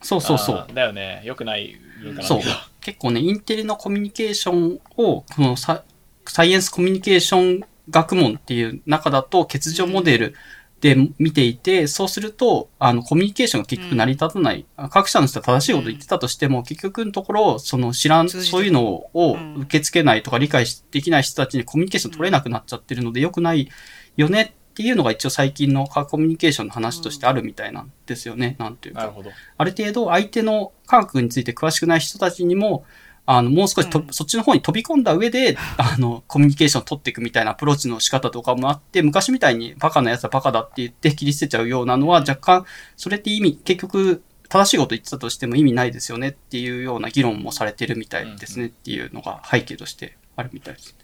[0.01, 1.21] そうそうそうだよね。
[1.25, 2.41] よくない文化そう。
[2.81, 5.83] 結構ね、インテリのコミュニケーションを、このサ
[6.25, 10.35] サイエンスコミュニケーション学問っていう中だと、欠如モデル
[10.81, 14.65] で見ていて、そうすると、あの、コミュニケーションが結局成り立たない。
[14.77, 23.69] あ各社の人は正しいこと言ってたとしても、結局のところ、その知らん、そういうのをうん受け付けないとか理解できない人たちにコミュニケーション取れなくなっちゃってるので、良くない
[24.17, 28.55] よねっていうのが一応最近の科学コミュニケーションの話としてあるみたいなんですよね。
[28.61, 29.13] なんていうかなる。
[29.13, 29.31] ほど。
[29.57, 32.85] ある程度相手の科学について詳しくない人たちにも、
[33.31, 42.65] あの、もう少しと、うんそっちの方に飛び込んだ上で、 あの、コミュニケーションを取っていくみたいなアプローチの仕方とかもあって、昔みたいにバカな奴はバカだって言って切り捨てちゃうようなのは若干、
[42.97, 50.97] それって意味、結局、正しいこと言ってたとしても意味ないですよねっていうような議論もされてるみたいですねっていうのが背景としてあるみたいです。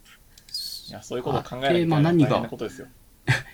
[0.88, 2.86] いや、そういうことを考えないとでまあ何が大変なことですよ。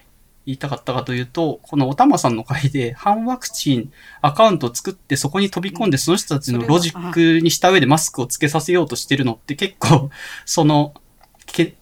[0.50, 10.10] 言いたかったかというと、このおたまさんの回で、反ワクチンアカウントを作ってそこに飛び込んで、その人たちのロジックにした上でマスクをつけさせようとしてるのって結構、
[10.44, 10.94] その、
[11.46, 11.76] け、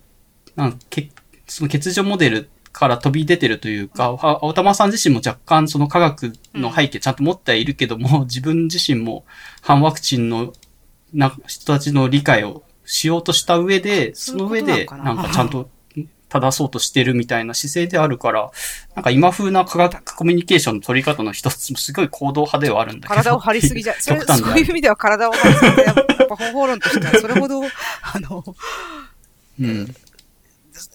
[0.54, 1.10] なんけ、
[1.46, 9.24] その欠如モデルから飛び出てるというか、はおたまさん自身も若干その科学の背景ちゃんと持ってはいるけども、 自分自身も
[9.62, 10.52] 反ワクチンの
[11.14, 15.70] な人たちの理解をしようとした上で、その上で、なんかちゃんと
[16.28, 18.50] 正そうとしてるみたいな姿勢であるから、
[18.94, 23.22] なんか今風な科学コミュニケーションの取り方の一つもすごい行動派ではあるんだけど。
[23.22, 25.94] 体を張りすぎじゃ、それそういう意味では体を張りすぎて、やっ
[26.28, 28.44] ぱ方法論としてはそれほど、あの、
[29.60, 29.94] うん。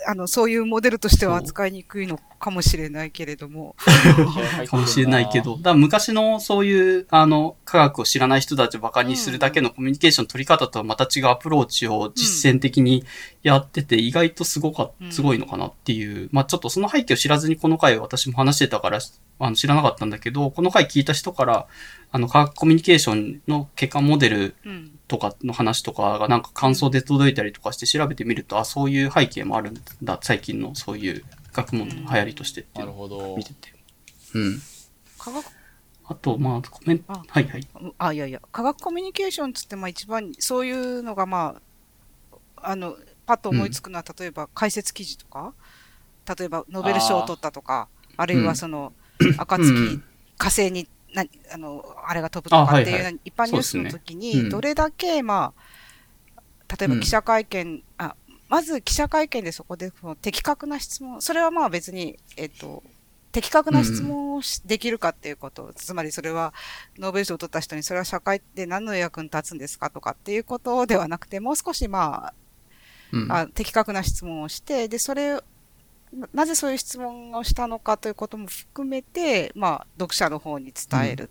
[0.08, 3.76] あの、そういうモデルとしては扱いにくいのかもしれないけれども、
[4.68, 13.04] かもしれないけど、 だから昔のそういう、あの、科学を知らない人たちをバカにするだけのコミュニケーションの取り方とはまた違うアプローチを実践的に
[13.44, 15.12] やってて、意外とすごかう、ん。
[15.12, 19.00] すごいのかなっていう、まあちょっとその背景を知らずにこの回を私も話してたから、
[19.40, 21.68] あの知らなかったんだけど、この回聞いた人から、
[22.12, 24.92] あの、科学コミュニケーションの結果モデルうん。
[25.14, 31.24] とかの話とかがなんか感想で届いたりとかして調べてみると、あ、そういう背景もあるんだ、最近のそういう
[31.54, 33.44] 学問の流行りとしてっていうのをなるほど見。
[33.44, 33.76] てて。
[34.34, 34.60] うん。
[35.20, 35.46] 科学、
[36.06, 37.68] あと、まあ、コメント、あはいはい。
[38.00, 41.58] あ、いやいや、科学コミュニケーションつって、まあ一番、そういうのがま
[42.58, 45.54] あ、あの、パッと思いつくのは、例えば解説記事とか、
[46.40, 47.88] 例えばノーベル賞を取ったとか、
[48.18, 48.94] あるいはその、
[49.38, 50.04] 暁、うん
[50.40, 54.42] 火星に、なあの、あれが飛ぶとかっていう、あはいはい一般ニュースの時に、ね。
[54.42, 54.50] うん。
[54.50, 58.16] どれだけ、まあ、例えば記者会見、あ、
[58.50, 62.84] まず記者会見でそこでその的確な質問、それはまあ別に、えっと、
[63.34, 66.54] 的確な質問をし、できるかっていうこと、つまりそれは、
[67.00, 72.34] ノーベル賞を取った人に、それは社会で何の役に立つんですかとかっていうことではなくて、もう少しまあ、
[73.12, 73.32] うん。
[73.32, 75.44] あ的確な質問をして、で、それを、
[76.14, 81.30] ななぜそういう質問をしたのかということも含めて、まあ、読者の方に伝える、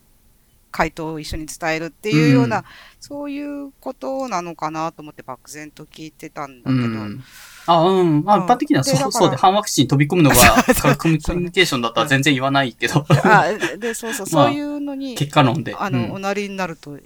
[0.72, 2.64] 回答を一緒に伝えるっていうような、うん。
[2.98, 7.24] そういうことなのかなと思って漠然と聞いてたんだけど、うん。
[7.66, 8.24] あ、うん。
[8.24, 8.44] まあ、うん。
[8.44, 10.36] 一般的にはそう、そうで、反ワクチンに飛び込むのが、
[10.98, 15.76] コミュニケーションだったら全然言わないけど、あで、そうそう、 まあそういうのに、結果論で。
[15.78, 16.12] あの、うん。
[16.12, 17.00] おなりになるとい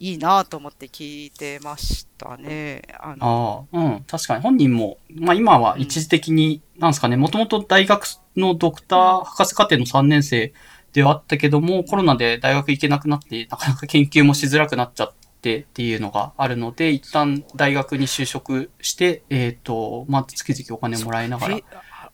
[0.00, 2.82] いなと思って聞いてましたね。
[2.98, 4.04] あのああ、うん。
[4.04, 8.06] 確かに本人も、まあ今は一時的に、なんですかね、もともと大学
[8.36, 10.52] のドクター博士課程の3年生
[10.92, 15.12] ではあったけども、コロナで大学行けなくなって、なかなか研究もしづらくなっちゃっ
[15.42, 21.64] てっていうのがあるので、一旦大学に就職して、えっ、と、まあ、月々お金もらいながらえ、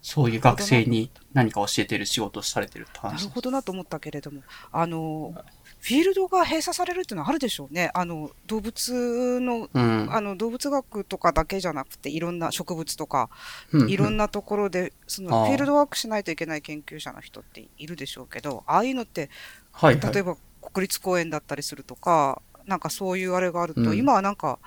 [0.03, 4.43] そういう学生に何か教えてる仕事をされてるってな話るほどなと思ったけれども、
[4.73, 5.35] あの、
[5.81, 7.91] フィールドが閉鎖されるっていうのはあるでしょうね。
[7.95, 10.15] あの、動物の、うん。
[10.15, 13.31] あの、動物学とかだけじゃなくて、いろんな植物とか、
[13.73, 19.31] うんいろんなところで、そのフィールドワークしないといけない研究者の人っているでしょうけど、ああいうのって、
[19.73, 20.13] はい、はい。
[20.13, 24.59] 例えば国立公園だったりするとか、なんかそういうあれがあると、うん今はなんか、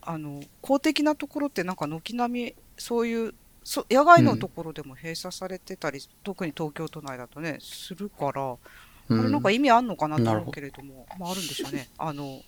[0.00, 3.34] あの、公的なところってなんか軒並み、そういう、
[3.64, 8.58] そ野外のところでも閉鎖されてたり、特に東京都内だとね、するから、うん
[9.08, 11.88] あれなんか意味あんのかなと思うけれども、まああるんでしょうね。
[11.98, 12.40] あの、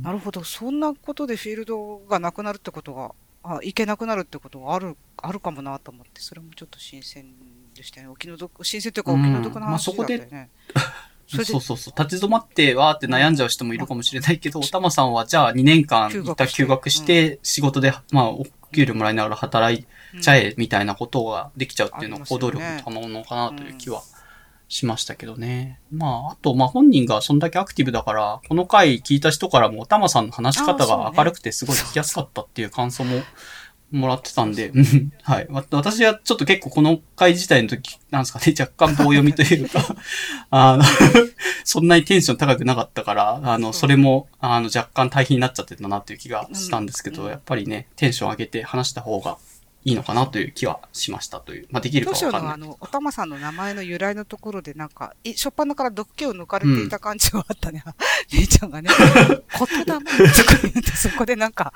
[0.00, 7.26] なるほど、そんなことでフィールドがなくなるってことが、あ、行けなくなるってことがある、あるかもなと思って、それもちょっと新鮮
[7.74, 8.08] でしたね。
[8.08, 10.50] お気の毒、新鮮というかお気の毒なうんまあ話だそこでったよね。
[11.28, 12.02] それで そうそうそう。
[12.02, 19.86] 立ち止まってわーって悩んじゃう人もいるかもしれないけど、おたまさんはじゃあ2年間一旦休学して、仕事で、まあ、お給料もらいながら働い
[20.20, 24.02] ちゃえ、みたいなことができちゃうっていうのは、行動力の賜物かなという気は
[24.68, 25.80] しましたけどね。
[25.90, 33.22] まあ、あと、まあ本人がそんだけアクティブだから、この回聞いた人からも、おたまさんの話し方が明るくてすごい聞きやすかったっていう感想も
[33.92, 35.46] もらってたんで、う んはい。
[35.48, 39.80] わ私はちょっと結構この回自体の時、なんですかね、若干棒読みというか、
[40.50, 40.84] あの、
[41.64, 49.38] そんなにテンション高くなかったから、あの、それも、あの、若干大変になっちゃってたなっていう気がしたんですけど、うんやっぱりね、テンション上げて話した方が
[49.84, 51.66] いいのかなという気はしましたという。
[51.70, 52.42] まあ、できるかわかんない。
[52.42, 57.84] のあの、おたまさんの名前の由来のところでなんか、い初っ端から毒気を抜かれていた感じはあったね。
[58.32, 61.74] 姉ちゃんがね、 言霊とか言うとそこでなんか、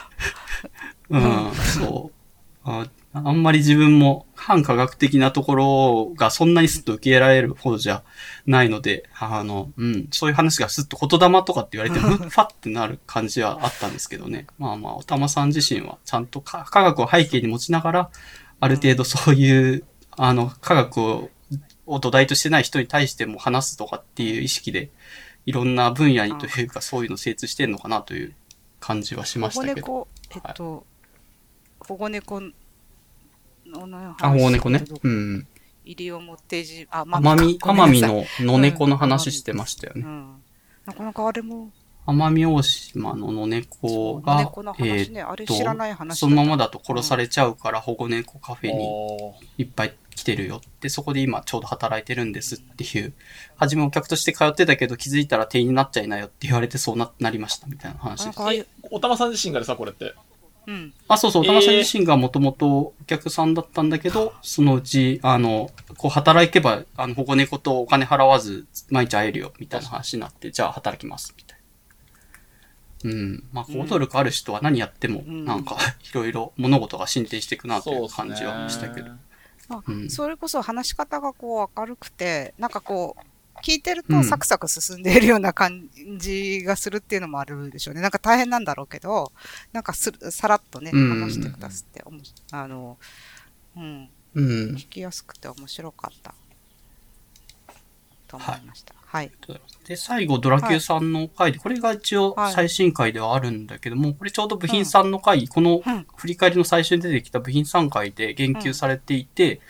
[1.08, 2.20] うん、そう。
[2.64, 8.04] ああんまり自分も反科学的なところがそんなにスッと受け入れられる方じゃ
[8.46, 14.46] ないので、あの、うん、そういう話がスッと言霊とかって言われても、 ファってなる感じはあったんですけどね。
[14.58, 18.10] まあまあ、おたまさん自身はちゃんとか科学を背景に持ちながら、
[18.60, 21.30] ある程度そういう、あの、科学を、
[21.86, 24.90] を土台としてない人に対しても話すとかっていう意識で、
[25.46, 28.34] いろんな分野にというか、そういうの精通してんのかなという
[28.78, 29.86] 感じはしま保護したけど。
[29.86, 30.86] 猫、えっと、
[31.80, 32.40] 保護猫
[33.70, 35.00] ののあ、保護猫ね話。
[35.02, 35.46] うん。
[35.84, 40.02] 西表島、あ、奄美、の野猫の話してましたよね。
[40.04, 40.42] うん。
[40.86, 41.70] なかなかあれも、
[42.06, 44.44] 奄美大島の野猫がえ
[45.04, 53.12] 話ね、あれーっとそのままだと殺されちゃうから保護猫カフェにいっぱい来てるよって、そこで今ちょうど働いてるんですっていう、
[53.56, 58.66] 初めお客として通ってたけど気づいたら店員になっちゃいなよって言われてそうななりましたみたいな話です。
[58.90, 60.14] おたまさん自身がでさ、これって？
[60.70, 60.92] うん。
[61.08, 71.58] あ、そうそう、えー田中さん自身がもともとお客さんだったんだけど、そのうち、あの、こう働けば、あの、保護猫とお金払わず、毎日会えるよ、みたいな話になって、じゃあ働きます、みたい
[73.04, 73.10] な。
[73.10, 73.44] うん。
[73.52, 75.76] まあ、行動力ある人は何やっても、うんなんか、
[76.08, 79.10] いろいろ物事が進展していくなといそう感じはしたけど。
[79.68, 83.29] まあうんそれこそ話し方がこう明るくて、なんかこう、
[83.62, 88.00] 聞いてるうんとサクサク進んでいるような感じがするっていうのもあるでしょうね。
[88.00, 89.32] なんか大変なんだろうけど、
[89.72, 92.98] なんかすさらっとね、うん話してくださって、おもしあの、
[93.76, 94.74] うん、うん。
[94.76, 96.34] 聞きやすくて面白かった。
[98.28, 98.94] と思いました。
[99.06, 99.32] はい。
[99.88, 109.60] で、最後、ドラキューさんの回で、これが一応はい最新回ではあるんだけども、これちょうど部品さんの回、このうん振り返りの最初に出てきた部品さん回で言及されていて、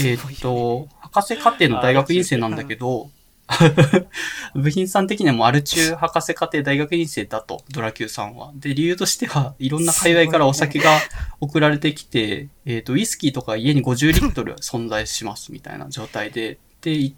[0.00, 3.10] えーっと、博士課程の大学院生なんだけど、
[4.54, 8.52] 部品さん的にはもうアル中博士課程大学院生だと、ドラキューさんは。
[8.54, 10.98] で、理由としては、いろんな界隈からお酒が
[11.40, 17.14] 送られてきて、 えーっと、ウイスキーとか家に50リットル存在しますみたいな状態で、で、い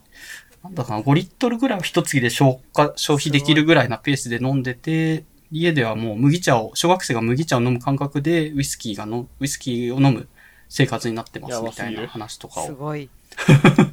[0.62, 10.28] なんだかな、5リットルぐらいを一月で消化、消費できるぐらいなペースで飲んでて、家ではもう麦茶を、小学生が麦茶を飲む感覚でウイスキーがの、ウイスキーを飲む
[10.69, 13.11] 生活になってますみたいな話とかをすごい。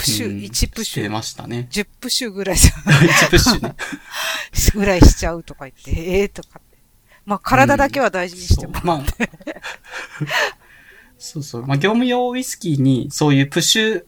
[0.00, 1.68] プシュ、うん1プしてシュ、ましたね。
[1.70, 3.74] 10プシュぐらいじゃ1プッシュね。
[4.74, 6.78] ぐらいしちゃうとか言って、 ええとかって。
[7.26, 9.04] まあ、体だけは大事にしてもそうまあ、
[11.18, 11.66] そうそう。
[11.66, 14.04] まあ、業務用ウイスキーにそういうプッシュ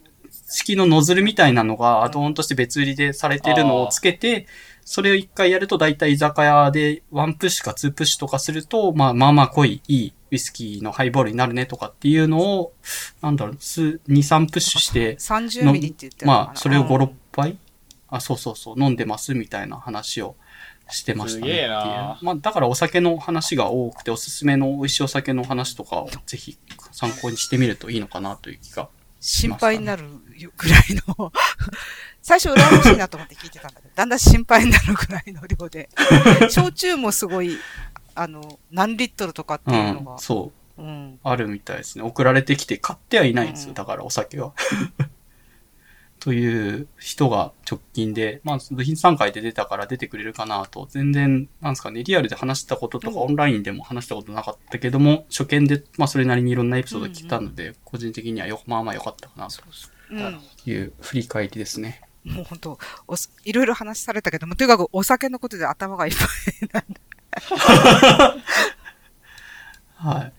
[0.49, 4.47] 式のノズルみたいなのがアドオンとして別売りでされてるのをつけて、
[4.85, 12.73] それを一回やると大体居酒屋でワンプッシュかツープッシュとかすると、まあまあまあ濃い、いいウイスキーのハイボールになるねとかっていうのを、
[13.21, 17.03] なんだろう、数、2、3プッシュして、30ミリって言ってまあ、それを5、うん。
[17.03, 17.59] 6杯
[18.09, 20.37] あ、そうそうそう、飲んでますみたいな話を
[20.89, 26.59] してましたねっていまあ、だからお酒の話が多くて、おすすめの美味しいお酒の話とかをぜひ
[26.93, 28.89] 参考にしてみるといいのかなという気が
[29.21, 30.05] 心配になる
[30.57, 30.83] ぐらい
[31.19, 31.33] の、
[32.23, 35.89] 最初羨ましいなと思って聞いてたんだけど、だんだん心配になるぐらいの量で。
[36.51, 37.59] 焼酎もすごい、
[38.15, 40.19] あの、何リットルとかってういうのがん、。
[40.19, 40.83] そう。
[40.83, 41.19] うん。
[41.23, 42.05] あるみたいですね。
[42.05, 43.69] 送られてきて買ってはいないんですよ。
[43.71, 44.53] うんだからお酒は。
[46.21, 59.65] という人が直近で、まあ、部品3回で出たから出てくれるかなと、全然、なんですかね、リアルで話したこととか、うんオンラインでも話したことなかったけども、初見で、まあ、それなりにいろんなエピソード聞いたので、個人的にはよ、まあまあ良かったかなと
[60.13, 60.41] うん。
[60.65, 62.03] いう振り返りですね。
[62.25, 62.79] もう本当
[63.09, 66.27] おすいろいろ話されたけども、とにかくお酒のことで頭がいっぱい
[66.73, 67.01] なんで。
[69.97, 70.33] はい。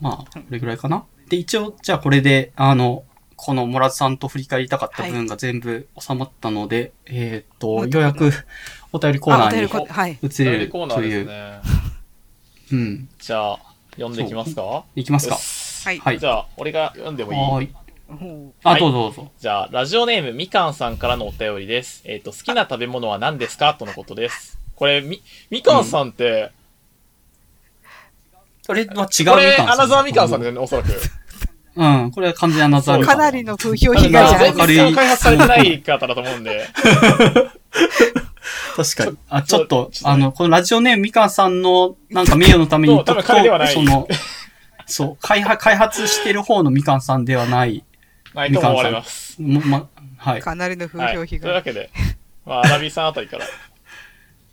[0.00, 1.04] まあ、これぐらいかな。
[1.28, 3.04] で、一応、じゃあこれで、あの、
[3.36, 8.32] このモラズさんと振り返りたかった分が全部収まったので、えっ、と、はいようやく
[8.92, 9.52] お便りコーナー。
[9.52, 9.58] に
[10.22, 11.24] 移れるコーナーという。
[11.24, 11.60] ですね。
[12.72, 13.08] うん。
[13.18, 13.58] じゃあ、
[13.92, 14.84] 読んでいきますか？
[14.96, 15.36] いきますか
[15.88, 15.98] はい。
[15.98, 17.68] はいじゃあ、俺が読んでもいい
[18.10, 19.30] あ、はいどうぞどうぞ。
[19.38, 22.00] じゃあ、ラジオネームみかんさんからのお便りです。
[22.06, 23.74] えっ、と、好きな食べ物は何ですか？
[23.74, 24.58] とのことです。
[24.76, 26.50] これ、み、みかんさんって、
[28.62, 28.86] それ？
[28.86, 29.72] は違うみこれ、かんさん。
[29.72, 30.88] アナザーみかんさんですね、おそらく。
[31.76, 32.10] うん。
[32.10, 33.16] これは完全にアナザーうみかん。
[33.18, 36.66] かなりの風評被害じまあゃない全然開発されてない方だと思うんで。
[38.74, 39.18] 確かに。
[39.28, 44.08] あ、ちちょょっとあの、このラジオネームみかんさんの、なんか名誉のために そう多分彼ではないその、
[44.86, 47.84] そう、開発、開発してる方のみかんさんではない、
[48.38, 49.40] ないと思われます。
[49.42, 50.40] もま、はい。
[50.40, 51.50] かなりの風評被害。
[51.50, 51.90] いうわけで、
[52.46, 53.44] まあ、 アラビさんあたりから。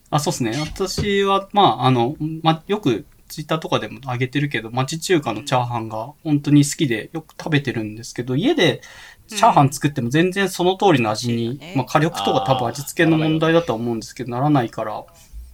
[0.09, 0.57] あ、そうですね。
[0.59, 8.81] 私は、まあ、あの、ま、よく、ツイッターとかでも上げてるけど、町中華のチャーハンが本当に好きでよく食べてるんですけど、家で
[9.27, 15.07] チャーハン作っても全然その通りの味に、うんまあ火力とか多分味付けの問題だとは思うんですけど、ならないから、も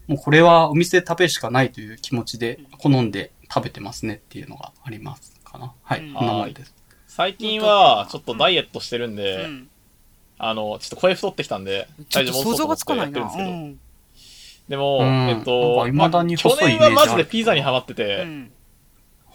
[0.09, 5.73] うこれはお店で食べるしかないという気持ちで好んで食べてますねっていうのがありますかな。
[5.81, 6.05] はい。
[6.05, 6.80] うんこんなもんです。
[7.13, 9.69] 最近は、ちょっとダイエットしてるんで、うん。
[10.37, 13.19] あの、ちょっと声太ってきたんで、ちょっと想像がつかないな。
[13.19, 13.49] 体重戻そうと思ってやってるんですけど。
[13.49, 13.79] うん。
[14.69, 15.27] でも、うん。
[15.27, 18.51] えっと、まあ去年はマジでピザにハマってて、うん。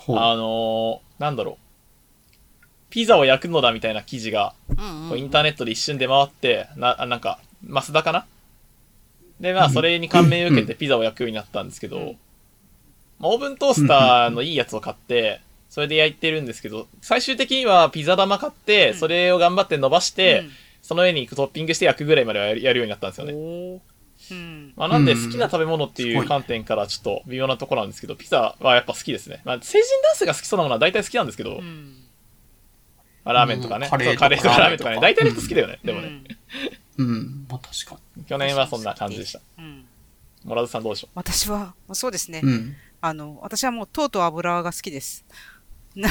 [0.08, 2.64] あのーなんだろう。
[2.88, 4.76] ピザを焼くのだみたいな記事が、うん
[5.10, 8.24] こうインターネットで一瞬出回って、な、あなんか、マスダかな？
[9.38, 12.06] で、まあ、それに感銘を受けてピザを焼くようになったんですけど、うん。
[13.18, 20.50] まあ、オーブントースターのいいやつを買って、それで焼いてるんですけど、最終的にはピザ玉買って、うんそれを頑張って伸ばして、うん
[20.86, 23.80] その上にトッピングして焼くぐらいまではやるようになったんですよね。
[24.76, 29.42] まあ、なんでうん好きな食べ物っていう観点からちょっと微妙なところなんですけど、ピザはやっぱ好きですね。
[29.44, 31.96] まあ、成人男性が好きそうなものは大体好きなんですけど、うん。
[33.24, 36.22] まあ、ラーメンとかね、うんカレーとかそうカレーとかラーメンとかね、大体の人好きだよね、でもね。
[36.98, 37.46] うん。
[37.50, 39.40] まあ確か去年はそんな感じでした。
[40.44, 42.48] モラズさんどうでしょ私は、まあそうですねに。。
[42.48, 42.76] うん。
[43.00, 45.24] あの、私はもう糖と油が好きです。
[45.96, 46.08] な、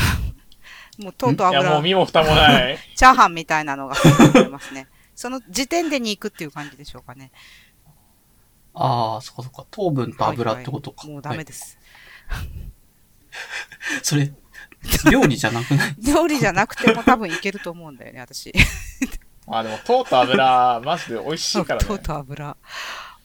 [1.00, 2.78] もう糖とういや、もう油、身も蓋もない。
[2.96, 4.88] チャーハンみたいなのが好きだと思いますね。
[5.16, 7.32] その時点で肉っていう感じでしょうかね。
[8.74, 9.66] ああ、そっかそっか。
[9.72, 11.04] 糖分と油ってことか。
[11.04, 11.78] はいはいもうダメはいです。
[14.04, 14.34] それ、
[15.12, 15.96] 料理じゃなくない？
[16.00, 18.54] 料理じゃなくても多分いけると思うんだよね、私。
[19.48, 21.98] まあでも、糖と油、マジで美味しいからね糖。
[21.98, 22.58] と油。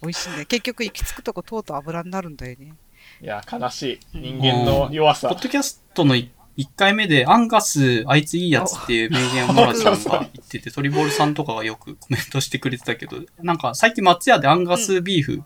[0.03, 0.45] 美味しいね。
[0.47, 2.75] 結局行き着くとこ糖と油になるんだよね。
[3.21, 3.83] いや、悲し
[4.15, 4.19] い。
[4.19, 5.43] 人間の弱さポッ。
[5.43, 6.15] ドキャストの
[6.57, 15.43] 1回目で、アンガス、あいついいやつっていう名言をモラちゃんが言ってて、トリボールさんとかがよくコメントしてくれてたけど、なんか最近松屋でアンガスビーフ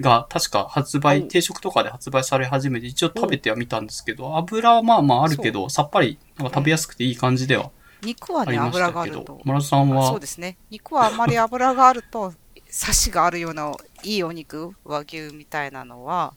[0.00, 1.28] が確か発売、うん。
[1.28, 7.70] 定食とかで発売され始めて、一応食べてはみたんですけど、油はまあまああるけど、さっぱり、なんか食べやすくていい感じでは
[8.02, 9.40] 肉はね、ありまし油たけどがあると、。
[9.44, 10.58] モラさんあそはうですね。
[10.70, 12.34] 肉はあんまり油があると、
[12.68, 13.72] サシがあるような
[14.02, 16.34] いいお肉、和牛みたいなのは、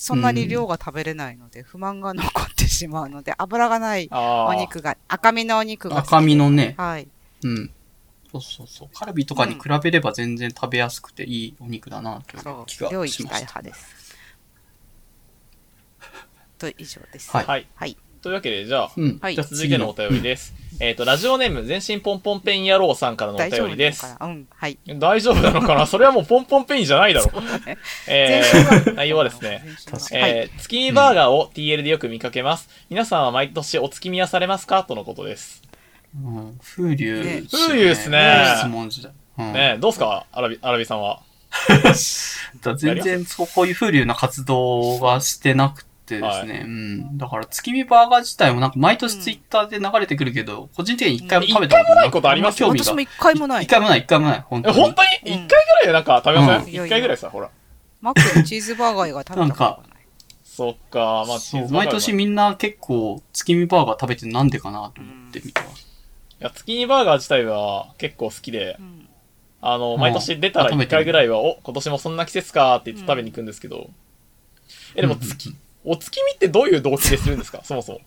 [0.00, 4.08] そんなに量が食べれないので、不満が残ってしまうので、油がない。
[4.10, 7.08] お肉が、赤身のお肉が赤身のね、はい。
[7.44, 7.70] うん。
[8.32, 8.88] そうそうそう。
[8.94, 13.28] カルビとかに比べれば全然食べやすくていいお肉だなというそう気が、しました。
[13.28, 14.16] たい派です。
[16.56, 17.30] と、以上です。
[17.36, 17.98] はいはい。
[18.20, 18.22] はい。
[18.22, 19.18] というわけで、じゃあ、うん。
[19.20, 20.54] はいじゃあ続いてのお便りです。
[20.78, 24.18] えっと、ラジオネーム、全身ポンポンペン野郎さんからのお大丈夫便りですなの。
[24.18, 24.48] かなうん。
[24.54, 24.78] はい。
[24.98, 25.86] 大丈夫なのかな？
[25.86, 27.30] それはもうポンポンペンじゃないだろ。
[28.08, 30.30] えー、内容はですね、確かはい。
[30.30, 32.68] えー、月見バーガーを TL でよく見かけます。
[32.88, 34.84] 皆さんは毎年お月見はされますか？
[34.84, 35.62] とのことです。
[36.14, 39.12] うん、風流、ね風流っすね質問時代。
[39.38, 40.26] うん、ねえ、どうすか？
[40.32, 41.22] アラビ、アラビさんは。
[42.62, 46.62] だ全然そう、こういう風流な活動はしてなくてですね。
[46.66, 47.18] うん。
[47.18, 52.58] だから、月見バーガー自体もなんか毎年ツイッターで流れてくるけど、個人的に一回も食べたこと一回もないことあります？
[52.58, 53.66] 興味が私も一回もない一。
[53.68, 54.40] 回もない、一回もない。
[54.40, 54.74] 本え、当に。
[54.76, 55.08] 本当に？
[55.24, 57.50] 一回ぐらいなんか食べませうんん一回ぐらいさ、ほら。
[58.00, 60.04] マックでチーズバーガー以外食べたことがない。
[60.44, 65.86] そっか、まあ、チそう、ーズバーガー毎年みんな結構月見バーガー食べてなんでかなと思って見てます。
[66.40, 69.06] いや、月見バーガー自体は結構好きでう、ん
[69.62, 73.90] あの、うん毎年出たら1あ食べてる回ぐらいは、お、今年もそんな季節かって言って食べに行くんですけど、
[74.94, 75.54] え、でもうんうんうん月、
[75.84, 77.60] お月見ってどういう動機でするんですか？
[77.64, 78.00] そもそも。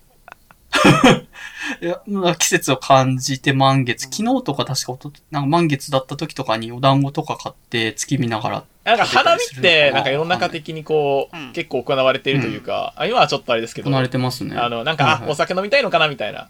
[1.81, 4.03] いや、まあ季節を感じて満月。
[4.03, 8.63] 昨日とか確かおと、なんか満月だった時とかにお団子とか買って月見ながら。
[8.83, 11.53] なんか花見って、なんか世の中的にこう、うん。
[11.53, 14.55] 結構行われているというか、あ今はちょっとあれですけど、行われてますね。
[14.57, 15.31] あの、なんか、あ、はいはい。
[15.31, 16.49] お酒飲みたいのかなみたいな。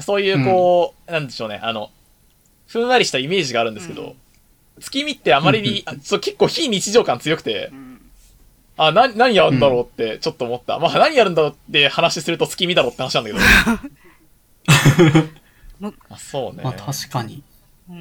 [0.00, 1.90] そういう、こう、なんでしょうね、あの、
[2.66, 4.14] ふんわりしたイメージがあるんですけど、うん。
[4.80, 7.83] 月見ってあまりに、あそう結構非日常感強くてう、ん
[8.76, 10.78] あ、な、何やるんだろうってちょっと思った。
[10.78, 13.42] まあ、何やるんだろうって話すると月見だろうって話なんだけど。
[16.10, 16.62] あそうね。
[16.62, 17.36] まあ確かに。
[17.36, 17.44] うん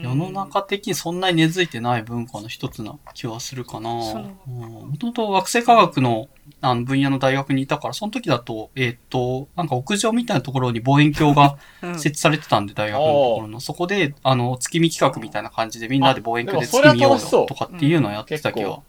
[0.02, 3.90] 世の中的にそんなに根付いてない文化の一つな気はするかな。
[3.90, 6.30] もともと惑星科学の
[6.62, 13.60] あの分野の大学にいたから、その時だと、えーっと、なんか屋上みたいなところに望遠鏡が うん設置されてたんで、大学のところの。
[13.60, 18.80] そこで、あの、月見企画みたいな感じでみんなで望遠鏡で月見ようよとかっていうのをやってた気は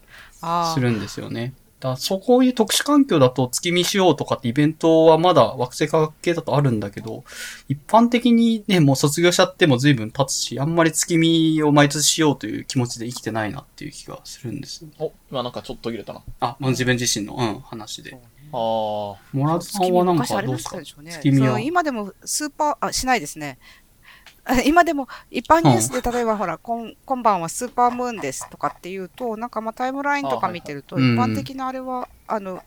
[0.41, 1.53] あするんですよね。
[1.85, 7.23] だそこういう特殊環境だと月見しようとかってイベントはまだ惑星科学系だとあるんだけど、
[7.67, 14.89] 一般的にね、もう卒業しちゃっても随分経つし、あんまり月見を毎年しようという気持ちで生きてないなっていう気がするんですよ。
[14.99, 16.21] お、今なんかちょっと途切れたな。
[16.39, 18.13] あ、もう自分自身の、うん、話で。
[18.13, 18.19] ああ。
[18.51, 20.77] モラズさんはなんかどうですか？
[20.77, 23.57] 月見昔ありましたでしょうね月見は今でもスーパー、あ、しないですね。
[24.45, 32.63] あ 今でも一般ニュースで例えばほら、こん今晩はスーパームーンですとかっていうと、なんかまあタイムラインとか見てると、一般的なあれは、あの、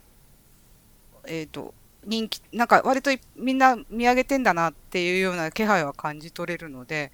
[1.27, 1.73] えっ、と、
[2.05, 7.13] 人気、なんか割といみんな見上げてんだなっていうような気配は感じ取れるので、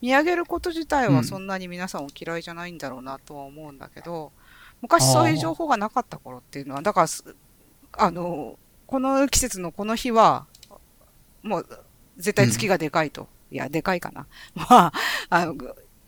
[0.00, 4.30] 見上げること自体はそんなに皆さんお嫌いじゃないんだろうなとは思うんだけど、
[4.80, 7.24] 昔そういう情報がなかった頃っていうのは、だからす、
[7.92, 10.46] あの、この季節のこの日は、
[11.42, 11.66] もう
[12.16, 13.28] 絶対月がでかいと。
[13.54, 14.26] いや、でかいかな。
[14.54, 14.92] まあ、
[15.30, 15.54] あの、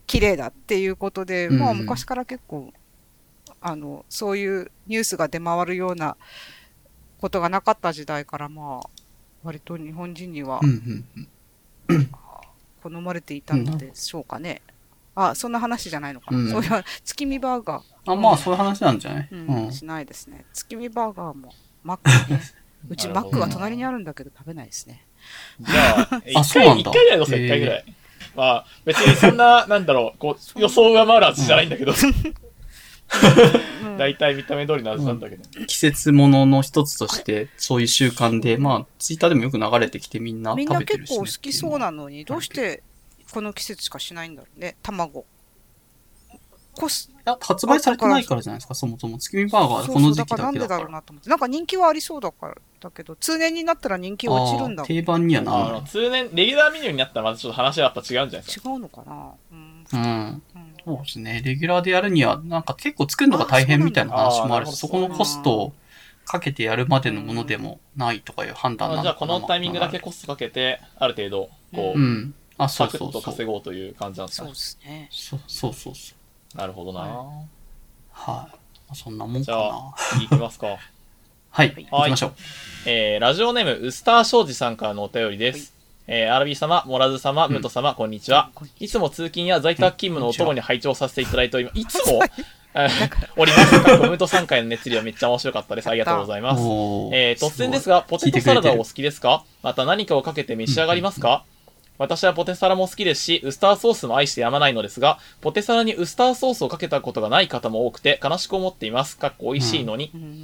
[0.05, 2.73] 綺麗だっていうことで、うんまあ昔から結構、
[3.61, 6.17] あの、そういうニュースが出回るような
[7.21, 8.89] ことがなかった時代から、まあ、
[9.43, 10.59] 割と日本人には。
[12.83, 14.61] 好まれていたのでしょうかね。
[15.15, 16.37] あ、そんな話じゃないのかな。
[16.37, 19.27] うんそういう、月見バーガー、あ、まあそういう話なんじゃない？
[19.31, 19.71] うんうん。
[19.71, 20.45] しないですね。
[20.53, 21.53] 月見バーガーも、
[21.83, 21.97] マッ
[22.27, 22.41] クね。
[22.89, 25.06] うちマックは隣にあるんだけど食べないですね。
[25.59, 27.85] じゃあ、 あ一回、そうなんだ一回ぐらいどうすか、へー一回ぐらい。
[28.35, 32.47] まあ、別にそんな、なんだろう、こう、予想を上回る味じゃないんだけど、うん
[33.97, 35.65] 大体見た目通りの味なんだけど。
[35.65, 41.19] 季節ものの一つとして、そういう習慣で、まあ、ツイッターでもよく流れてきてみんなみんな食べてるし、ね。
[41.19, 42.83] 結構好きそうなのに、どうして
[43.31, 45.25] この季節しかしないんだろうね、卵。
[46.73, 49.17] コス発売されてないからじゃないですか、そもそも。
[49.17, 50.79] 月見バーガーそうそう、はこの時期だからなんでだけだから。
[50.79, 51.29] だろうなと思って。
[51.29, 58.69] なんか人気はありそうだから、だけど、通年になったら人気落ちるんだ定番にはなあらの、通年、レギュラーメニューになったらまたちょっと話はやっぱ違うんじゃないですか。
[58.69, 59.85] 違うのかなうん。
[59.93, 59.99] うん。
[60.55, 61.41] うんそうですね。
[61.43, 65.73] レギュラーでやるには、なんか結構作るのが大変みたいな話もあるし、あーそこのコストを
[66.25, 69.01] かけてやるまでのものでもないとかいう判断なのかな。
[69.01, 72.33] あじゃあ、このタイミングだけコストかけて、ある程度、こう、うん。
[72.57, 73.21] あ、そうそうそう。
[73.21, 74.53] 稼ごうという感じなんですそうかね。
[74.53, 75.09] ですね。
[75.11, 76.13] そうそうそうそ
[76.55, 76.57] う。
[76.57, 77.17] なるほどな、はい
[78.13, 78.49] ま
[78.91, 79.67] あそんなもんじゃかな。
[79.67, 80.77] あ、次行きますか。
[81.57, 81.87] はい。
[81.89, 82.33] 行きましょう。
[82.85, 85.73] えー、ラジオネーム、ウスター庄司さんからのお便りです。
[86.05, 88.51] えー、アラビー様、モラズ様、ムト様、こんにちは。
[88.79, 91.79] いつも通勤や在宅勤務のお供に拝聴させていただいております。
[91.79, 92.21] いつも
[92.75, 93.81] えーおります。
[93.81, 95.87] 過去ムート3回の熱量はめっちゃ面白かったです。
[95.89, 96.61] ありがとうございます。
[96.61, 99.43] えー、突然ですが、ポテトサラダお好きですか？
[99.63, 101.43] また何かをかけて召し上がりますか？
[101.97, 109.17] 私はポテサラも好きですし、ウスターソースも愛してやまないのですが、ポテサラにウスターソースをかけたことがない方も多くて悲しく思っています。
[109.17, 110.11] かっこ美味しいのに。
[110.13, 110.37] うんうんうん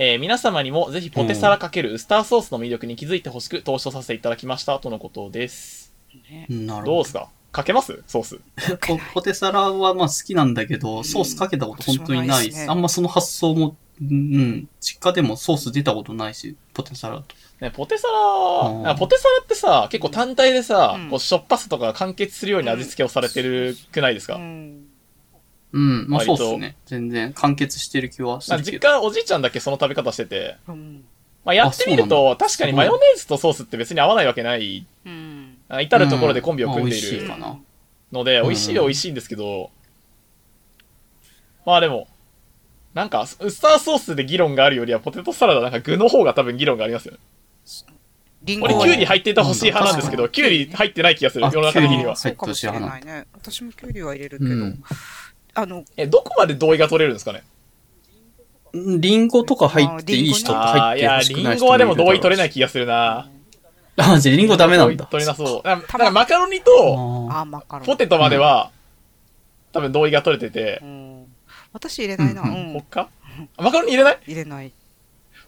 [0.00, 5.92] えー皆様にもぜひポテサラかけるウスターソースの魅力に気づいてほしく投書させていただきましたとのことです。
[6.30, 7.28] ねなるほどうですか？
[7.50, 8.02] かけます？
[8.06, 8.40] ソース。
[8.68, 8.76] ど。
[8.76, 17.34] ポポテサラはまあ好きなんだけど、ソースかけたこと本当にない私もないですねあんまその発想も、うん、実家でもソース出たことないし、ポテサラと。
[17.60, 18.82] ね、ポテサうん。
[18.84, 21.10] ラ、あポテサラってさ、結構単体でさ、うん。
[21.10, 24.86] こうしょっぱさとかが完結するように味付けをされてるくないですか、うん。
[25.72, 26.76] うん、まあそうっすね。
[26.86, 28.76] 全然完結してる気はすまあるけど。
[28.76, 31.04] 実家おじいちゃんだけその食べ方してて、うん。
[31.44, 35.56] まあ、やってみると、確かにマヨネーズとソースって別に合わないわけない、うん。
[35.68, 37.58] あ至るところでコンビを組んでいるかな。
[38.12, 39.70] ので、うん美味しいは美味しいんですけど、
[41.66, 42.08] まあでも、
[42.94, 47.18] なんか、ウスターソースで議論があるよりは、ポテトサラダなんか具の方が多分議論がありますよね。
[48.44, 52.16] 俺、リンゴはキュウリ入ってた欲しい派なんですけど、うんキュウリ入ってない気がする、あ世の中的には。
[52.16, 53.26] そうかもしれないね。
[53.34, 54.82] 私もキュウリは入れるけど、うん。
[55.54, 57.42] あの、え、どこまで同意が取れるんですかね？
[58.74, 63.28] リンゴとか入っていい人とああ、入ってほしリくない人もいるンゴはでも同意取れなない気がするな。
[63.96, 65.06] あ、マジでリンゴダメなんだ。
[65.06, 65.62] 取れなそう。
[65.62, 67.86] だからだからマカロニあとーあー、マカロン。
[67.86, 68.70] ポテトまでは、
[69.72, 71.24] 多分同意が取れててう、ん。
[71.72, 72.42] 私入れないな。
[72.42, 72.72] ううんん。
[72.74, 73.08] 他
[73.56, 74.18] マカロニ入れない？
[74.26, 74.72] 入れない。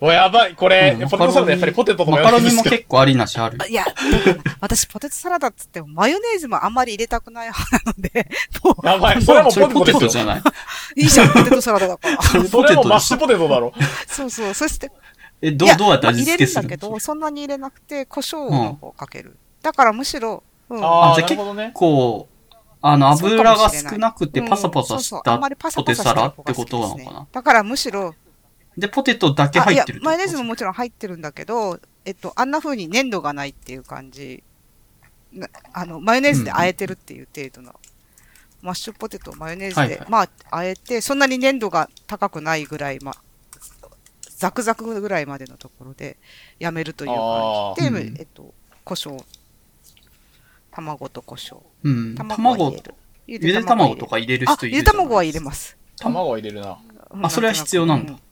[0.01, 0.55] お、やばい。
[0.55, 3.67] これ、うんポテトサラダやっぱりポテトとママカロニも結構ありなしあるあ。
[3.67, 3.85] いや、
[4.61, 8.29] 私ポテトサラダっつってもマヨネーズもあんまり入れたくない派なので、
[8.65, 9.23] もう、やばい。
[9.23, 10.43] それはもポポテトじゃない。
[10.97, 12.23] いいじゃん、ポテトサラダだから。
[12.49, 13.73] それもマッシュポテトだろ。
[14.09, 14.55] そうそう。
[14.55, 14.91] そして、
[15.43, 19.37] え、どいうやどうやって味入れるん付けするのだけど、そんなに入れなくて、胡椒の方かける。
[19.63, 20.85] だからむしろ、うん。
[20.85, 21.71] ああ、じゃあなるほどね。
[21.75, 27.27] こう、あの、油が少なくてパサパサうんしたポテパサラってことなのかな？
[27.31, 28.15] だからむしろ、
[28.81, 34.43] で、ポテトだけ入ってるマヨネーズももちろん入ってるんだけど、えっと、あんな風に粘度がないっていう感じ。
[35.33, 37.79] なあの、マヨネーズで和えてるっていう程度の。
[38.63, 43.23] マッシュポテトをマヨネーズで、はいはいまあ、和えて、そんなに粘度が高くないぐらい、まあ、
[44.37, 46.17] ザクザクぐらいまでのところで
[46.59, 47.11] やめるという
[47.79, 48.55] 感じで、えっと、
[48.85, 49.23] 胡椒、
[50.71, 51.63] 卵と胡椒。
[51.85, 52.15] うん。
[52.15, 52.95] 卵は卵入れる。
[53.27, 55.77] ゆゆで卵とか入れるあ、人いるゆで卵は入れます。
[55.97, 56.79] 卵を入れるな。
[57.13, 58.15] うんあ、それは必要なんだう。
[58.15, 58.23] はい。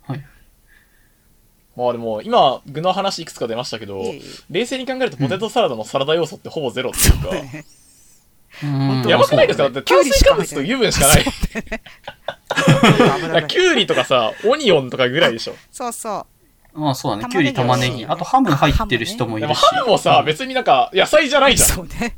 [1.79, 7.65] まあでも、今、具の話いくつか出ましたけどいえいえ、冷静に考えるとポテトサラダのサラダ要素ってほぼゼロっていうか、ね
[8.65, 9.71] うん当やばくないですか？
[9.71, 11.23] だって炭水化物と油分しかない。
[13.47, 15.55] キュウリとかさ、オニオンとかぐらいでしょ。
[15.71, 16.27] そうそ
[16.75, 16.81] う。
[16.81, 17.31] まあそうだね。
[17.31, 18.05] きゅうり、玉ねぎ。
[18.07, 19.65] あとハム入ってる人もいでもるし。
[19.65, 21.69] ハムもさ、別になんか野菜じゃないじゃん。
[21.69, 22.17] すそうね。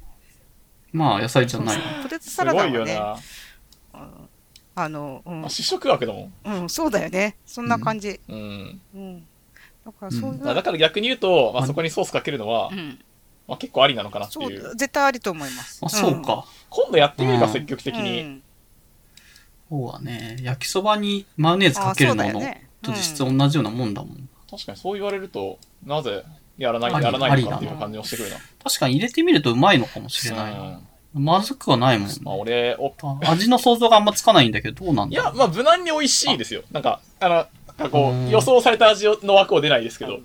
[0.92, 1.78] まあ野菜じゃない。
[2.02, 3.16] ポテトサラダごいよはね、な。
[4.76, 6.54] あの、うんまあ、試食枠だもん。
[6.62, 7.36] うん、そうだよね。
[7.44, 8.18] そんな感じ。
[8.28, 8.80] うん。
[8.94, 9.26] うん。
[9.92, 12.98] だからそういう、まあだから逆に言うと、まあ、そこにソースかけるのはう、ん。
[13.48, 14.76] まあ、結構ありなのかなってそ、いうう。
[14.76, 15.80] 絶対ありと思います。
[15.84, 16.44] あ、そうか。
[16.68, 18.04] 今度やってみるか、うん積極的うん。
[18.04, 18.22] に。
[18.22, 18.42] うん
[19.70, 20.36] そうだね。
[20.42, 24.28] 焼きそばにマヨネーズかけるののねと実質同じようなもんだもん。
[24.50, 26.24] 確かにそう言われると、なぜ
[26.58, 28.36] やらない、やらないのかっていう感じもしてくるな。
[28.64, 30.60] 確かに入れてみるとうまいのかもしれないな。
[30.60, 32.14] うんまずくはないもんね。
[32.22, 32.94] まあ俺、お
[33.28, 36.62] 味の想像があんまつかないんだけど、どうなんだろう、いやまあ無難に美味しいですよ。
[36.70, 37.46] なんか、あの、
[37.80, 40.20] なんかこうんう、予想された味の枠を出ないですけど。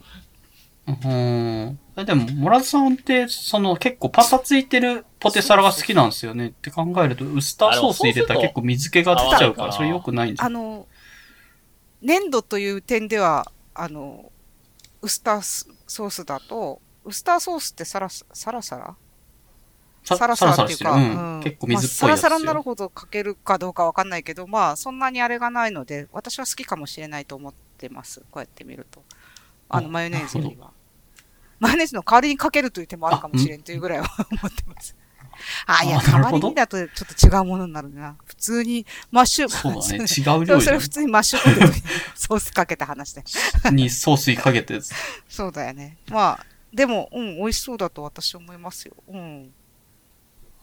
[0.87, 1.79] うーん。
[1.95, 10.47] えでも、モラズさんって、その結構パサついてるポテサラが好きなんですよねって考えると、ウスターソース入れたら結構水気が出ちゃうから、あそれ良くないんじゃん。
[10.47, 10.85] あの、
[12.01, 14.31] 粘土という点では、あの、
[15.01, 15.41] ウスター
[15.87, 18.95] ソースだと、ウスターソースってサラササラサラさ
[20.05, 28.21] サラサラっていうか、うん結構水っぽいやつまあ、サラサラになるほどかけるかどうかわかんないけど、まあ、そんなにあれがないので、私は好きかもしれないと思ってます。
[28.31, 29.01] こうやって見ると。
[29.69, 30.71] あの、あマヨネーズよりは。
[31.59, 34.95] マヨネーズの代わりにかけるという手もあるかもしれんというぐらいは 思ってます。
[35.65, 38.15] あ、いや、あなるほど代わりにだとちょっと違うものになるな。
[38.25, 40.05] 普通にマッシュ、そうだね。
[40.05, 41.73] 違うで料ねもそれ普通にマッシュポテトに
[42.15, 43.23] ソースかけた話で。
[43.71, 44.79] にソースかけて。
[45.27, 45.97] そうだよね。
[46.09, 48.93] まあ、でも、うん、美味しそうだと私は思いますよ。
[49.07, 49.53] うん。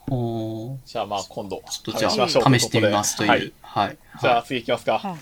[0.07, 3.29] じゃあまあ今度、ちょっとじゃあ、試してみますという。
[3.29, 3.53] はい。
[3.61, 3.97] はい。
[4.21, 4.99] じゃあはい次行きますか。
[4.99, 5.15] はい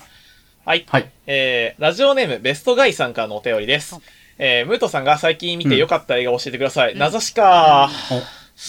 [0.64, 0.84] はい。
[0.88, 1.10] はい。
[1.26, 4.02] えー、ラジオネームベストガイさんからのお便りですはい。
[4.38, 6.92] えー、ムートさんが最近見て良かった映画を教えてください。
[6.92, 8.14] うん名指しかお、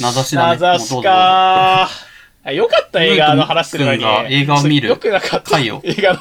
[0.02, 0.60] 名指しだね。
[0.60, 1.90] 名指しか
[2.45, 6.19] あ良かった映画の話する前に、ムート君が映画を見る良くなかった映画の。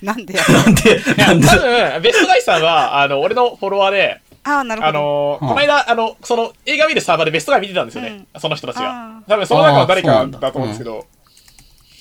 [0.02, 1.46] なんでやなんで、なんで？
[1.46, 4.88] 多分、ベストガイさんは、あの、俺のフォロワーで、ああ、なるほど。
[4.88, 8.26] あのーうんこの間、あの、その、映画見るサーバーでベストガイ見てたんですよね。
[8.38, 9.22] その人たちがあ。
[9.28, 11.06] 多分、その中の誰かだだと思うんですけど、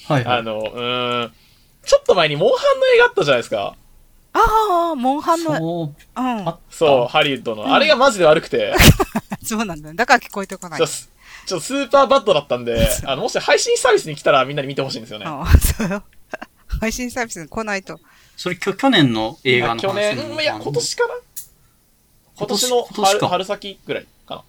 [0.07, 0.37] はいはい。
[0.39, 1.31] あの、うーん、
[1.85, 3.75] ちょっと前にモンハンの映画あったじゃないですか。
[4.33, 6.57] ああ、モンハンの、そう、うんあ。
[6.69, 7.73] そう、ハリウッドの。
[7.73, 8.73] あれがマジで悪くて、
[9.43, 9.95] そうなんだよ。
[9.95, 10.79] だから聞こえてこない。
[10.79, 11.09] ちょっとす
[11.45, 15.25] ちょっとスーパーバッドだったんで、あの、もし配信サービスに来たらみんなに見てほしいんですよね。
[15.27, 16.03] あそうよ。
[16.79, 17.99] 配信サービスに来ないと。
[18.37, 21.13] それきょ去年の映画の話去年、うんいや、今年かな
[22.39, 24.43] 今年の今年春か春先ぐらいか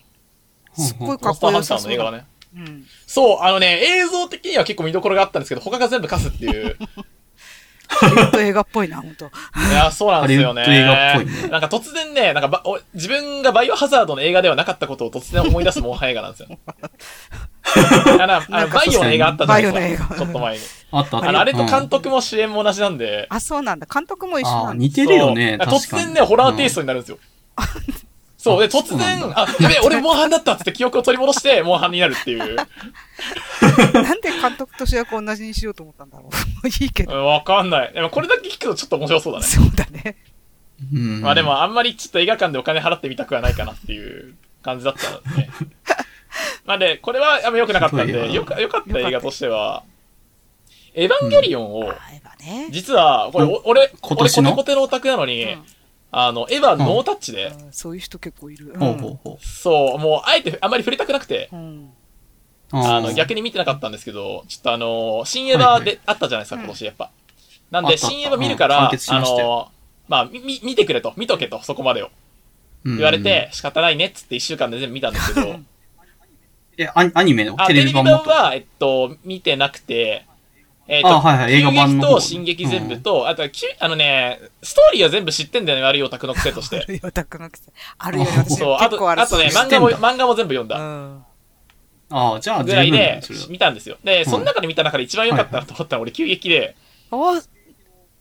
[0.76, 0.84] な。
[0.84, 1.74] すっごいモかっこンスターハンタ。
[1.74, 2.26] ーの映画がね。
[2.54, 2.86] うん。
[3.06, 6.76] そう、あのね、映像的には結構見どころがあったんですけど、他が全部カスっていう。
[7.88, 9.26] ハリウッド映画っぽいな、本当。
[9.26, 9.28] い
[9.74, 10.64] や、そうなんですよね。
[10.68, 16.48] 映画っぽいねなんか突然ね、なんかばお自分がバイオハザードの映画ではなかったことを突然思い出すモンハン映画なんですよ。
[18.20, 20.08] あのあのバイオの映画あったじゃないですか。
[20.14, 20.62] バイオの映画ちょっと前に。
[20.92, 21.28] あったあった。
[21.28, 23.26] あのあれと監うん督も主演も同じなんで。
[23.28, 23.86] あ、そうなんだ。
[23.92, 24.74] 監督も一緒なんだ。
[24.74, 25.58] 似てるよね。
[25.60, 27.16] そう確かに突然ね、ホラーテイストになるんですよ。
[27.16, 27.39] そう、で、突
[28.40, 32.56] そうなん然、あ、やべえ、俺モンハンだったっつって記憶を取り戻して、モンハンになるっていう。
[33.92, 36.30] なんで監督と主役を同じにしようと思ったんだろ
[36.64, 36.68] う。
[36.82, 37.12] いいけど。
[37.12, 37.92] うんわかんない。
[37.92, 39.44] でもこれだけ聞くとちょっと面白そうだね。
[39.44, 40.16] そうだね。
[40.90, 41.20] うん。
[41.20, 45.50] まあでもあんまりちょっと映画館でお金払ってみたくはないかなっていう感じだったので、ね。
[46.64, 49.82] まあで、これはあんま良くなかったんで、よか良かった映画としては、
[50.94, 52.68] エヴァンゲリオンを、あエヴァね。
[52.70, 54.50] 実は、これ、お俺、俺今年の？
[54.50, 55.64] コテコテのオタクなのに、うん
[56.12, 57.72] あの、エヴァノータッチで、うん。
[57.72, 58.74] そういう人結構いる。
[58.78, 61.90] ほうほうほそう、もう、あえてあまり触れたくなくて、うん。
[62.72, 62.76] う。
[62.76, 63.14] あの、に。
[63.14, 66.00] 逆に見てなかったんですけど、ちょっとあの、新エヴァで、はい。
[66.06, 66.62] あったじゃないですか、うん。
[66.62, 67.10] 今年やっぱ。
[67.70, 68.82] なんで、新エヴァ見るから、うん。
[68.84, 69.70] 完結しあの、
[70.08, 72.10] まあ、み、み見てくれと、見とけと、そこまでを。
[72.84, 75.56] 言言われて、仕方ないねっつって一週間で全部見たんですけど、
[76.78, 77.54] え、アニアニメの？
[77.58, 77.92] あ、テテレビ。
[77.92, 80.24] 版は、えっと、見てなくて、
[80.92, 86.86] えっと、あはいはい映画版の方急激と進撃全部と、あと、きあのね、ストーリーは全部知ってんだよね、悪いオタクの癖としあて。
[86.86, 87.62] るよ、オタクの癖。
[87.96, 90.78] あるよね、私そう、あと、あとね、漫画も、漫画も全部読んうだ。
[90.80, 91.24] ん。
[92.10, 93.20] ああ、じゃあ、ぐらいで。
[93.48, 93.98] 見たんですよ。
[94.02, 96.74] で、その中で見た中で一番良かったはなと思ったのは、俺、急激で、
[97.12, 97.16] あ、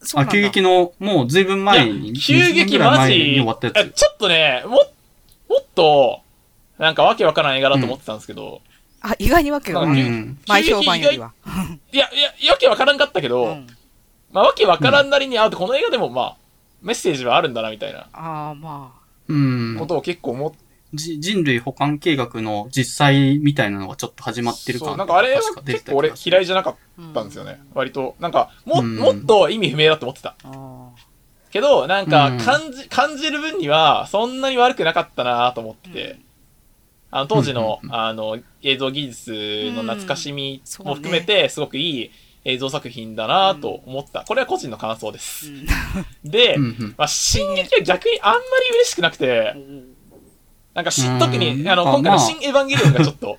[0.01, 0.31] そうなあ、んだ。
[0.31, 3.77] 急激の、もうずいぶん前に、急激20年ぐらいマ前にジ、終わったやつ。
[3.77, 4.81] あちょっとね、も、も
[5.59, 6.21] っと、
[6.77, 8.61] なんかわけわからん映画だと思ってたんですけど、
[9.01, 10.03] あ、意外にわけがうわかる。
[10.09, 10.39] ん。
[10.47, 11.31] 前評判よりは。
[11.91, 12.09] いや、
[12.39, 13.67] いや、わけわからんかったけど、うん。
[14.31, 16.35] まあ、わけわからんなりに、あとこの映画でもまあ、
[16.81, 18.93] メッセージはあるんだな、みたいなああ、ま
[19.27, 19.85] うんこ。
[19.85, 20.51] とを結構思っ
[20.93, 27.13] じ人類保管計画の実際みたいなのがちょっと始まってるそう、感なんかあれは結構俺嫌いじゃなかっあ。
[27.13, 27.61] たんですよね。
[27.75, 30.35] 割と、なんか、も、うんもっと意味不明だと思ってた。
[30.43, 30.89] あ
[31.51, 36.23] けど、なんかうん感じ、感じる分には、そんなに悪くなかったなと思ってて、うん
[37.11, 42.11] あの、当時のう、んあの、映像技術の懐かしみも含めて、すごくいい
[42.45, 44.23] 映像作品だなと思った。
[44.27, 45.21] これは個人の感想であ。
[45.21, 45.49] す。
[45.49, 45.65] うん。
[46.29, 46.57] で。
[46.97, 48.43] まあ、進撃は逆にあんまり
[48.75, 49.55] 嬉しくなくて、
[50.73, 51.19] なんかしうん。
[51.19, 52.19] 特に、あの、あ今回のまあ。
[52.19, 53.37] 新エヴァンゲリオンがちょっと、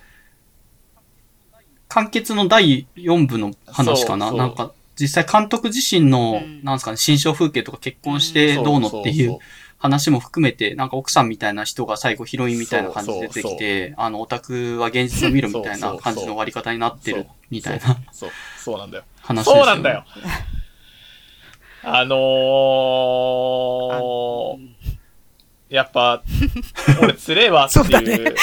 [1.87, 4.29] 完結の第4部の話かな？
[4.29, 4.47] そうそう。
[4.47, 6.63] なんか、実際監督自身の、うん。
[6.63, 9.39] なんですかね、新象風景とか結婚してどうのっていう
[9.81, 18.29] 話も含めて、なんか奥さんみたいな人が最後ヒロインみたいな感じで出てきて、あの、オタクは現実を見るみたいな感じの終わり方になってるみたいなそう、
[18.59, 19.03] そうなんだよ。
[19.21, 20.05] 話ですよ、そうなんだよ。
[21.83, 26.21] あのー、やっぱ、
[27.01, 27.85] 俺つれえわっていう。
[27.85, 28.19] そうだね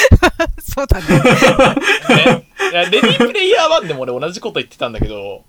[0.58, 1.06] そうだね。
[1.06, 5.44] ねいやレディープレイヤー1でも俺同じこと言ってたんだけど、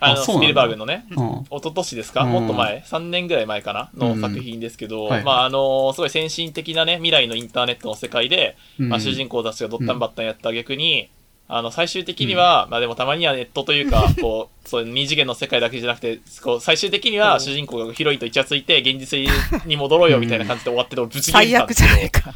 [0.00, 1.40] あの、スピルバーグのね、うん。
[1.44, 2.32] 一昨年ですか、うん。
[2.32, 3.90] もっと前 ?3 年ぐらい前かな？
[3.96, 8.88] の作品ですけど、まあ、あのすごい先進的なね、未来のインターネットの世界で、うん。
[8.88, 11.10] まあ、主人公たちがドッタンバッタンやった逆に、
[11.46, 19.18] あの、最終的には、まあでもたまにはネットというか、 こう、そういう二次元の世界だけじゃなくて、こう、最終的には主人公がヒロインとイチャついて、現実
[19.66, 21.88] に戻ろうよみたいな感じで終わってて、俺ぶち切れんですけど。
[21.88, 22.34] じゃないか。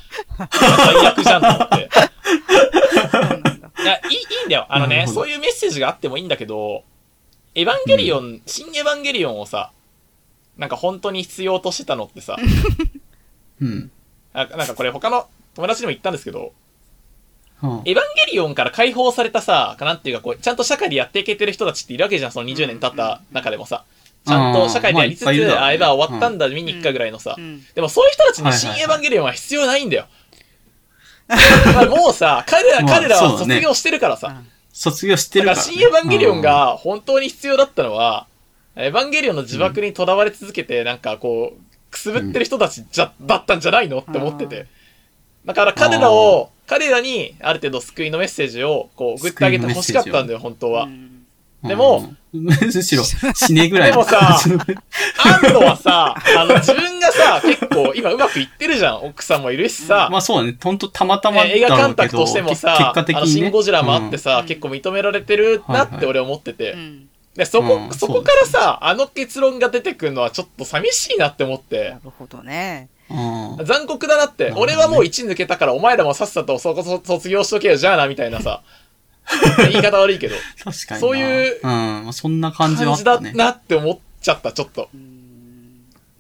[0.50, 1.88] 最悪じゃんと思って。
[3.82, 4.66] いや、いい、いいんだよ。
[4.68, 6.84] あのね、そういうメッセージがあってもいいんだけど、
[7.58, 9.72] エヴァンゲリオン、新エヴァンゲリオンをさ、
[10.56, 12.36] なんか本当に必要としてたのってさ、
[13.60, 13.90] うん。
[14.32, 15.26] あなんかこれ他の
[15.56, 16.52] 友達にも言ったんですけど、
[17.60, 23.82] はエヴァンゲリオンから解放されたさ、なんていうかこう、ちゃんと社会でやっていけてる人たちっているわけじゃん、その20年経った中でもさ。
[24.24, 27.40] ちゃんと社会でやりつつ、あねあ、エヴァ終わったんだ、見に行くかぐらいのさう。
[27.40, 27.64] ん。
[27.74, 30.06] でもそういう人たちにはいはいはい新エヴァンゲリオンは必要ないんだよ。
[31.74, 34.42] まあもうさ、彼ら、まあ彼らは卒業してるからさ。
[34.78, 35.72] 卒業してるからら、ね。
[35.72, 38.28] 新エヴァンゲリオンが本当に必要だったのは、
[38.76, 44.68] エヴァンゲリオンの呪縛にとらわれ続けて、なんかこう、くすぶってる人たちじゃ、だったんじゃないのって思ってて。
[45.44, 50.84] だから彼らを、彼らにある程度救いのメッセージをこう送ってあげてほしかったんだよ、本当は。
[50.84, 51.17] うん
[51.62, 53.02] でもうん、むしろ
[53.34, 53.90] 死ねぐらい。
[53.90, 54.38] でもさ
[55.24, 59.04] アンドはさ、あの自分がさ、結構今うまくいってるじゃん。
[59.04, 60.56] 奥さんもいるしさ、まあそうだね。
[60.62, 63.40] ほんとたまたまだろうけどえー映画監督としてもさ、結果的あの、に、ね。
[63.40, 64.46] シン・ゴジラもあってさ、うん。
[64.46, 66.72] 結構認められてるなって俺思ってて。
[66.72, 67.08] うん。
[67.34, 67.94] で、そこ、うん。
[67.94, 71.90] そこからさ、あの結論が出てくるのはちょっと寂しいなって思って。
[71.90, 72.88] な、るほどね。
[73.64, 78.62] 残酷だなって、俺はもう1抜けたからお前らもさっさとそこそ卒業しとけよ、じゃあな、みたいなさ、
[79.70, 80.98] 言い方悪いけど、確かにな。
[81.00, 81.70] そういううん。
[82.04, 83.32] まあそんな感じはあ感じだったね。
[83.32, 84.88] なって思っちゃった、ちょっと。
[84.94, 85.18] うん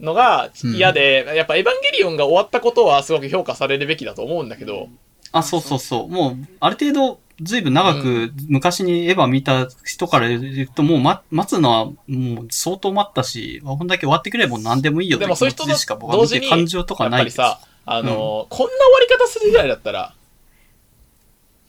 [0.00, 4.88] のが嫌で、やっぱエヴァンゲリオンが終わったことはすごく評価されるべきだと思うんだけど、
[5.32, 6.08] あ、そうそうそう。
[6.08, 17.36] もう、ある程度、ずいぶん長く、昔にエヴァ見た人から言うと、もう、ま、待つのは、もう、相当待ったし、こんだけ終わってくれば何でもいいよでもそういう人でしか僕は感情とかやっないです。
[17.36, 20.14] ぱりさ、あのーこんな終わり方するぐらいだったら、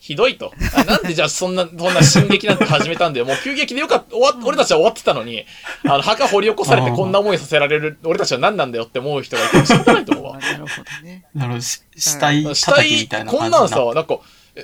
[0.00, 0.52] ひどいと。
[0.74, 3.26] あなんでじゃあそんな、そんな進撃なんて始めたんだよ。
[3.26, 5.44] もう急激でよかった、終わっ俺たちは終わってたのに、
[5.84, 10.38] あの、墓掘り起こされてこんな思いさせられる、俺たちは何なんだよって思う人がいても仕方ないと思うわ。
[10.40, 11.26] なるほどね。
[11.34, 11.60] なるほど。
[11.60, 14.18] し死体死叩きみ体たい、なこんなんさ、なんか、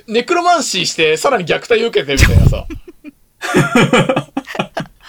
[0.07, 2.65] ネクロマンシーして、さらに虐待を受けてみたいなさ。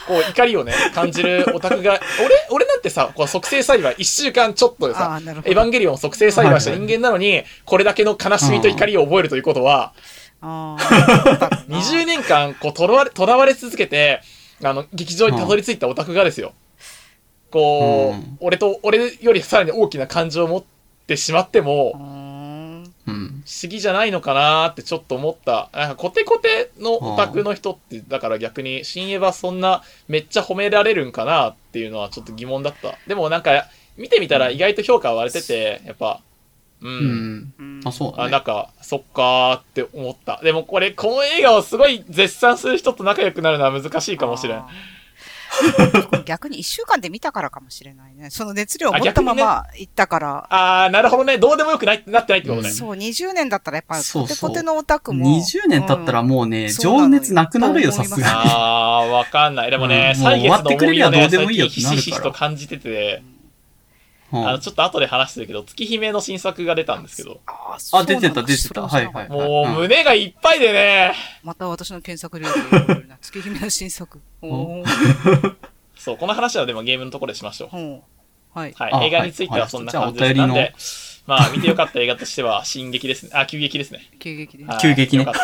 [0.07, 9.93] こう、怒りをね、感じるオタクが、俺、俺なんてさ、こう、即生栽培、一週間ちょっとでさエヴァンゲリオンを即生栽培した人間なのに、これだけの悲しみと怒りを覚えるということは。
[10.41, 14.21] 20 年間、こう、とらわれ、とらわれ続けて、
[14.63, 16.53] あの、劇場にたどり着いたオタクがですよ。
[17.51, 20.65] こう、うん俺と、俺よりさらに大きな感情を持っ
[21.07, 22.95] てしまっても、うーん。
[23.07, 23.43] うん。
[23.47, 25.71] 不思議じゃないのかなーってちょっと思った。
[25.73, 32.97] なんかコテコテのオタクの人って、だから逆に、新エヴァそんなめっちゃ褒められるんかなっていうのはちょっと疑問だった。
[33.07, 33.67] でもなんか、
[33.97, 36.21] 見てみたら意外と評価割れてて、やっぱ、
[36.81, 36.89] うん。
[36.89, 37.55] うん。
[37.59, 38.33] うんあ、そうだあ、ね。
[38.33, 40.41] なんか、そっかーって思った。
[40.43, 44.63] でもこれ、この映画をすごい絶賛する人と仲良くなるのは難しいかもしれん。
[46.25, 48.31] 逆に一週間で見たからかもしれないね。
[48.31, 50.47] その熱量を持ったまま行ったから。
[50.51, 51.39] あー、なるほどね。
[51.39, 52.71] どうでもよくないなってないってことね。
[52.71, 55.27] そう、20年だったらやっぱりそうそうコテコテのオタクも。
[55.39, 58.23] 20年経ったらもうね、そうなのよ情熱なくなるよ、さすがに。
[58.27, 59.71] あー、わかんない。
[59.71, 63.38] でもね、うんもう終わってくれりゃどうでもいいよってなるからひしと感じてて、うん
[64.31, 68.87] あの、ちょっと後で話してるけど、月姫の新作が出たんですけど、あーそうあ、出てた、出てた。
[68.87, 69.29] はいはい。
[69.29, 73.17] もううん胸がいっぱいでね、また私の検索履歴が出るな。
[73.23, 74.21] 月姫の新作。
[75.97, 78.59] そう、この話はでもゲームのところでしましょう。
[78.59, 78.75] はい。
[78.75, 78.93] はい。
[78.93, 80.23] あ映画についてはそんな感じです。
[80.25, 80.75] はいはいなんで、
[81.27, 83.31] まあ、見てよかった映画としては、進撃ですね。
[83.35, 84.09] あ、急激ですね。
[84.19, 84.71] 急激です。
[84.71, 85.27] はい急激ね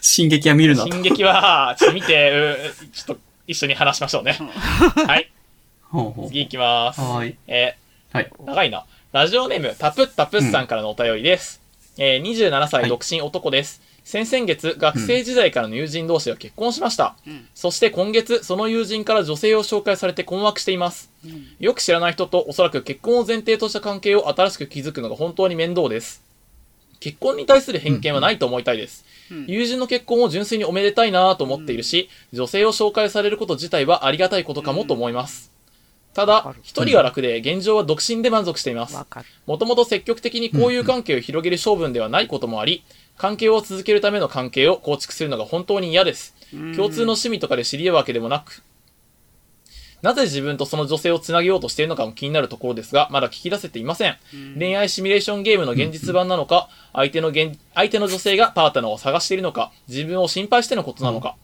[0.00, 0.90] 進撃は見るなと。
[0.90, 4.38] 進撃は、ちょっと見て、うちょっと一緒に話しましょうね。
[5.06, 5.30] はい。
[6.02, 7.00] ほうほう次行きます。
[7.00, 7.36] はーい。
[7.46, 7.76] え
[8.12, 8.30] はい。
[8.38, 8.84] ー長いな。
[9.12, 11.60] ラジオネーム、タプッタプッさんからのお便りです。
[11.98, 13.80] えー27歳独身男です。
[14.04, 17.16] 先々月、学生時代からの友人同士が結婚しました。
[17.26, 21.10] うんそして今月、その友人から女性を紹介されて困惑しています。
[21.24, 26.22] うんよく知らない人とおそらく結婚を前提とした関係を新しく築くのが本当に面倒です。
[27.00, 29.04] 結婚に対する偏見はないと思いたいです。
[29.30, 35.50] うん友人の結婚を純粋におめでたいなと思っているし、女性を紹介されること自体はありがたいことかもと思います。
[36.16, 38.96] ただ一人が楽で現状は独身で満足しています。
[39.44, 42.84] もともと積極的に交友関係を広げる性分ではないこともあり、
[43.18, 46.34] 関係を続けるための関係を構築するのが本当に嫌です。
[46.74, 48.62] 共通の趣味とかで知り合うわけでもなく、
[50.00, 54.16] なぜ自分とその女性をつなげようとしているのかも気になるところですが、まだ聞き出せていません。
[54.58, 61.36] 恋愛シミュレーションゲームの現実版なのか、相手の現相手の女性がパートナーを探しているのか、自分を心配してのことなのか、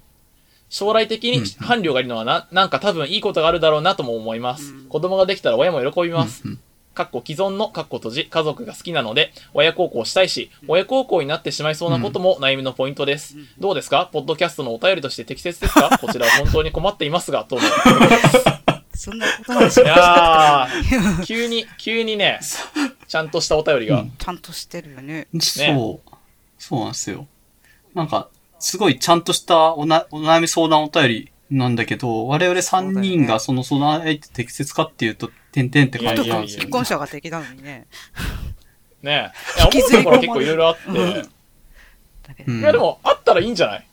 [0.74, 4.72] 将来的に伴侶がいるのはな、なんか多分いいことがあるだろうなとも思います。
[4.88, 6.42] 子供ができたら親も喜びます。
[6.94, 13.36] かっこ既存のかっこ閉じ、家族が好きなので、親孝行したいし、親孝行になってしまいそうなことも悩みのポイントです。
[13.58, 14.08] どうですか？
[14.10, 15.96] ポッドキャストのお便りとして適切ですか？
[16.00, 17.62] こちらは本当に困っていますが、との。
[18.96, 19.88] そんなことなんですいよ。
[19.88, 22.40] やー、 急に、急にね、
[23.08, 24.04] ちゃんとしたお便りが。
[24.18, 25.28] ちゃんとしてるよね。
[25.74, 26.10] そう。
[26.58, 27.26] そうなんですよ。
[27.94, 28.28] なんか、
[28.62, 36.70] すごいちゃんとしたおなお悩み相談お便りなんだけど、我々3人がその相談相手適切かっていうと、点々って感じなんですよ、既ね。
[36.70, 37.86] 婚者が敵なのにね。
[39.02, 40.82] ねいや、思うところ結構いろいろあって、
[42.46, 42.60] うん。
[42.60, 43.86] いやでも、あったらいいんじゃない？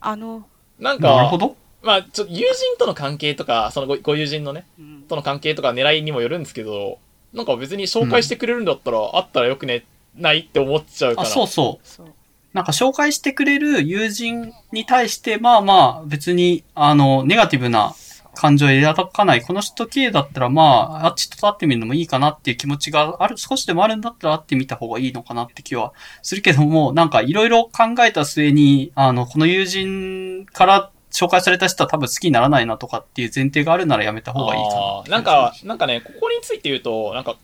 [0.00, 0.46] あの、
[0.78, 1.56] なんか、なるほど。
[1.82, 5.02] まあ、ちょっと友人との関係とか、そのごご友人のね、うん。
[5.02, 6.98] との関係とか狙いにもよるんですけど、
[7.34, 9.84] なんか別に紹介してくれるんだったら、あったらよくね、
[10.14, 11.30] ないって思っちゃうかあ、ら。
[11.30, 11.46] そう。
[11.48, 12.13] そう。
[12.54, 17.94] なんか紹介してくれる友人に対して、まあまあ別に、あの、ネガティブな
[18.34, 19.42] 感情を抱かない。
[19.42, 20.62] この人系だったら、ま
[21.02, 37.36] あ、あっちと会ってみるのもいいかなっていう気持ちがある、少しでもあるんだったら会ってみた方がいいのかなって気はするけども、なんかいろいろ考えた末に、あの、この友人から紹介された人は多分好きにならないなとかっていう前提があるならやめた方がいいかななんか、なんかね、ここについて言うと、なんか、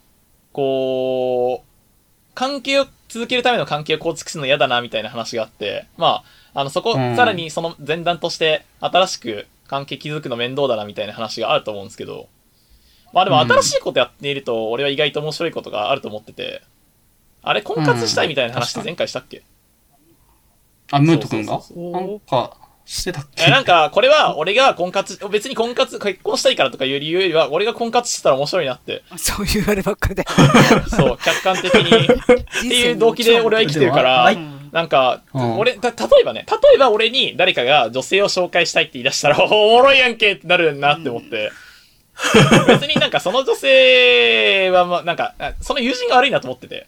[0.52, 6.22] こう、関係を続けるための関係を構築するの嫌だな、みたいな話があって、ま
[6.54, 7.16] あ、あの、そこ、うん。
[7.16, 12.28] さらにその前段として、新しく関係築くの面倒だな、みたいな話があると思うんですけど、
[13.12, 13.48] まあでもうん。
[13.48, 16.62] 新しいことやっていると、俺は意外と面白いことがあると思ってて、
[17.42, 19.42] あれ、婚活したいみたいな話って前回したっけ、
[20.92, 21.60] あ、ムート君が？
[21.76, 22.56] なんか、
[22.90, 23.44] してたっけ？
[23.44, 30.24] え、なんか、これは、俺が婚活、別に婚活、結婚したいからとかいう理由よりは、俺が婚活してたら面白いなって、 そう言わればっかりで。
[30.90, 34.32] そう、客観的に、 っていう動機で俺は生きてるから
[34.72, 41.50] なんか、うん俺、た、例えばね、例えば俺に誰かが女性を紹介したいって言い出したら、おもろいやんけってなるなって思って。
[42.68, 46.86] 別になんかその女性は、まあ、なんか、あその友人が悪いなと思ってて。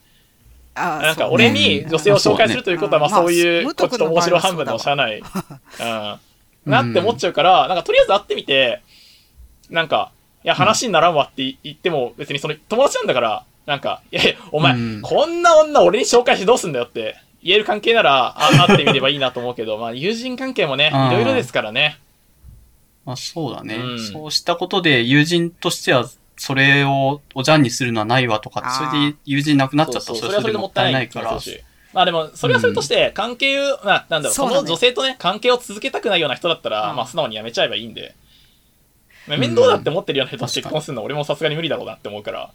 [0.74, 5.18] あなんか俺に女性を紹介するということは、まあそういう、まあこっちと面白半分でもしゃあない。
[5.20, 6.20] うん。
[6.64, 8.82] なって思っちゃうから、なんかとりあえず会ってみて、
[9.70, 10.12] なんか、
[10.44, 15.02] いや、話にならんわって言っても、別にその友達なんだから、なんか、いやいや、お前、うん。
[15.02, 21.06] こんな女俺に紹介してどうすんだよって言える関係なら、あ会ってみればいいなと思うけど、 まあ友人関係もね、うん。
[21.08, 21.98] いろいろですからね。
[23.04, 24.00] まあそうだね、うん。
[24.00, 31.38] そうしたことで友人としては、それをおじゃんにするのはないわとか、それで友人なくなっちゃったらそうそうそれはそれでもったいないから。
[31.92, 38.14] まあでも、それはそれとして、関係を、まあ、なんだろう、その女性とね、関係を続けたくないような人だったら、うんまあ素直にやめちゃえばいいんで。
[39.26, 42.50] まあ面倒だって思ってるような人と結婚するのは俺もさすがに無理だろうなって思うから。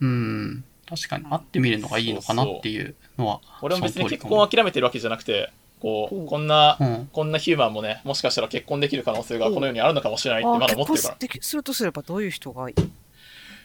[0.00, 0.64] うん。
[0.88, 3.40] 確かに、会ってみるのがいいのかなっていうのは。
[3.60, 5.50] 俺も別に結婚を諦めてるわけじゃなくて、
[5.82, 7.08] こうこんな、うん。
[7.12, 11.16] こんなヒューマンもね、もしかしたら結婚できる可能性がこの世にあるのかもしれないってまだ結婚思ってるから。
[11.18, 12.74] できするとすればどういう人がいい？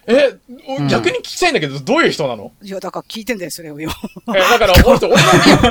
[0.10, 0.38] え、
[0.80, 2.52] うん逆に聞きたいんだけど、どういう人なの？
[2.64, 3.89] いや、だから聞いてんだよ、それをよ。
[4.34, 5.15] え、だから、俺と俺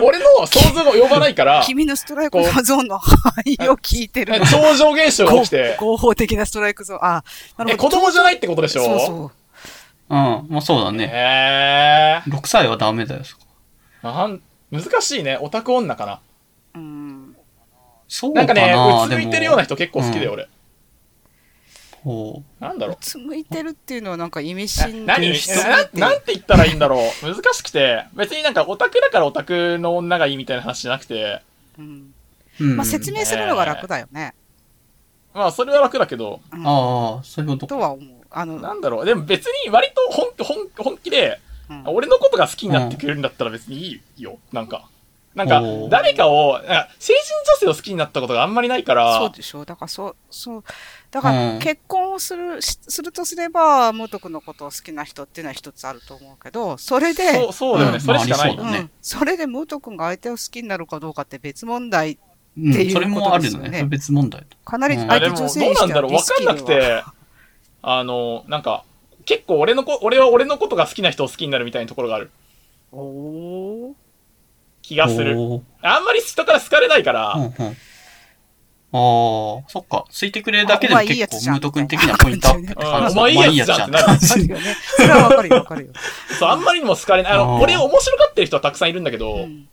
[0.01, 4.41] の、俺の想像が及ばないから、君のストライクゾーンの 範囲を聞いてるえ。
[4.41, 7.01] 超常現象が起きて、合法的なストライクゾーン。
[7.05, 7.25] あ、
[7.57, 7.97] なるえ、子ほど。
[8.03, 8.85] 供じゃないってことでしょ？
[8.85, 9.31] そうそう。
[10.09, 10.47] うん。
[10.51, 11.05] まあそうだね。
[11.05, 13.23] へえ6歳はダメだよ。
[14.03, 14.41] なん、
[14.71, 15.39] 難しいね。
[15.41, 16.21] オタク女かな。
[18.07, 18.11] うん。
[18.11, 19.75] そうかなんかね、なうつむいてるような人。
[19.75, 20.49] 人結構好きで、うん俺。
[22.05, 22.97] ほなんだろう。
[23.01, 25.33] つむいてるっていうのはなんか意味な深何？
[25.33, 25.39] で
[25.99, 27.27] ななんて言ったらいいんだろう。
[27.27, 31.43] 難しくて、別になんかオタクだからオタクの女がいいみたいな話じゃなくて、
[31.77, 32.15] うん
[32.61, 32.65] う。
[32.65, 32.77] うん。
[32.77, 34.35] まあ説明するのが楽だよね。
[35.35, 38.09] まあそれは楽だけど、うんああ、そういうこととは思う。
[38.31, 39.05] あの、なんだろう。
[39.05, 44.39] でも別に割と本本本気で、うん俺のことが好きになってくれるんだったら別にいいよ。
[44.53, 44.89] なんか。
[45.37, 47.23] なんか誰かを、なんか成人
[47.53, 49.67] 女性を好きになったことがあんまりないから、そうでしょ。
[49.67, 50.65] だからそう、そう。
[51.11, 51.59] だからうん。
[51.59, 57.97] 結婚をする、しするとすれば、元徳のことを好きな人っていうのは一つあると思うけど、それで、そうそうだよね。
[57.97, 58.01] うん。
[58.01, 58.57] それしかない。
[58.57, 58.79] よね。
[58.79, 58.91] うん。
[59.03, 62.19] それで武藤君が相手を好きになるかどうかって別問題、
[62.57, 62.73] うん。
[62.73, 63.59] っていうそれもあるよね。
[63.59, 63.79] ことですよね。
[63.79, 64.57] それ別問題と。
[64.65, 66.13] かなり相手女ど性にしてはうなんだろう。
[66.15, 67.05] わかんなくて、
[67.83, 68.85] あの、なんか、
[69.27, 72.31] 結構俺のこ、俺は俺のことが好きな人を好きになるみたいなところがある。
[72.93, 73.93] おー
[74.87, 75.37] 気がする。
[75.83, 77.51] あんまり人から好かれないから、うんうん。
[77.51, 77.73] あ
[78.93, 80.05] あ、そっか。
[80.11, 83.19] ついてくれるだけでも結構ムート君的なポイントアップってうん感じ。
[83.19, 84.21] お前いいやつじゃんってなる。
[84.21, 84.39] そ
[85.03, 85.93] れはわかるよ、わかるよ。
[86.39, 87.33] そう、あんまりにも好かれない。
[87.33, 89.69] あの、俺面白がってる人はたくさんいるんだけど、うん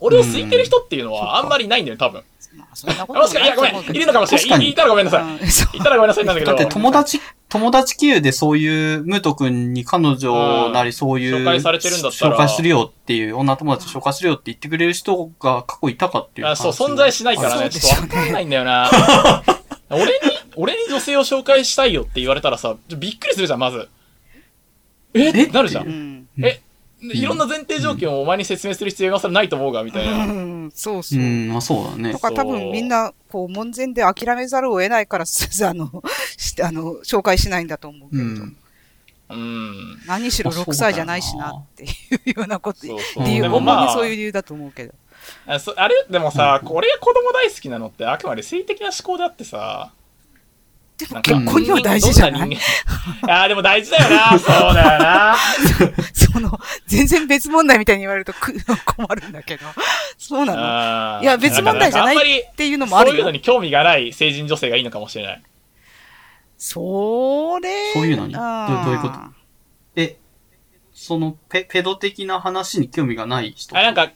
[0.00, 2.22] 俺を好いてる人っていうのうんはあんまりいないんだよ、多分。
[2.56, 4.66] まあ、そんなこあもしかいや、ごめん、いるのかもしれない。
[4.66, 5.76] いいたらごめんなさい。
[5.76, 18.90] いたらごめんなさいなんだけどだっ、て友達、友達経由でそういう、ムート君に彼女なりそういう、紹介されてるんだったら紹介するよっていう、女友達紹介するよって言ってくれる人が過去いたかっていうあ話そう、存在しないからね、ちょっとわかんないんだよな。
[19.90, 20.10] 俺に、
[20.56, 23.88] 俺に女性を紹介したいよって言われたらさ、びっくりするじゃん、まず。
[25.14, 25.30] え？
[25.30, 25.82] ってなるじゃ。
[25.82, 26.28] うんん。
[26.42, 26.60] え、
[27.12, 30.24] いろんな前提条件をお前に説明する必要がそれないと思うが、みたいな。
[30.24, 31.22] うん、そうそうう。
[31.22, 32.18] ん、まあそうだねだ。
[32.18, 36.02] から多分みんな、こう、門前で諦めざるを得ないから、すあの、
[36.36, 38.28] し あの、紹介しないんだと思うけれど。
[38.28, 38.56] うん。
[39.30, 39.98] うん。
[40.06, 41.88] 何しろまあ6歳じゃないしなってい
[42.26, 42.80] うようなこと。
[43.24, 44.94] 理由、まあ、そういう理由だと思うけど。
[45.46, 49.92] あそあれ、でもさ、俺が子供大好きなのってあくまで性的な思考であってさ、
[50.96, 52.56] でも結婚には大事じゃない？
[53.28, 54.38] あーでも大事だよな。
[54.38, 55.36] そうだよな。
[56.14, 58.54] その、全然別問題みたいに言われるとく
[58.86, 59.66] 困るんだけど。
[60.18, 61.22] そうなの？
[61.22, 63.12] いや別問題じゃないっていうのもあるよ。
[63.12, 65.42] そういうのに興味がない成人女性がいいのかもしれない。
[66.58, 67.92] それ。
[67.92, 68.32] そういうのに？
[68.34, 69.14] どどういうこと？
[69.96, 70.16] え、
[70.94, 73.76] そのペ、ペド的な話に興味がない人？
[73.76, 74.12] あ、なんか、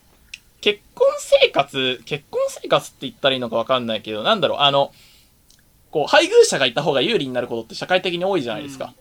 [0.61, 4.93] 結婚生活、結婚生活って言ったらいいのかわかんないけど、なんだろう、あの、
[5.91, 8.95] こう、配偶者がいた方が有利になることって社会的に多いじゃないですか。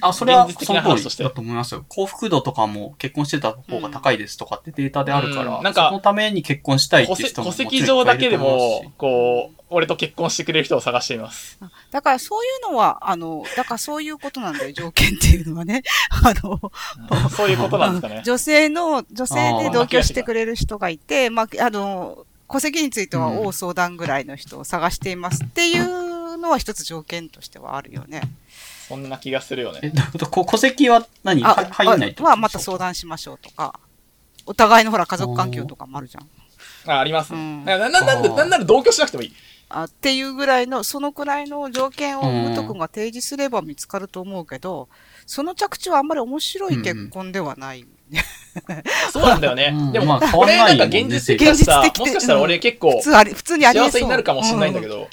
[0.00, 1.84] あ、それは現実的そのな話として通りだと思いますよ。
[1.88, 11.58] 幸福度とかも結婚してた方が高いですとかってデータであるから、うんなんかそのために結婚したいって人ももちろん籍上だけでも、こう、俺と結婚してくれる人を探しています。
[11.90, 15.82] だからそういうのは、あの、だからそういうことなんだよ、条件っていうのはね。
[16.10, 18.22] あの、そういうことなんですかね。
[18.24, 28.22] 女性の、女性で同居してくれる人がいて、まあ、あの、戸籍については大相談ぐらいの人を探していますっていうのは一つ条件としてはあるよね。
[28.88, 29.92] そんな気がするよえ、ね。
[29.94, 31.42] どういうことこ戸籍は何？
[31.42, 33.80] は入んないとはまた相談しましょうとか。
[34.46, 36.28] お互いのほら家族環境とかもあるじゃん。
[36.86, 37.38] あ、ありますね。
[37.38, 39.32] うんな、な、な、なんなんなら同居しなくてもいい。
[39.70, 44.90] あっていうぐらいの、そのくらいの条件をうん武藤君が提示すれば見つかると思うけど、
[45.26, 47.86] その着地はあんまり面白い結婚ではない。
[49.12, 49.72] そうなんだよね。
[49.74, 49.92] うん。
[49.92, 52.00] でも、まあ変わん俺なもんか現実的だしさ現実的、で。
[52.00, 55.08] もしかしたら俺結構普通あり、普通に幸せになるかもしれないんだけど、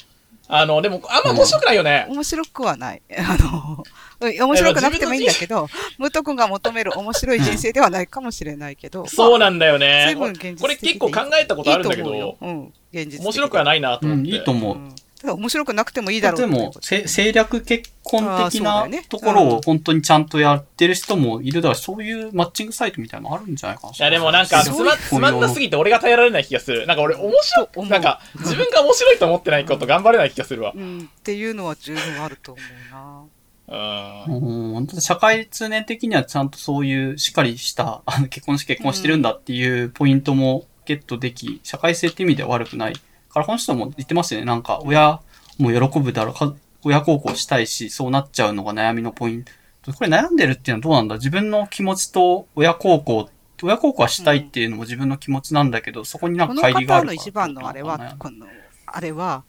[0.53, 2.05] あの、でも、あんま面白くないよね。
[2.09, 3.01] 面白くはない。
[3.17, 3.83] あの、
[4.19, 4.43] うん。
[4.43, 10.13] 面白くなくてもいいんだけど、武藤君が求める面白い人生ではないかもしれないけど、そうなんだよね。
[10.59, 12.37] これ結構考えたことあるんだけいいと思うよ。
[12.41, 14.23] ど、うん、面白くはないなと思って。
[14.23, 14.77] うん、いいと思う。
[15.23, 23.93] 面白くなくてもいいだろうでもせ政略結婚的なところうんを本当にちゃんとやってる人もいるだろうし、そういうマッチングサイトみたいなのあるんじゃないかな。
[23.93, 26.87] いやでもなんかつま、つまんなすぎて俺が耐えられない気がする。
[26.87, 30.73] なんか俺面白い、と思うなんか自分が面白いと思ってないこと頑張れない気がするわ。
[30.75, 33.23] うん、っていうのは十分あると思うな。
[33.71, 34.87] うん。
[34.99, 42.93] 社会通念的にはちゃんとそういうしっかりした、あの結婚し結婚してるんだっていうポイントもゲットでき、社会性って意味では悪くない。
[43.33, 44.45] からこの人も言ってますよね。
[44.45, 45.19] なんか親
[45.57, 46.33] も喜ぶだろう。
[46.33, 46.53] か
[46.83, 49.43] 親孝行したいし、そうなっちゃうのが悩みのポイン
[49.83, 49.93] ト。
[49.93, 51.15] これ悩んでるっていうのはどうなんだ？
[51.15, 53.29] 自分の気持ちと親孝行、
[53.61, 58.47] 親孝行はしたいっていうのも自分の気持ちなんだけど、そこになんこのか乖離がある方の一番のあれはこの、
[58.85, 59.43] あれは、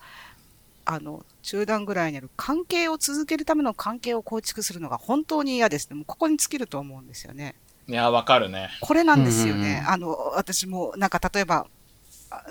[0.84, 5.96] あの、中段ぐらいにある関係を続けるための関係を構築するのが本当に嫌ですね。
[5.96, 7.54] もうここに尽きると思うんですよね。
[7.88, 8.68] いや、わかるね。
[8.80, 9.72] これなんですようんうんうん。
[9.72, 11.66] ねあの、私も、なんか例えば、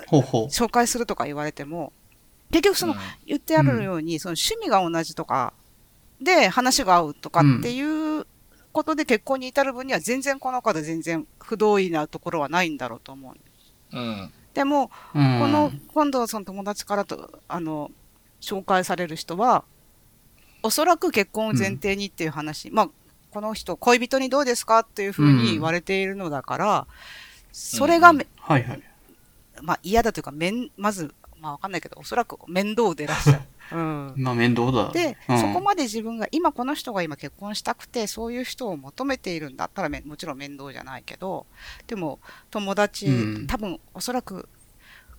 [0.06, 0.46] ほうほう。
[0.46, 1.92] 紹介するとか言われても、
[2.50, 5.52] 結局その、うん言ってあるように、その趣味が同じとか、
[6.20, 7.80] で、話が合うとかってい
[8.18, 8.26] う
[8.72, 13.96] ことで結婚に至る分には全然この方で全然不同意なところはないんだろうと思う。
[13.96, 14.32] うん。
[14.54, 17.90] でも、うんこの、今度その友達からと、あの、
[18.40, 19.64] 紹介される人は、
[20.62, 22.90] おそらく結婚を前提にっていう話、まあ、
[23.30, 26.86] この人、恋人にどうですかっていうふうに言われているのだから、
[27.50, 28.82] それがめ、はいはい。
[29.62, 33.40] まあ嫌だというか、面、まず、まあわかんないけど、おそらく面倒でらっしゃる。
[33.72, 34.14] うん。
[34.16, 34.90] まあ面倒だ。
[34.90, 41.46] で、うんそこまで自分が、今この人が今結婚したくて、そういう人を求めているんだったらめ、もちろん面倒じゃないけど、
[41.86, 42.20] でも、
[42.50, 44.48] 友達、うん多分、おそらく、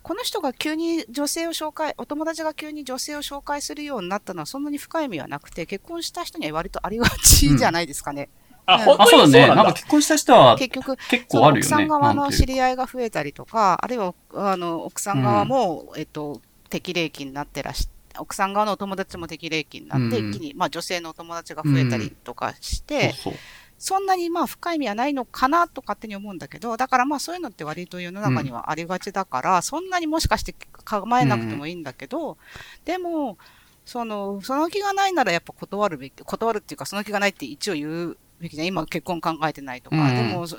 [0.04, 8.30] この人が急に女性を紹介、お友達が急に女性を紹介するようになったのはそんなに深い意味はなくて、結婚した人には割とありがちじゃないですかね。
[8.34, 9.32] あ、うん本あ、そうだね。
[9.32, 12.14] 当にそうなんんか結婚した人は結局、結その奥さん構あるよね。
[12.14, 20.30] 側の知合り合いが増えたりとか、あるいは、あの、奥さん側も、えっと、適齢期になってらし、奥さん側のお友達も適齢期になって、うん。
[20.30, 23.40] 一気に、まあ女性のお友達が増えたりとかして、そうそう。
[23.80, 32.38] そんなにまあ深い意味はないのかなと勝手に思うんだけど、だからまあそういうのって割と世の中にはありがちだから、そんなにもしかして構えなくてもいいんだけど、
[32.86, 33.38] でも、
[33.86, 38.68] その、その気がないならやっぱ断るべき、断るっていうかその気がないって一応言うべきじゃん。
[38.68, 40.58] 今結婚考えてないとか、うんでもそ、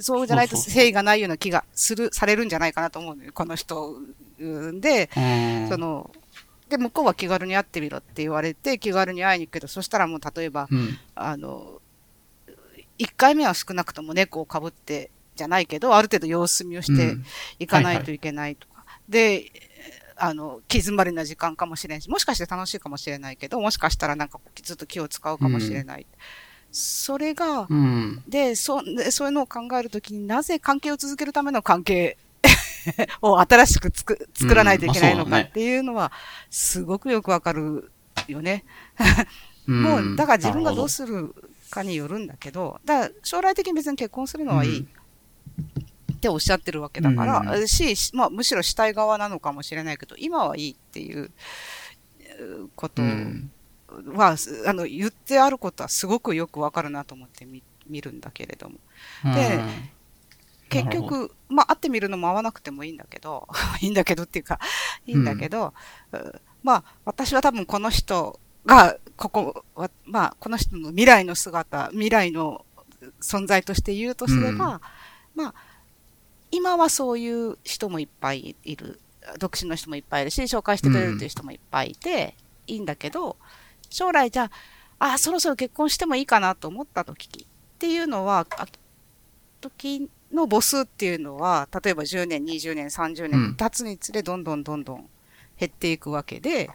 [0.00, 3.96] そうじゃないと誠意がないような気がする、されるんじゃないかなと思うのよ、この人。
[4.40, 6.10] うんで、うんその、
[6.68, 10.98] で、向こうは気軽に会ってみろって言われて、気軽に会いに行くけど、そしたらもう例えば、うん。
[11.14, 11.80] あの、
[12.98, 17.24] 1回目は少なくとも猫をかぶってじゃないけど、ある程度様子見をしてうん
[17.58, 18.84] いかないといけないとか。
[19.08, 19.50] で、
[20.16, 26.06] あの、気詰まりな時間かもしれんし、もしかして楽しいかもしれないけど、もしかしたらなんかずっと気を使うかもしれない。
[26.70, 28.22] それが、うん。
[28.28, 32.18] で、そそういうのを考えるときになぜ関係を続けるための関係
[33.22, 36.12] を新しく作作らないといけないのかっていうのは、
[36.50, 37.90] すごくよくわかる
[38.28, 38.64] よね。
[39.66, 41.34] うん もう、だから自分がどうすする
[41.70, 44.78] かによるんだけど、だから将来的に別に結婚するのはいい。
[44.78, 44.88] うん
[46.18, 51.30] っておっしゃってるわけだから、うんし、しまあ、むしろしたい側なのかもしれないけど、今はいいっていう
[52.18, 53.50] えーことうん。
[54.14, 58.76] は、すあの、言ってあることはすごくよくわかるなと思ってみ見るんだけれども。
[59.34, 59.98] でうん
[60.68, 63.48] 結局、まあ、会ってみるのも会わなくてもいいんだけど、
[63.80, 64.60] いいんだけどっていうか、
[65.06, 65.72] いいんだけど、
[66.12, 72.64] うんまあ、私は多分この人が、ここは、まあ、この人の未来の姿、未来の
[73.20, 74.80] 存在として言うとすれば、
[75.34, 75.54] まあ、
[76.50, 79.00] 今はそういう人もいっぱいいる。
[79.38, 82.34] 独身の人もいっぱいいるし、紹介してくれるという人もいっぱいいて、
[82.66, 83.36] いいんだけど、
[83.90, 84.50] 将来じゃ
[84.98, 87.46] あ、あ、そろそろ結婚してもいいかなと思った時っ
[87.78, 88.66] ていうのは、あ
[89.60, 95.08] 時の母数っていうのは、例えば10年、20年、30うん年経つにつれ、どんどんどんどん
[95.58, 96.70] 減っていくわけで、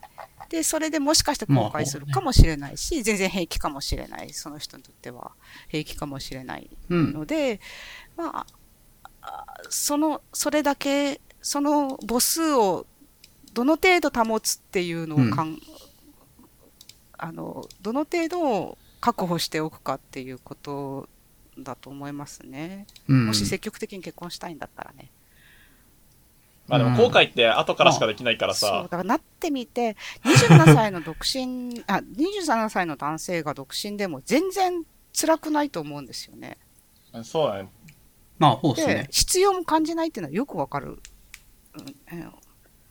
[0.50, 4.34] で、それでもしかして後悔するかもしれないし、全然平気かもしれない。
[4.34, 5.32] その人にとっては
[5.70, 7.14] 平気かもしれないうん。
[7.14, 7.60] ので、
[8.16, 8.46] まあ、
[9.22, 12.86] あその、それだけ、その母数を
[13.54, 15.60] どの程度保つっていうのをかん、
[17.24, 21.08] あの、どの程度確保しておくかっていうこと
[21.58, 22.86] だと思いますね。
[23.08, 25.10] うんもし積極的に結婚したいんだったらね。
[26.68, 28.90] まあでも後悔って後からしかできないからそう、さだ。
[28.90, 29.96] からなってみて、
[30.26, 34.84] 27歳の独身、 あ、27歳の男性が独身でも全然
[35.18, 36.58] 辛くないと思うんですよね。
[37.24, 37.70] そうだね。
[38.38, 39.08] まあ、そうですでね、。
[39.12, 41.00] 必要も感じないっていうのはよくわかる。
[42.12, 42.34] うん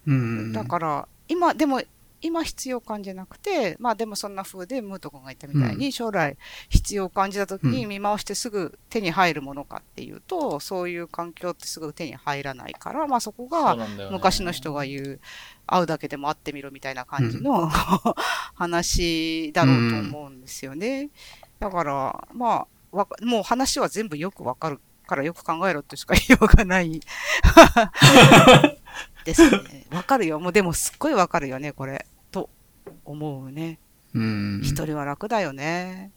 [0.06, 0.52] うん。
[0.54, 1.82] だから、今、でも、
[2.22, 6.36] 今必要感じなくて、まあでもそんな風でムート君が言ったみたいに、将来
[6.68, 13.76] 必要を感じた時にうん見回してすぐ手に入るものかっていうと、そういう環境ってすぐ手に入らないから、まあそこが
[14.10, 15.20] 昔の人が言う、
[15.66, 17.68] 会うだけでも会ってみろみたいな感じの、
[18.54, 21.10] 話だろうと思うんですよね。
[21.58, 27.00] だから、まあ、わかもう話は全部よくわかるからよく考えろとしか言いようがない。
[29.24, 29.86] ですね。
[29.92, 30.40] わかるよ。
[30.40, 32.06] もうでもすっごいわかるよね、これ。
[32.84, 33.78] と思うね。
[34.14, 34.60] うん。
[34.62, 36.10] 一人は楽だよね。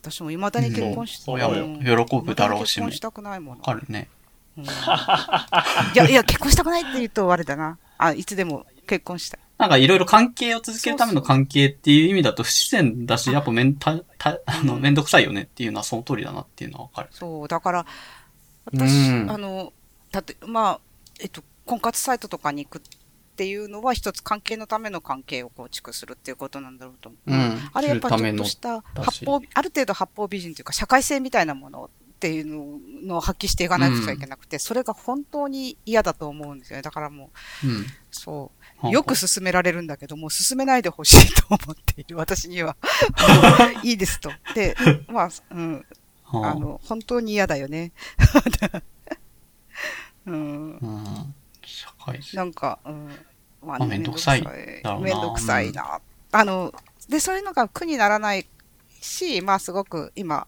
[0.00, 3.62] 私も未だに結婚し、そうんも喜ぶだろうし結婚したくないもの。
[3.62, 4.08] かるね。
[4.56, 4.68] うんい
[5.94, 7.78] や、いや、結婚したくないって言うとあれだな。
[7.96, 9.40] あ、いつでも結婚したい。
[9.58, 17.08] なんかいろいろ関係を続けるための関係っていう意味だと不自然だし、やっぱめんた、た、あの、うんめんどくさいよねっていうのはその通りだなっていうのはわかる。
[17.10, 17.86] そう、だから、
[18.66, 19.72] 私、うんあの、
[20.12, 20.80] たと、まあ、
[21.20, 22.82] えっと、婚活サイトとかに行く
[23.38, 27.32] っていうのは一つ関係のための関係を構築するっていうことなんだろうと思う。
[27.32, 27.70] うん。
[27.72, 31.88] あれやっぱちょっとしただし八方、ある程度八方美人というか社会性みたいなものっ
[32.18, 36.82] ていうののを発揮していかなくちゃいけなくて、それが本当に嫌だと思うんですよね。
[36.82, 37.30] だからも
[37.62, 37.86] う、うん。
[38.10, 38.50] そ
[38.82, 38.90] う。
[38.90, 42.16] よく進められるんだけど、もう進めないでほしいと思っている。
[42.18, 42.76] 私には。
[43.84, 44.32] いいですと。
[44.56, 44.74] で、
[45.06, 45.86] まあ、うん。
[46.24, 47.92] はあの、本当に嫌だよね。
[50.26, 50.78] うん。
[50.78, 51.34] うん。
[51.68, 52.36] 社会性。
[52.36, 53.08] なんか、うん。
[53.60, 56.00] ままあめんどくさいめんどくさいな。
[56.30, 56.72] あの、
[57.08, 58.46] で、そういうのが苦にならない
[59.00, 60.46] し、まあすごく今、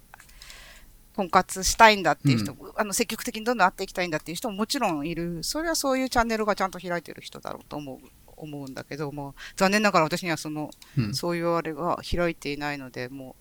[1.16, 5.42] 婚活したいんだっていう人、あの積極的にどんどん会っていきたいんだっていう人ももちろんいる。
[5.42, 7.98] それはそういうチャンネルがちゃんと開いてる人だろうと思う。
[8.42, 11.14] 思うんだけども、残念ながら私にはその、うん。
[11.14, 13.36] そういうあれが開いていないので、も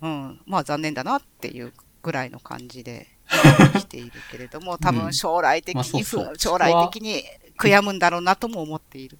[0.00, 1.72] う、うん、まあ残念だなっていう
[2.02, 3.06] ぐらいの感じで
[3.72, 7.22] 生きているけれども、多分将来的に、まあそうそうふ将来的に
[7.58, 9.18] 悔やむんだろうなとも思っている。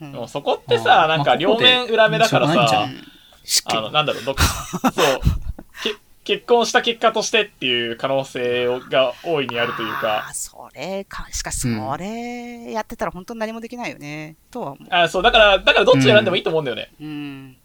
[0.00, 2.64] うんでもそこってさ、なんか両面裏目だからさま
[3.64, 5.20] あの、なんだろう、どっそう、
[5.82, 14.36] け結婚した結果としてっていう可能性をが大いにあるというあか、ーそれか、しかしそれやってたら本当に何もできないよね。
[14.50, 14.86] とは思う。
[14.90, 16.90] あそう、だから、だからどっち選んでもいいと思うんだよね。
[17.00, 17.56] うん。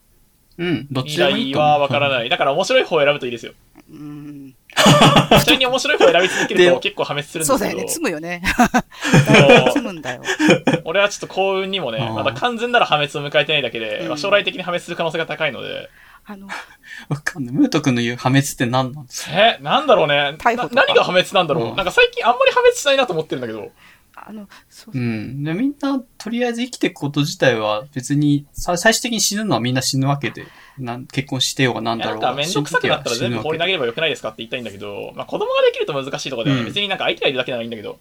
[0.58, 0.88] うん。
[0.92, 1.70] どっ未ちでもいいと思う。
[1.70, 2.30] 来はわからない。
[2.30, 3.54] だから面白い方を選ぶといいですよ。
[3.92, 4.56] うん。
[5.44, 8.42] ちなみに面白い方を選び続けると結構破滅するんですけどそうだよね。、積むよね。
[9.82, 10.24] むんだよ。
[10.86, 15.90] 俺はちょっと幸運にもね、まだ完全なら破滅を迎えてないだけで、うんまあ将来的に破滅する可能性が高いので、
[16.26, 16.48] あの、
[17.10, 17.56] わかんない。
[17.56, 19.32] ムート君の言う破滅って何なんですか？
[19.34, 20.38] え、なんだろうね。
[20.44, 23.72] 何が破滅なんだろう、うんなんか最近あんまり破滅しないなと思ってるんだけど。
[24.16, 25.44] あの、そううん。
[25.44, 30.46] で、みんな、とりあえず生きていくこと自体は別に、さ最終的に死ぬのはみんな死ぬわけで、
[30.78, 32.28] なん結婚してようがなんだろうが。
[32.28, 38.00] なんかめんどくさくなったら全部放り投げげればよくないですかって言いたいんだけど、まあ子供ができると難しいところで別になんか相手がいるだけならいいんだけど、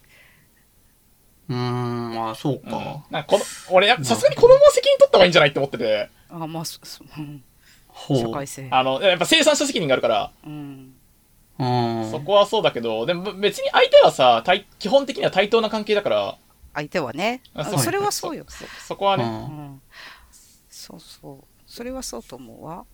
[1.49, 3.07] うーん、まあそううんか。
[3.11, 7.43] なんかこの俺さすがに子供は責任取った方がいいんじゃないって思ってて、あ、まあ、そそうん
[7.89, 8.19] ほう。
[8.19, 8.69] 社会性。
[8.71, 10.95] あの、やっぱ生産者責任があるから、うん。
[11.59, 12.11] うん。
[12.11, 16.39] そこはそうだけど、でも別に相手はさ、対基本的には対等な関係だから、
[16.75, 17.43] 相手はね。
[17.55, 18.45] あそそれはそうよ。
[18.49, 19.83] そそこはね、うんうん。
[20.71, 21.52] そうそう。
[21.73, 22.85] それはそうと思うわ。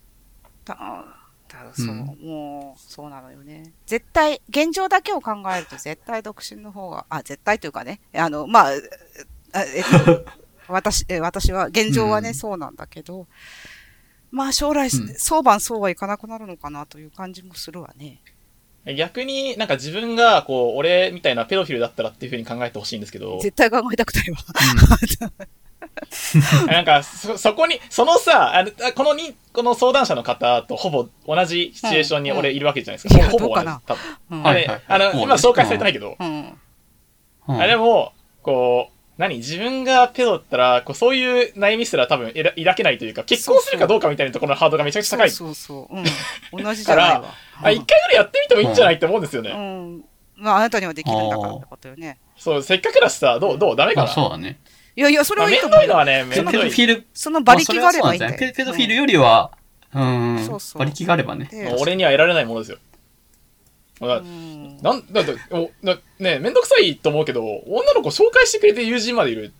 [0.63, 1.03] だ、
[1.49, 3.73] だそう、うんもう、そうなのよね。
[3.85, 8.71] 絶対、現状だけを考えると絶対独身の方が、あ、絶対というかね、あの、まあ、
[9.51, 10.25] あえっと、
[10.71, 13.27] 私、え私は、現状はね、うんそうなんだけど、
[14.31, 18.21] まあ将来、ん相番そうはいかなくなるのかなという感じもするわね。
[18.95, 24.37] 逆になんか自分が、こう、俺みたいなペドフィルだったらっていうふうに考えてほしいんですけど、絶対考えたくないわ。
[26.67, 33.29] なんか、そ、そこに、そのさ、あの、あこのに、この相談者の方とほぼ同じシチュエーションに俺いるわけじゃないですか。
[33.29, 34.17] ほぼほぼ同じ多分。
[34.31, 36.57] うんあれはいはいあの、今紹介されてないけど、うん。
[37.47, 39.37] うんあでも、こう、何？
[39.37, 45.31] 自分がペドだったら、こうそういう悩みすら多分抱けないというか、結婚するかどうかみたいなところのハードルがめちゃくちゃ高い。
[45.31, 46.57] そうそうそう。
[46.57, 46.63] うん。
[46.63, 47.33] 同じじゃないわ。
[47.61, 49.51] あ、一回ぐらいやってみてもいいんじゃないって思うんですよね。
[49.51, 50.05] うん。
[50.37, 52.17] まあ、あなたにはできるんだからってことよね。
[52.37, 53.75] そう、せっかくだしさ、どう、どう？
[53.75, 54.59] ダメかあ、なそうだね。
[54.95, 55.85] いやいや、それはいいと思うよ。
[55.85, 56.69] んどいのはね、めペドんどい。
[56.69, 58.31] フィル、その馬力があればいいんだよ。
[58.31, 59.51] まあねペペドフィルよりは、
[59.93, 61.45] うん、そうそう馬力があればね。
[61.51, 62.77] で俺には得られないものですよ。
[64.01, 69.53] なん、だって、おなねめんどくさいと思うけど、女の子紹介してくれて友人までいる。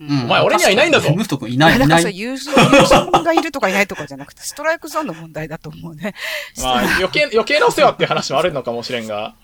[0.00, 2.16] うんお前俺にはいないんだぞムート君いない、いない。
[2.16, 6.14] 友人、友人がいるとかいないとかじゃなくて、ストライクゾーンの問題だと思うね。
[6.62, 9.34] まあ、 余計、余計なお世話っていう話もあるのかもしれんが。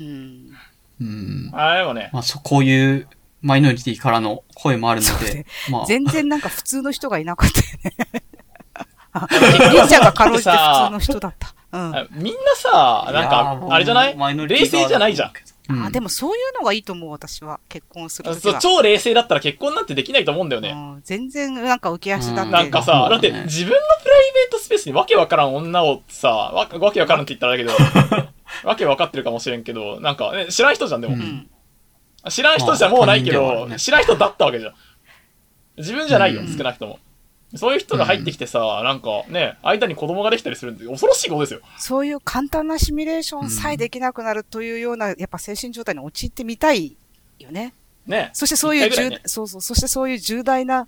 [0.00, 0.56] うん。
[1.00, 1.50] うん。
[1.52, 3.08] あでもね、まあ、そ、こういう
[3.42, 7.66] マイノリティからの声もあるのでね、まあ、全然なんか普通の人がいなかったよ
[8.12, 8.22] ね。
[9.12, 9.26] あ
[9.72, 10.56] りんちゃんがかろうじて普
[10.86, 11.54] 通の人だった。
[11.72, 11.96] うん。
[11.96, 14.14] あみんなさ、なんか、ーあれじゃない？
[14.16, 15.28] マイノリティ冷静じゃないじゃん。
[15.28, 15.36] うん
[15.84, 17.58] あ、でもそういうのがいいと思う、私は。
[17.68, 20.70] 結婚するとき超冷静だったら結婚なんてできないと思うんだよね。
[20.70, 22.52] うん全然なんか浮き足だって。
[22.52, 27.72] なんかさ、だって自分のプライベートスペースにわけわからん女をさ、わわけわからんって言ったらだけど、
[28.68, 31.14] わけわかってるかもしれんけど、なんか、ね、知らん人じゃん、でも。
[31.14, 31.50] うんうん。
[32.30, 34.74] 知らん人じゃもうないけど、まあね知らん人だったわけじゃん。
[35.76, 36.98] 自分じゃないよ、うん少なくとも。
[37.54, 41.60] そういう人が入ってきてさ、なんかね、間に子供ができたりするんで恐ろしいことですよ。
[41.78, 46.96] そういう簡単なシミュレーションさえできなくなるというような、やっぱ精神状態に陥ってみたい
[47.38, 47.72] よね。
[48.06, 48.30] ね。
[48.32, 50.86] そしてそういう重、ねそうそう、そしてそういう重大な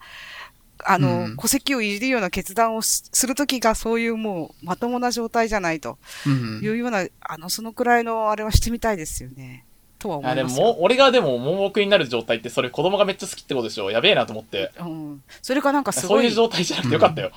[0.84, 9.64] あの、うん戸籍をいじるような決断をすするときがそういうもうまともな状態じゃないとうんいうような、あの、そのくらいのあれはしてみたいですよね。
[9.98, 10.66] とは思あでもいますよ。
[10.66, 13.90] もう俺がでも盲目になる状態ってそれ子供がめっちゃ好きってことでしょ？
[13.90, 14.70] やべえなと思って。
[14.80, 15.22] うん。
[15.42, 17.30] それかなんかすごい、そういう状態じゃなくてよかったよ、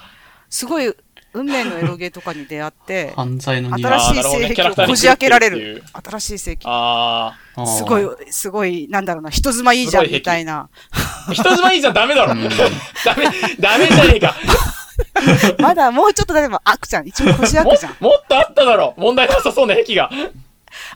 [0.50, 0.94] すごい
[1.34, 3.92] 運命のエロゲーとかに出会って、犯罪の匂い。
[3.92, 6.10] 新しい性癖をこじ開けられる狂ってるって。
[6.10, 6.68] 新しい性癖。
[6.68, 7.66] ああー。
[7.66, 10.70] すごい、すごい、なんだろうな、人妻いいじゃんみたいな。
[11.30, 12.44] あ人妻いいじゃんダメだろ、うん。
[12.44, 12.50] ダ
[13.16, 13.26] メ
[13.60, 14.36] ダメじゃねえか。
[15.60, 17.96] まだもうちょっと例えば、悪ちゃん、一応こじ開もくじゃん。
[18.02, 18.94] もっとあっただろ。
[18.98, 20.12] 問題なさそうな癖が。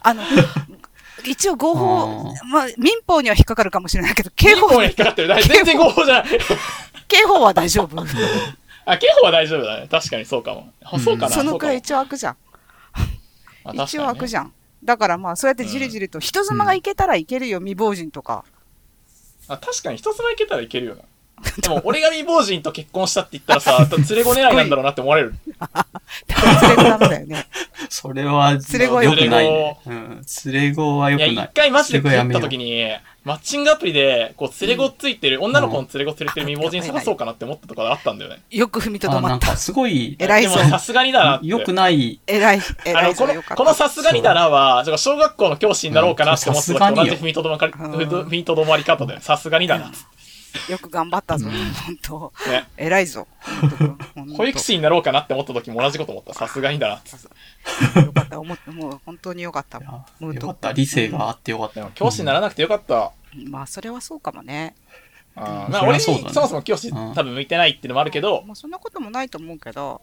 [0.02, 0.24] あの、
[1.26, 5.28] 一応合法あ、まあ、民法には引っかかるかもしれないけど、刑法に引っかかってる。
[5.28, 6.40] だ全然合法じゃない。
[7.08, 8.02] 刑法は大丈夫。
[8.88, 9.88] あ刑法は大丈夫だね。
[9.90, 12.38] 確かにそうかも、あそうかなそのくらい一応悪じゃん。
[13.74, 14.54] 一応悪じゃん。
[14.84, 18.46] だからまあ、そうやってじりじりと、人妻がいけたらいけるよ、未亡人とか。
[19.48, 21.02] あ確かに一つもいけたらいけるよな
[21.62, 25.36] でも俺が未亡人と結婚したって言ったらさ 連れ子狙いなんだろうなって思われる
[26.28, 27.48] 連 れ子ダメだよね。
[27.90, 29.80] それは、連れ子は良良くないね。
[29.86, 30.22] うん。
[30.46, 31.46] 連れ子は良いや、くない。
[31.46, 32.86] 一回マジで食った時に、
[33.24, 38.42] マッチングアプリで、こう、連れ子ついてる、女の子の連れ子連れてる未亡人探そうかなって思ったとかあったんだよね。
[38.52, 39.48] よく踏みとどあ、まった。
[39.48, 40.70] なんかすごい、偉いぞでも。
[40.70, 41.48] さすがにだなって。
[41.48, 43.56] 良くない、偉い、あの、偉いぞ、この、よかった。
[43.56, 49.20] このさすがにだなは、ちょっと小学校の教師になろうかなって思った時と同じ踏みとどまり方だよ。
[49.22, 49.92] さすがにだな。
[50.70, 52.68] よく頑張ったぞ、うん本当ね。
[52.78, 53.28] 偉いぞ。
[54.36, 56.34] 保育士になろうかなって思った時も同じこと思った。
[56.34, 58.02] さすがにだな。
[58.02, 59.86] よかった、思もう本当によかったよ
[60.40, 60.72] かった。
[60.72, 61.86] 理性があってよかった。
[61.92, 63.12] 教師にならなくてよかった。
[63.48, 64.76] まあ、それはそうかもね。
[65.36, 70.02] あまあ、俺にそもそも教師うん多分向いてないっていうのもあるけど、まあ、そんなこともないと思うけど、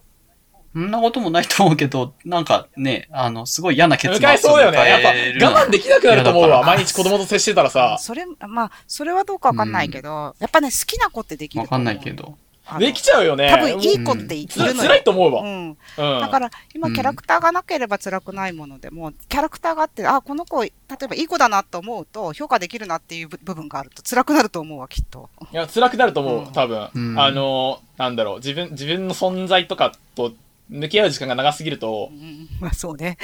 [0.73, 4.79] そんなこともないと思うけど、なんかね、あの、すごい嫌な結末迎えそうだよね。
[4.79, 5.09] やっぱ
[5.47, 6.63] 我慢できなくなると思うわ。
[6.65, 7.99] 毎日子供と接してたらさ。
[8.01, 12.37] それ、まあ、それはどうかわかんないけど、やっぱね、好きな子ってできるわかんないけど。
[12.79, 13.51] できちゃうよね。
[13.51, 14.89] 多分いい子っていつるのよ。
[14.89, 15.43] 辛いと思うわ。
[15.43, 15.69] うん。
[15.71, 15.77] うん。
[16.21, 25.29] だから、今、うんキャラクターがなければ辛くないものでも、キャラクターがあって、あ、この子、例えばいい子だなと思うと、評価できるなっていう部部分があると、辛くなると思うわ、きっと。
[25.53, 26.89] いや、辛くなると思うんう、多分。
[26.95, 30.33] うんあの、なんだろう、自分、自分の存在とかと
[30.69, 33.19] 向き合う時間が長すぎるとう、ん、まあそうね。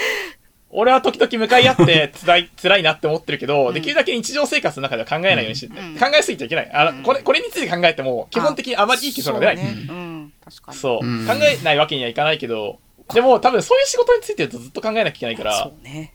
[0.71, 6.71] 俺は時々向かい合って 辛い、辛いなって思ってるけど、うんできるだけ日常生活の中では考えないようにしてて、うん考えすぎちゃいけない。
[6.73, 9.65] あうんこれ、これについて考えても、基本的にあまりいい結論が出ない。
[9.65, 9.87] そうね。
[9.89, 10.79] うん、確かに。
[10.79, 12.79] そう、うん考えないわけにはいかないけど、
[13.15, 16.13] でも多分そういう仕事についてるとずっと考えなきゃいけないからそ、うね。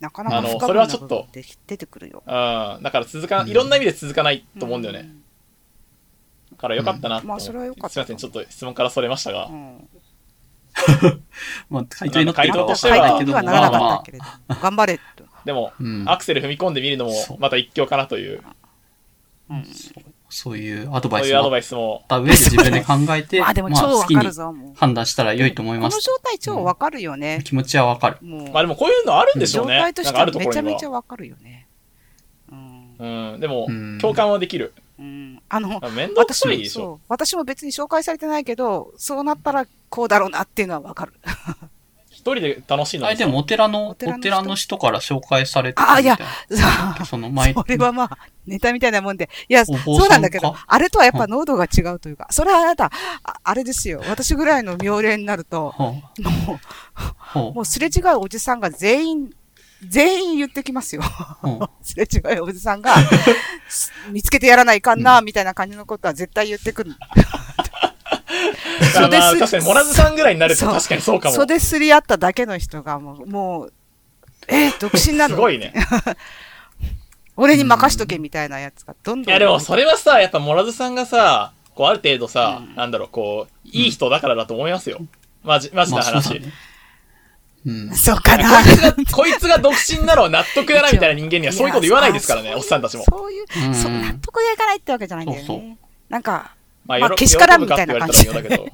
[0.00, 1.28] なかなかあのそれはちょっと
[1.66, 2.22] 出てくるよ。
[2.26, 5.10] うん、だから続か、うんいろんな意味で続かないと思うんだよね。
[6.52, 9.52] だからよかったなう、まあそれはよかったすいません、ちょっと質問からそれましたがう。
[9.52, 9.88] ん。
[11.68, 14.30] まあ、回答になってるかは回答としてはわからないけど、回答にはならなかまあったけれども、
[14.60, 15.24] 頑張れと。
[15.44, 18.42] でも、うんアクセル踏み込んでみるのもまた一興かなという、
[19.50, 19.66] うん。
[20.28, 22.06] そういうアドバイスそういうアドをあっ。
[22.06, 24.74] た上で自分で考えて、 まあでもまあ超わ好きにかるぞ、もう。
[24.76, 26.00] 判断したら良いと思いこのます。
[26.00, 27.42] 状態超わかるよね。
[27.44, 28.18] 気持ちはわかる。
[28.22, 28.50] もう。
[28.50, 29.76] まあでもこういうのあるんでしょうね。
[29.76, 30.62] 状態としてはめちゃ。
[30.62, 31.66] めちゃわかるよね。
[32.50, 33.32] うん。
[33.32, 34.72] うん、でもうん、共感はできる。
[35.00, 35.42] うん。
[35.48, 36.80] あの、面倒く私もさいでしょ。
[36.80, 37.00] そう。
[37.08, 41.14] 私も別に紹介されてないけど、そうなったらこうだろうなっていうのはわかる。
[42.10, 47.04] 一人で楽しいのあれでもお寺の、おお寺の人寺の人から紹介されてあいやみたいさな。
[47.06, 49.30] その前、それはまあ、ネタみたいなもんで。
[49.48, 52.92] いや、そうなんだけどか、あれとはやっぱ濃度が違うというか、それはあなた、
[53.24, 54.02] ああれですよ。
[54.06, 56.02] 私ぐらいの妙齢になると、も
[57.32, 59.30] ほう、もうすれ違うおじさんが全員、
[59.86, 61.02] 全員言ってきますよ。
[61.82, 62.94] すれ違うおじさんが、
[63.68, 66.94] す 見つけてやらないかんな、みたいな感じのことは絶対言ってくる。
[68.94, 71.34] まあまあ、袖す確かに、モラズさんぐらいになるとそう確かにそうかも。
[71.34, 73.72] 袖すり合っただけの人がもう、もう、
[74.48, 75.34] えー独身なの？
[75.36, 75.72] すごいね。
[77.36, 79.30] 俺に任しとけみたいなやつがどんどん。
[79.30, 84.98] いやでもそれはさ、やっぱモラズさんがさ、こうある程度さ、うんなんだろう、こう、いい人だからだと思いますよ。
[85.42, 86.12] マジ、マジな話。
[86.12, 86.34] まあそ
[87.66, 87.94] うん。
[87.94, 88.48] そうかな。
[88.50, 93.04] こいつが、こいつが独身なのは納得だなみたいな人間にはそういうこと言わないですからね、やおっさんたちも。
[93.04, 95.46] そういう、うんそう納得がいかないってわけじゃないんだよね。
[95.46, 95.76] そうそう
[96.08, 96.54] なんか、
[96.86, 98.66] まあ、けしからん喜ぶかって言われたら妙だけど。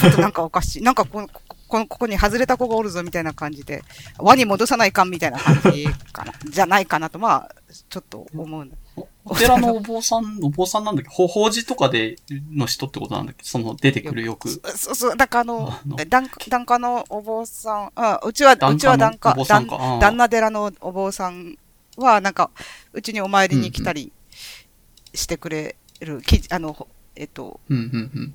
[0.00, 0.82] ちょっとなんかおかしい。
[0.82, 3.82] なんかこの、ここの、ここに外れた子がおるぞみたいな感じで、
[4.18, 7.54] 輪に戻さないかんみたいな感じかな、じゃないかなと、まあ、
[7.88, 8.76] ちょっと思うんだ。
[8.96, 11.10] お寺のお坊さん、お坊さんなんだっけ？
[11.10, 12.16] ほ法事とかで
[12.52, 13.44] の人ってことなんだっけ？
[13.44, 14.48] その出てくるよく。
[14.48, 15.72] そうそう、だからあの
[16.08, 19.34] 檀家のお坊さん、あうちは、うちは檀家
[20.00, 21.56] 旦那寺のお坊さん
[21.96, 22.50] は、なんか、
[22.92, 24.12] うちにお参りに来たり
[25.12, 28.34] してくれる、きあの、ほえっと、うんうんうん。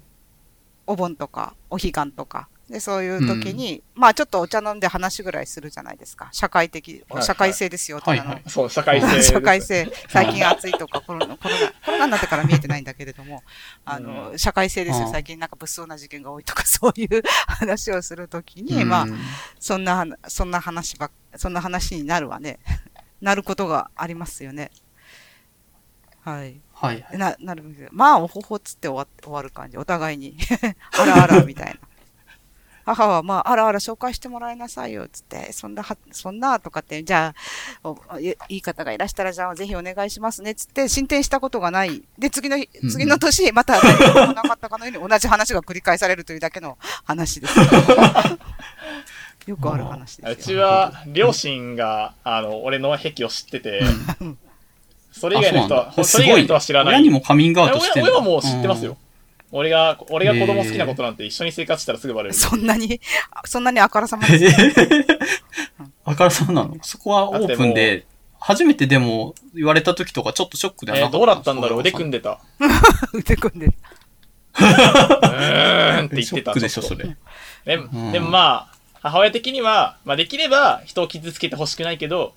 [0.88, 6.30] お盆とか、お彼岸とか、で、そういう時に、まあちょっとお茶飲んで話ぐらいするじゃないですか。
[6.32, 9.22] 社会的は、い社会性ですよ、はいはいそう、社会性。
[9.22, 13.44] 社会性、最近暑いとかコロナ、コロナ、コロナになってから見えてないんだけれども、
[13.86, 15.06] あの、社会性ですよ。
[15.06, 19.20] うん最近なんか物騒な事件が多いとか、 そういう話をするときに、まあう、ん
[19.60, 22.60] そんな話、そんな話ばっ、そんな話になるわね。
[23.22, 24.72] なることがありますよね。
[26.22, 26.60] はい。
[26.74, 27.18] はいはい。
[27.18, 27.90] な、なるんですよ。
[27.92, 29.78] まあ、おほほっつって終わ終わる感じ。
[29.78, 30.36] お互いに。
[31.00, 31.80] あらあら、みたいな。
[32.86, 37.34] 母は、まあ、あらあら紹介してもらいなさいよ、つって、そんなは、そんな、とかって、じゃ
[37.84, 42.04] あ、おいいい方がいらしたら、じゃあ、ぜひお願いしますね、つって、進展したことがない。
[42.20, 42.58] で、次の
[42.90, 47.56] 次の年、また、なかったかのように、同じ話が繰り返されるというだけの話です。
[49.48, 50.56] よくある話うですよ。
[50.56, 53.82] ちは、両親が、あの、俺の癖を知ってて、
[55.12, 56.94] それ以外の人は、あそれ以外の人は知らない。
[56.96, 58.98] 親にもカミングアウトしてんだ親親はもう知ってますよ。。
[59.58, 62.34] 俺が、俺が子供好きなことなんて一緒に生活したらすぐバレる。
[62.36, 63.00] そんなに、
[63.46, 64.62] そんなにあからさまうんです。
[64.62, 65.06] え ー
[66.04, 66.76] あからさまなの？
[66.82, 68.06] そこはオープンで、
[68.38, 71.06] 初めてでも言われた時とかちょっとショックだよな。
[71.06, 71.80] えーどうだったんだろう？
[71.80, 72.20] 腕組んで。
[72.20, 72.40] でた。
[73.14, 73.74] 腕組んでる。
[74.60, 76.26] うーんって言ってた。
[76.26, 77.16] ショックでしょ、それ。
[77.66, 82.34] でうんでもまあ、母親的には、まあできれば人を傷つけてほしくないけど、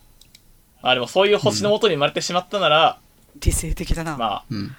[0.83, 2.99] あでもそういう星のもとに生まれてしまったなら、
[3.41, 4.17] 理性的だな。
[4.17, 4.77] まうん。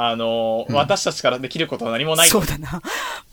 [0.00, 2.80] あ、あのーうん私たちからできることは何もないとそうだな。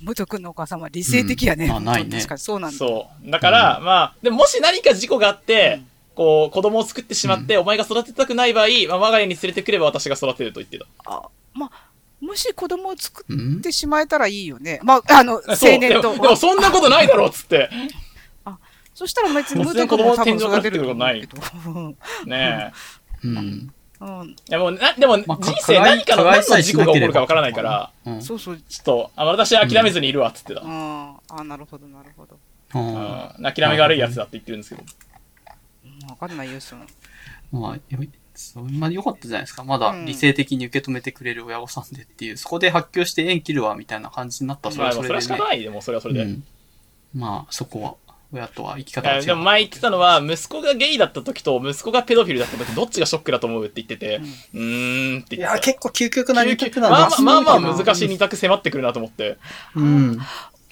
[0.01, 1.65] 元君のお母さんは理性的やね。
[1.65, 2.77] うんまあないね確かにそうなんだ。
[2.77, 3.31] そう。
[3.31, 10.85] だから、まあ、でももし何か事故があって、うんこう、子供を作ってしまって、お前が育てたくない場合、まあ、我が家に連れてくれば私が育てると言ってた。
[11.05, 11.89] あまあ、
[12.21, 14.79] もし子供を作うんってしまえたらいいよね。
[14.81, 16.23] まあ、あの、青年とでも。
[16.23, 17.69] でもそんなことないだろうっつって。
[18.93, 21.95] そしたら別に突然元君も多分育てると思う子けど。
[22.25, 22.71] ね
[23.23, 23.73] うん。
[24.01, 24.35] うん。
[24.47, 24.51] え。
[24.51, 28.21] でも、な、でも、まあ人生何かの、何の事故が起こるかわからないから、うん。
[28.21, 28.57] そうそう。
[28.57, 30.61] ちょっと、あ私は諦めずにいるわっつってた。
[30.63, 32.37] ああ、なるほど、なるほど。
[32.73, 32.91] うんう
[33.39, 33.53] ん。
[33.53, 34.81] 諦めが悪いやつだって言ってるんですけど。
[34.81, 36.85] うんわかんないよ、その。
[37.51, 37.99] まあ、よ
[38.35, 39.63] そんなに良かったじゃないですか。
[39.63, 45.21] まだうん理性的に受け止めてくれる親御さんでっていう、そこで発狂して縁切るわみたいな感じになったらそれははそれでね。
[45.21, 45.63] 仕方ない。
[45.63, 46.23] でも、それはそれで。
[46.23, 46.43] うん。
[47.13, 47.95] まあ、そこは、
[48.37, 49.21] 親とは生きい方が違う。
[49.21, 54.21] やでも前言ってたのは、息子がゲイだった時と息子がペドフィルだった時、どっちがショックだと思うって言ってて、
[54.53, 55.73] うーんっていや、言ってた。
[55.73, 59.37] 結構究極な二択なまあまあまあまあ難難しい二択迫ってくるなと思って。
[59.75, 60.19] うん。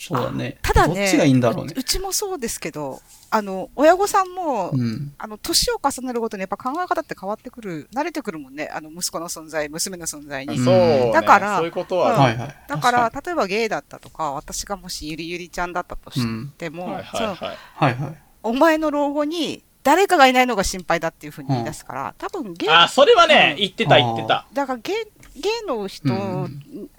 [0.08, 0.58] そうだね。
[0.62, 1.80] ただね、どっちがいいんだろうねう。
[1.80, 5.14] うちもそうですけど、あの、親御さんも、うん。
[5.18, 8.70] あの、年を重ねるごとにやっぱ考え方って変わってくる、慣れてくるもんね。
[8.74, 10.58] あの、息子の存在、娘の存在に。
[10.58, 11.12] うんそう、ね。
[11.14, 12.56] だからそういうことは、うんはいはい。
[12.68, 16.22] だから、確例えばゲイだったとか、私がもしゆりゆりちゃんだったとし
[16.58, 17.58] ても、はいそのはいはい。
[17.76, 18.18] はいはい。
[18.44, 24.46] お前の老後に誰かがいないのが心配だっていうふうに言い出すから、多分ゲイ、あ、それはねう、ん言ってた言ってた。
[24.54, 24.96] だからゲイ、
[25.42, 26.90] ゲイの人うん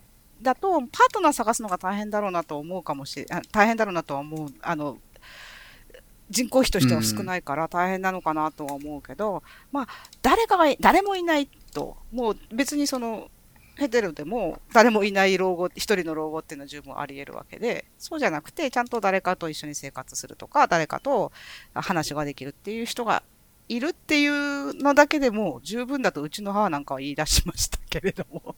[0.44, 4.48] だと、パートナー探すのが大変だろうなと思うかもしれあ大変だろうなとは思う。
[4.62, 4.98] あの、
[6.30, 9.42] 人口比としては少ないから大変なのかなとは思うけど、
[9.72, 9.88] まあ、
[10.22, 13.28] 誰かがい、誰もいないと、もう別にその、
[13.76, 21.32] ヘテロでも誰もいない老後、一人の老後っていうのは十分あり得るわけで、そうじゃなくて、ちゃんと誰かと一緒に生活するとか、誰かと
[21.74, 23.24] 話ができるっていう人が
[23.68, 28.54] いるっていうのだけでも十分だとうちの母なんかは言い出しましたけれども、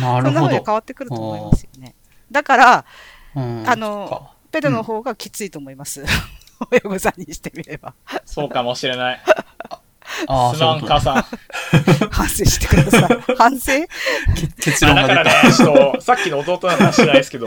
[0.00, 0.74] なるほどそんな風に変。
[0.74, 1.94] わってくると思いますよね。
[2.30, 2.84] だから、
[3.34, 6.04] うんあの、ペドの方がきついと思います。
[6.70, 7.94] 親御さんにしてみれば。
[8.24, 9.20] そうかもしれない。
[10.26, 11.22] ああ、すまん、母さん。
[12.10, 13.34] 反省してください。
[13.36, 13.72] 反省？
[14.58, 15.24] 結あ論が出た。
[15.24, 17.46] だからね、ちょっと、さっきの弟の話じゃないですけど、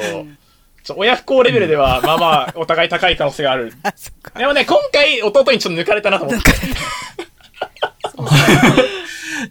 [0.95, 3.73] 親不孝レベルでは、まあまあ、お互い高い可能性がある。
[3.83, 4.39] あ、そっか。
[4.39, 6.51] でもね、今回、弟にちょっと抜かれたなと思って。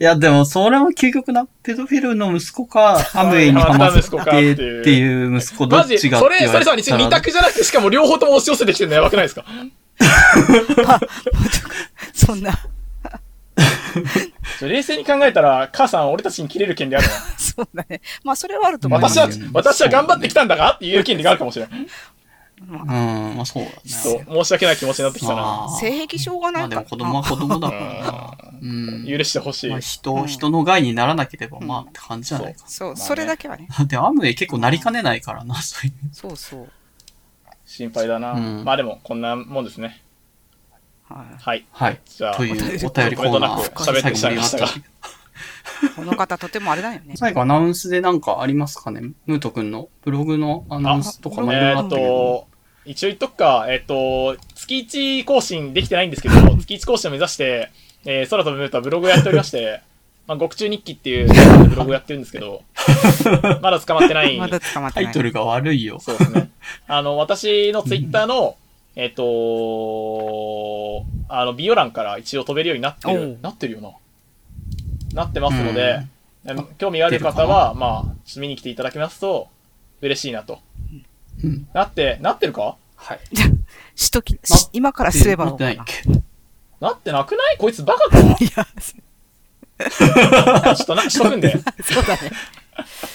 [0.01, 9.45] いや、でも、それは究極な、ペドフィルの息子か、アムウェイにハマってっていう息子、どマジ、っちがそれ、それさ、二二択じゃなくて、しかも両方とも押し寄せてきてるのやばくないですか
[12.15, 12.59] そんな、
[14.61, 17.07] 冷静に考えたら、母さん、俺たちに切れる権利ある
[17.39, 18.01] そうだね。
[18.25, 18.97] まあ、それはあるとな。
[18.97, 19.19] 思います。
[19.19, 21.87] 私はうん、私は頑張ってきたんだがっていう権利があるかもしれない。
[22.69, 23.77] うん、まあそうだね。
[23.85, 25.37] そう、申し訳ない気持ちになってきたな。
[25.37, 28.35] まあ、性癖しょうがなまあでも子供は子供だからな。
[28.61, 29.07] うん。
[29.07, 29.81] 許してほしいまあ、。
[29.81, 32.65] 人、人の害にならなければ、まあって感じじゃないか。
[32.67, 33.67] そう、まあねそれだけはね。
[33.87, 35.93] で、アムウェイ結構なりかねないからな、そういう。
[36.13, 36.71] そうそう。
[37.65, 38.33] 心配だな。
[38.33, 40.03] うんまあでも、こんなもんですね。
[41.15, 41.37] はい。
[41.41, 41.67] はい。
[41.73, 42.01] はい。
[42.05, 44.67] じゃあと、いうお便りコーナー、喋ってしまいました
[45.97, 47.15] この方とてもあれだよね。
[47.17, 49.01] 最後アナウンスでなんかありますかね？
[49.27, 51.89] ムート君のブログのアナウンスとかもえーっ。
[51.89, 52.47] と、
[52.85, 57.71] 一応言っとくか、えっ、と、月1更新できてないんですけど、 月1更新を目指して、
[58.05, 59.81] えー、空飛ぶムートはブログをやっておりまして、
[60.27, 61.29] まあ、極中日記っていう
[61.69, 62.63] ブログをやってるんですけど、
[63.63, 64.39] まだ捕まってない。
[64.39, 65.05] まだ捕まってない。
[65.07, 65.99] タイトルが悪いよ。
[66.01, 66.51] そうですね。
[66.87, 68.57] あの、私のツイッターの、
[68.97, 73.39] えっ、とあの、美容欄から一応飛べるようになっておるう。
[73.41, 73.91] なってるよな。
[75.15, 76.01] なってますので、
[76.47, 79.49] え興味がある方は、まあ、見に来ていただけますと、
[80.01, 80.61] 嬉しいなと。
[81.43, 81.69] うん。
[81.73, 82.77] なって、なってるか？
[82.97, 83.21] はい。
[83.95, 84.39] しとき、
[84.73, 85.71] 今からすればなってな。
[85.71, 86.03] ないっけ？
[86.81, 87.57] なってなくない？
[87.59, 88.19] こいつバカか？
[88.21, 88.25] い
[88.57, 88.67] や、
[90.77, 91.53] ちょっとな、しとくんで。
[91.83, 92.31] そうだね。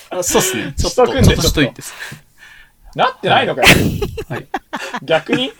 [0.10, 0.74] あそうっすね。
[0.78, 1.82] ちょっと、しとくんでちょっとしといて。
[2.96, 3.68] なってないのかよ。
[4.30, 4.48] はい。
[5.04, 5.52] 逆に？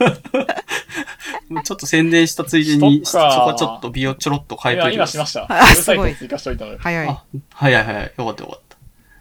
[1.64, 4.96] ちょっと宣伝したついでに、そそっかこはちょっと美容ちょろっと変えと今、いて。
[4.96, 5.42] 今しました。
[5.42, 6.78] ウあェブサイすごいトに追加しといたので。
[6.78, 7.08] 早い。
[7.08, 8.12] あ、はいはいはい。
[8.16, 8.60] よかったよかっ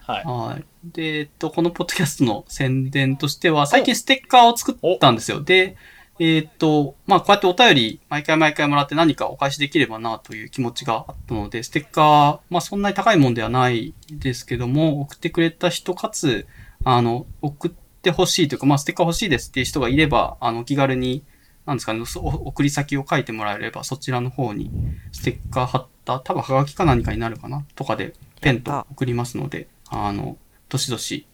[0.06, 0.14] た。
[0.14, 0.24] はい。
[0.26, 0.64] はい。
[0.85, 5.42] で、えっと、このポッドキャストの宣伝としては、最近ステッカーを作ったんですよ。
[5.42, 5.76] で、
[6.18, 16.48] えっと、まあ、こうやってお便り、毎回毎回もらって何かお返しできればなという気持ちがあったので、ステッカー、まあ、そんなに高いもんではないですけども、送ってくれた人かつ、
[16.85, 17.72] あの、送っ
[18.06, 21.24] てほしいというか、まあ、ステッカー欲しいですっていう人がいれば、あの、気軽に、
[21.66, 24.69] なんですかね、そ送り先を書いてもらえれば、そちらの方に
[25.11, 30.38] ステッカー貼った、多分ハガキか何かになるかなとかで、ペンと送りますので、あの、
[30.69, 31.25] どしどし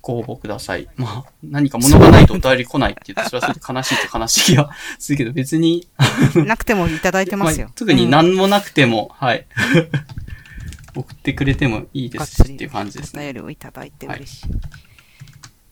[0.00, 0.88] ご応募ください。
[0.96, 5.86] まあ、何か物がないとお便り来ないって言うと、それはそれで悲しいと悲しい気がするけど、別に、
[6.34, 7.74] なくてもいただいてますよまあ。
[7.76, 9.46] 特に何もなくても、はい。
[10.96, 13.22] 送ってくれてもいいですしっていう感じですね。
[13.22, 14.46] お便りをいただいて嬉しい。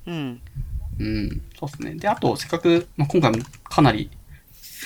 [0.06, 0.40] うん。
[0.98, 1.42] うん。
[1.58, 1.94] そうですね。
[1.94, 4.10] で、あと、せっかく、まあ、今回もかなり、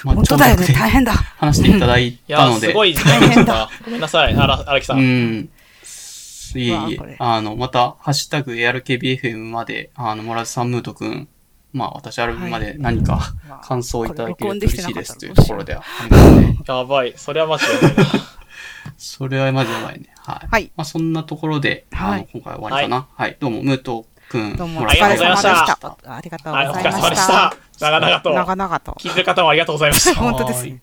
[0.05, 0.67] まあ本当だよね。
[0.67, 1.13] 大変だ。
[1.13, 3.71] 話していただいたので、すごい時間になっちゃった。
[3.85, 4.95] ごめんなさい、あら、荒木さ。
[4.95, 5.49] うんん。
[6.55, 11.29] いえいえあの、また、ハッシュタグ ARKBFM まで、あの、モラズさん、ムート君、
[11.73, 16.59] まあ、私あるまで何かまあ感想をいただけると嬉しいですというところではありますね。
[16.67, 17.15] やばい。
[17.17, 18.05] それはマジでやばいな。
[18.99, 20.13] それはマジでやばいね。
[20.17, 20.49] はい。
[20.51, 23.07] はいまあ、そんなところで、あの、はい今回は終わりかな。
[23.15, 23.37] はい。
[23.39, 26.15] どうも、ムート君、どうもお疲れ様でしありがとうございまた。
[26.15, 27.03] ありがとうごはい、お疲れざいました。
[27.03, 27.57] 様でした。
[27.81, 28.35] 長々と。
[28.35, 28.93] 長々と。
[28.93, 30.15] 聞いてる方もありがとうございました。
[30.23, 30.81] 本当ですね。